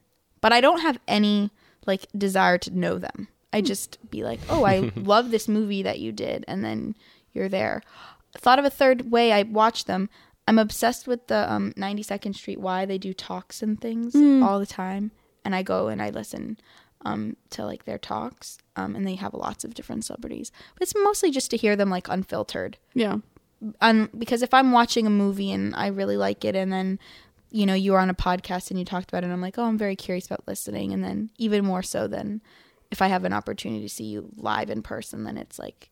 [0.40, 1.50] but I don't have any
[1.86, 3.28] like desire to know them.
[3.52, 6.94] I just be like, oh, I love this movie that you did, and then
[7.32, 7.82] you're there.
[8.36, 9.32] Thought of a third way.
[9.32, 10.08] I watch them.
[10.46, 12.84] I'm obsessed with the um, 92nd Street Y.
[12.84, 14.14] They do talks and things
[14.44, 15.10] all the time,
[15.44, 16.56] and I go and I listen
[17.04, 20.52] um, to like their talks, um, and they have lots of different celebrities.
[20.74, 22.76] But it's mostly just to hear them like unfiltered.
[22.94, 23.16] Yeah.
[23.80, 26.98] Um, because if I'm watching a movie and I really like it, and then
[27.50, 29.58] you know you were on a podcast and you talked about it, and I'm like,
[29.58, 32.40] oh, I'm very curious about listening, and then even more so than
[32.90, 35.90] if I have an opportunity to see you live in person, then it's like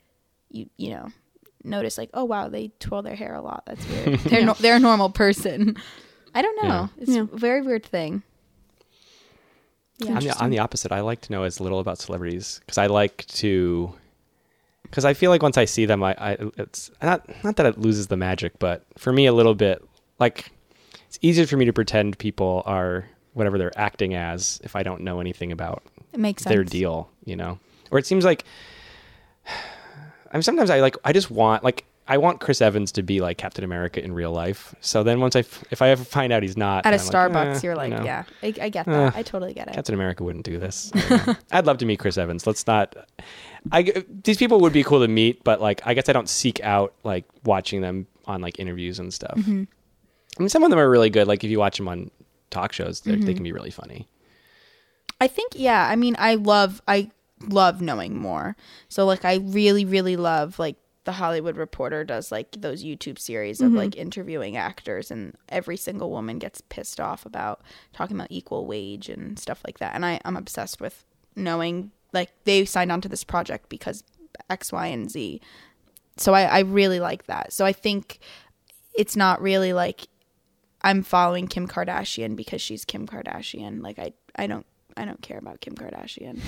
[0.51, 1.09] you you know
[1.65, 3.65] notice like, oh wow, they twirl their hair a lot.
[3.67, 4.19] That's weird.
[4.21, 5.77] they're no, they're a normal person.
[6.35, 6.69] I don't know.
[6.69, 6.87] Yeah.
[6.99, 7.23] It's Yeah.
[7.23, 8.23] a very weird thing.
[9.99, 10.15] Yeah.
[10.15, 10.93] I'm the, I'm the opposite.
[10.93, 13.93] I like to know as little about celebrities because I like to,
[14.83, 17.79] because I feel like once I see them, I, I it's not not that it
[17.79, 19.83] loses the magic, but for me a little bit
[20.21, 20.51] like
[21.07, 25.01] it's easier for me to pretend people are whatever they're acting as if I don't
[25.03, 26.55] know anything about It makes sense.
[26.55, 27.59] their deal, you know.
[27.91, 28.45] Or it seems like
[29.47, 33.21] I mean sometimes I like I just want like I want Chris Evans to be
[33.21, 34.75] like Captain America in real life.
[34.81, 37.03] So then once I f- if I ever find out he's not At a I'm
[37.03, 38.03] Starbucks, eh, you're you like, know.
[38.05, 39.15] yeah, I, I get that.
[39.15, 39.75] I totally get it.
[39.75, 40.91] Captain America wouldn't do this.
[40.95, 41.37] I don't know.
[41.53, 42.47] I'd love to meet Chris Evans.
[42.47, 42.97] Let's not.
[43.71, 43.83] I
[44.25, 46.95] these people would be cool to meet, but like I guess I don't seek out
[47.05, 49.37] like watching them on like interviews and stuff.
[49.37, 49.65] Mm-hmm.
[50.39, 51.29] I mean, some of them are really good.
[51.29, 52.11] Like if you watch them on
[52.51, 53.21] talk shows, Mm-hmm.
[53.27, 54.09] they can be really funny.
[55.21, 55.87] I think yeah.
[55.91, 57.11] I mean, I love I
[57.49, 58.57] love knowing more.
[58.89, 60.77] So like, I really really love like
[61.09, 63.79] the Hollywood Reporter does like those YouTube series of mm-hmm.
[63.79, 67.63] like interviewing actors, and every single woman gets pissed off about
[67.95, 69.95] talking about equal wage and stuff like that.
[69.95, 74.05] And I I'm obsessed with knowing like they signed on to this project because
[74.51, 75.41] X Y and Z.
[76.19, 77.55] so I, I really like that.
[77.55, 78.19] So I think
[78.93, 80.09] it's not really like
[80.83, 83.83] I'm following Kim Kardashian because she's Kim Kardashian.
[83.83, 84.67] Like I, I don't
[84.99, 86.41] I don't care about Kim Kardashian.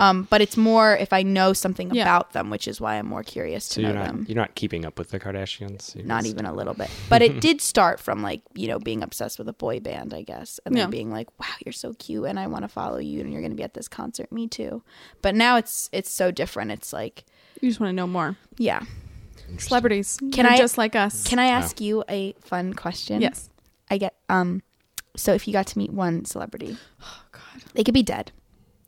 [0.00, 2.02] um, but it's more if I know something Yeah.
[2.04, 4.24] about them, which is why I'm more curious So to you're know not them.
[4.28, 5.94] you're not keeping up with the Kardashians.
[5.94, 6.90] You're Not just- even a little bit.
[7.08, 10.22] But it did start from like, you know, being obsessed with a boy band, I
[10.22, 10.58] guess.
[10.64, 10.90] And then Yeah.
[10.90, 13.50] being like, wow, you're so cute and I want to follow you and you're going
[13.52, 14.32] to be at this concert.
[14.32, 14.82] Me too.
[15.22, 16.70] But now it's it's so different.
[16.72, 17.24] It's like,
[17.60, 18.36] You just want to know more.
[18.56, 18.80] yeah.
[19.58, 20.18] Celebrities.
[20.32, 21.24] Can I- just like us?
[21.26, 23.22] Can I ask you a fun question?
[23.22, 23.48] Yes.
[23.90, 24.62] I get um
[25.18, 27.62] so if you got to meet one celebrity, Oh God.
[27.74, 28.32] they could be dead.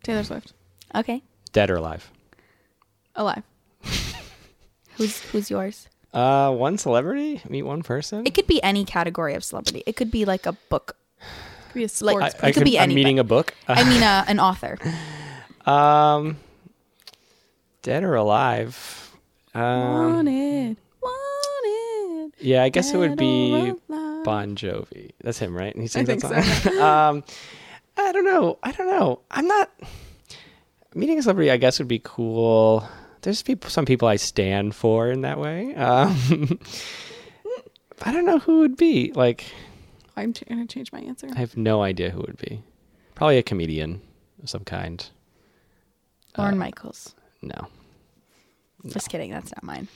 [0.02, 0.52] Taylor Swift.
[0.94, 1.23] Okay.
[1.52, 2.11] dead or alive.
[3.16, 3.43] Alive.
[4.97, 5.89] Who's who's yours?
[6.12, 8.27] Uh, one celebrity meet one person.
[8.27, 9.82] It could be any category of celebrity.
[9.86, 10.97] It could be like a book.
[11.69, 12.35] Could be a Like- sports.
[12.43, 13.55] it could be I'm meeting a book.
[13.69, 14.78] I mean, uh, an author.
[15.66, 16.39] Um,
[17.82, 19.12] dead or alive?
[19.55, 20.77] Um, wanted.
[21.02, 22.32] Wanted.
[22.40, 23.77] yeah, I guess it would be alive.
[24.24, 25.12] Bon Jovi.
[25.22, 25.74] That's him, right?
[25.74, 26.84] And he I sings think that so.
[26.84, 27.24] um,
[27.97, 28.59] I don't know.
[28.62, 29.20] I don't know.
[29.30, 29.70] I'm not
[30.94, 31.51] meeting a celebrity.
[31.51, 32.88] I guess would be cool.
[33.22, 35.74] There's people, some people I stand for in that way.
[35.74, 36.59] Um,
[38.02, 39.12] I don't know who would be.
[39.14, 39.44] Like,
[40.16, 41.28] I'm ch- gonna change my answer.
[41.34, 42.62] I have no idea who would be.
[43.14, 44.01] Probably a comedian
[44.42, 45.06] of some kind.
[46.38, 47.14] Lorne Uh, Michaels.
[47.42, 47.68] No.
[48.86, 49.30] Just kidding.
[49.30, 49.88] That's not mine.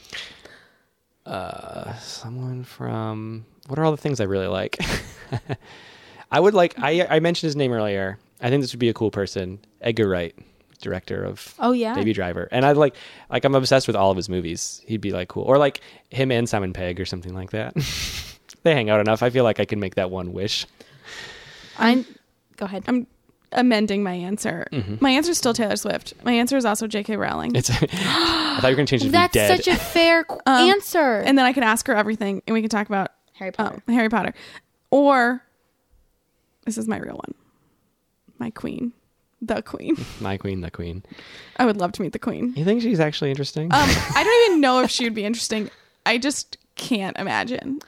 [1.25, 4.79] Uh, someone from what are all the things I really like?
[6.31, 6.75] I would like.
[6.79, 8.19] I I mentioned his name earlier.
[8.41, 9.59] I think this would be a cool person.
[9.81, 10.35] Edgar Wright,
[10.81, 11.95] director of Oh yeah.
[11.95, 12.95] Baby Driver, and I'd like
[13.31, 14.83] like I'm obsessed with all of his movies.
[14.87, 15.81] He'd be like cool, or like
[16.11, 17.75] him and Simon Pegg or something like that.
[18.65, 19.23] they hang out enough.
[19.23, 20.67] I feel like I can make that one wish.
[21.79, 22.05] I.
[22.57, 22.85] Go ahead.
[22.87, 23.07] I'm
[23.53, 24.67] amending my answer.
[24.73, 25.01] Mhm.
[25.01, 26.15] My answer is still Taylor Swift.
[26.25, 27.17] My answer is also J.K.
[27.17, 27.55] Rowling.
[27.55, 27.71] It's.
[27.71, 29.57] I thought you were gonna change it to That's be dead.
[29.65, 31.19] such a fair Um, answer.
[31.19, 33.83] and then I can ask her everything, and we can talk about Harry Potter.
[33.87, 34.35] um, Harry Potter,
[34.91, 35.43] or
[36.67, 37.35] this is my real one,
[38.39, 38.93] my queen,
[39.43, 39.97] the queen.
[40.21, 41.03] My queen, the queen.
[41.59, 42.55] I would love to meet the queen.
[42.57, 43.67] You think she's actually interesting?
[43.67, 43.71] Um,
[44.15, 45.71] I don't even know if she would be interesting.
[46.07, 47.81] I just can't imagine.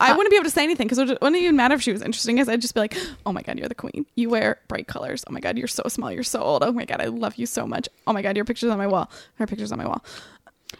[0.00, 2.00] I wouldn't be able to say anything because it wouldn't even matter if she was
[2.00, 2.36] interesting.
[2.36, 2.96] Because I'd just be like,
[3.26, 4.06] "Oh my god, you're the queen.
[4.16, 5.22] You wear bright colors.
[5.28, 6.10] Oh my god, you're so small.
[6.10, 6.62] You're so old.
[6.64, 7.86] Oh my god, I love you so much.
[8.06, 9.10] Oh my god, your pictures on my wall.
[9.34, 10.02] Her pictures on my wall."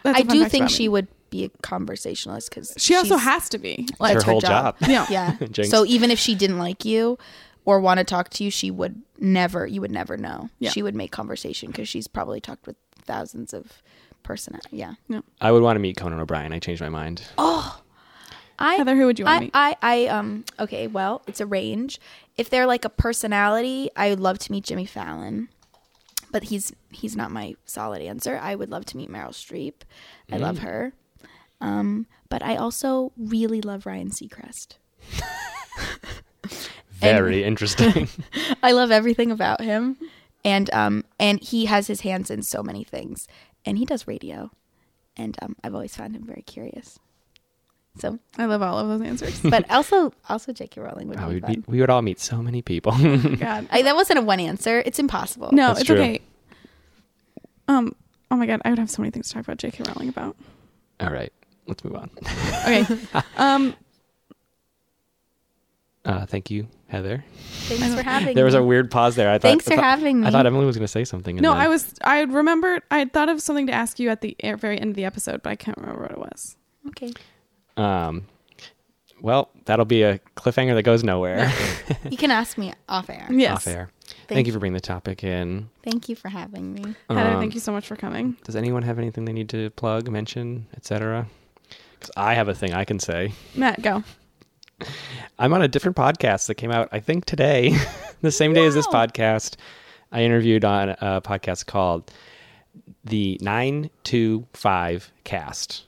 [0.03, 3.57] That's I a do think she would be a conversationalist because She also has to
[3.57, 3.87] be.
[3.99, 4.77] Like, her that's her whole job.
[4.79, 4.89] job.
[4.89, 5.05] yeah.
[5.57, 5.63] Yeah.
[5.63, 7.17] So even if she didn't like you
[7.65, 9.65] or want to talk to you, she would never.
[9.65, 10.49] You would never know.
[10.59, 10.69] Yeah.
[10.69, 13.81] She would make conversation because she's probably talked with thousands of
[14.23, 14.59] person.
[14.69, 14.93] Yeah.
[15.41, 16.53] I would want to meet Conan O'Brien.
[16.53, 17.23] I changed my mind.
[17.37, 17.81] Oh.
[18.59, 19.77] I Heather, who would you want to I, meet?
[19.81, 21.99] I, I, um, okay, well, it's a range.
[22.37, 25.49] If they're like a personality, I would love to meet Jimmy Fallon,
[26.31, 28.37] but he's he's not my solid answer.
[28.41, 29.81] I would love to meet Meryl Streep.
[30.31, 30.63] I love Mm.
[30.63, 30.93] her.
[31.61, 34.77] Um, but I also really love Ryan Seacrest.
[36.99, 38.07] Very interesting.
[38.63, 39.97] I love everything about him,
[40.45, 43.27] and um, and he has his hands in so many things,
[43.65, 44.51] and he does radio,
[45.17, 46.99] and um, I've always found him very curious.
[47.99, 49.41] So, I love all of those answers.
[49.43, 50.79] but also also J.K.
[50.79, 51.49] Rowling would Wow, be we'd fun.
[51.51, 52.91] meet, we would all meet so many people.
[52.91, 53.67] God.
[53.71, 54.81] I, that wasn't a one answer.
[54.85, 55.49] It's impossible.
[55.51, 55.97] No, That's it's true.
[55.99, 56.21] okay.
[57.67, 57.95] Um.
[58.29, 59.83] Oh my god, I would have so many things to talk about J.K.
[59.87, 60.35] Rowling about.
[60.99, 61.33] all right,
[61.67, 62.09] let's move on.
[62.65, 62.85] Okay.
[63.37, 63.73] um.
[66.03, 67.23] Uh, thank you, Heather.
[67.67, 68.59] Thanks for having There was me.
[68.61, 69.29] a weird pause there.
[69.29, 70.27] I thought, Thanks I for thought- having me.
[70.27, 71.35] I thought Emily was going to say something.
[71.35, 71.93] No, then- I was.
[72.03, 72.81] I remembered.
[72.89, 75.43] I had thought of something to ask you at the very end of the episode,
[75.43, 76.57] but I can't remember what it was.
[76.89, 77.11] okay.
[77.77, 78.25] Um,
[79.21, 81.51] well, that'll be a cliffhanger that goes nowhere.
[82.09, 83.27] You can ask me off air.
[83.29, 83.57] Yes.
[83.57, 83.91] Off air.
[84.07, 85.69] Thank, Thank you for bringing the topic in.
[85.83, 86.95] Thank you for having me.
[87.09, 88.37] Heather, Um, thank you so much for coming.
[88.43, 91.27] Does anyone have anything they need to plug, mention, etc.?
[92.01, 93.33] Because I have a thing I can say.
[93.53, 94.03] Matt, go.
[95.37, 97.77] I'm on a different podcast that came out, I think, today,
[98.21, 99.55] the same day as this podcast.
[100.11, 102.11] I interviewed on a podcast called
[103.03, 105.85] the 925 Cast,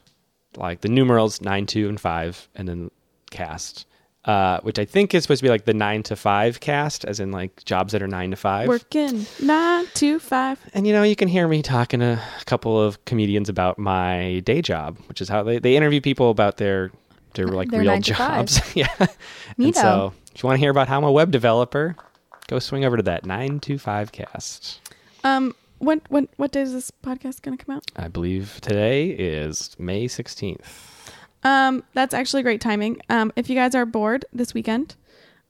[0.56, 2.90] like the numerals 9, 2, and 5, and then
[3.30, 3.86] cast,
[4.24, 7.20] uh, which I think is supposed to be like the 9 to 5 cast, as
[7.20, 8.68] in like jobs that are 9 to 5.
[8.68, 10.58] Working nine to five.
[10.72, 14.40] And you know, you can hear me talking to a couple of comedians about my
[14.40, 16.90] day job, which is how they, they interview people about their
[17.34, 18.46] their like real nine to five.
[18.46, 18.60] jobs.
[18.76, 18.86] yeah.
[18.88, 19.08] Neato.
[19.58, 21.96] And so if you want to hear about how I'm a web developer,
[22.46, 24.80] go swing over to that 925 cast.
[25.22, 25.54] Um.
[25.78, 27.84] When when what day is this podcast going to come out?
[27.96, 30.93] I believe today is May 16th.
[31.44, 31.84] Um.
[31.92, 33.00] That's actually great timing.
[33.08, 33.32] Um.
[33.36, 34.96] If you guys are bored this weekend,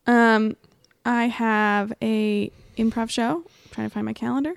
[0.06, 0.56] um,
[1.04, 3.44] I have a improv show.
[3.46, 4.54] I'm trying to find my calendar.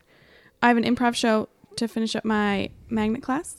[0.62, 3.56] I have an improv show to finish up my magnet class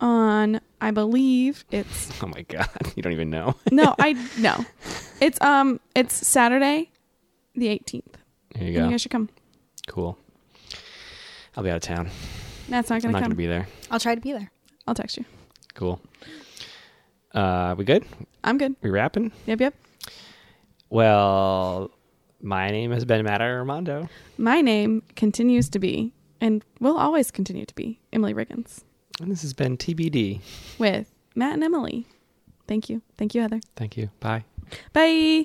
[0.00, 3.54] on I believe it's Oh my god, you don't even know.
[3.70, 4.64] no, I no.
[5.20, 6.90] It's um it's Saturday,
[7.54, 8.16] the eighteenth.
[8.54, 8.84] Here you go.
[8.84, 9.28] You guys should come.
[9.88, 10.18] Cool.
[11.56, 12.10] I'll be out of town.
[12.68, 13.08] That's not gonna.
[13.08, 13.28] I'm not come.
[13.30, 13.68] gonna be there.
[13.90, 14.50] I'll try to be there.
[14.86, 15.24] I'll text you.
[15.74, 16.00] Cool.
[17.34, 18.04] Uh, we good?
[18.44, 18.76] I'm good.
[18.82, 19.32] We wrapping?
[19.46, 19.74] Yep, yep.
[20.90, 21.90] Well,
[22.40, 24.08] my name has been Matt Armando.
[24.38, 28.84] My name continues to be, and will always continue to be, Emily Riggins
[29.20, 30.40] And this has been TBD.
[30.78, 32.06] with Matt and Emily.
[32.68, 33.02] Thank you.
[33.18, 33.60] Thank you, Heather.
[33.76, 34.10] Thank you.
[34.20, 34.44] Bye.
[34.92, 35.42] Bye.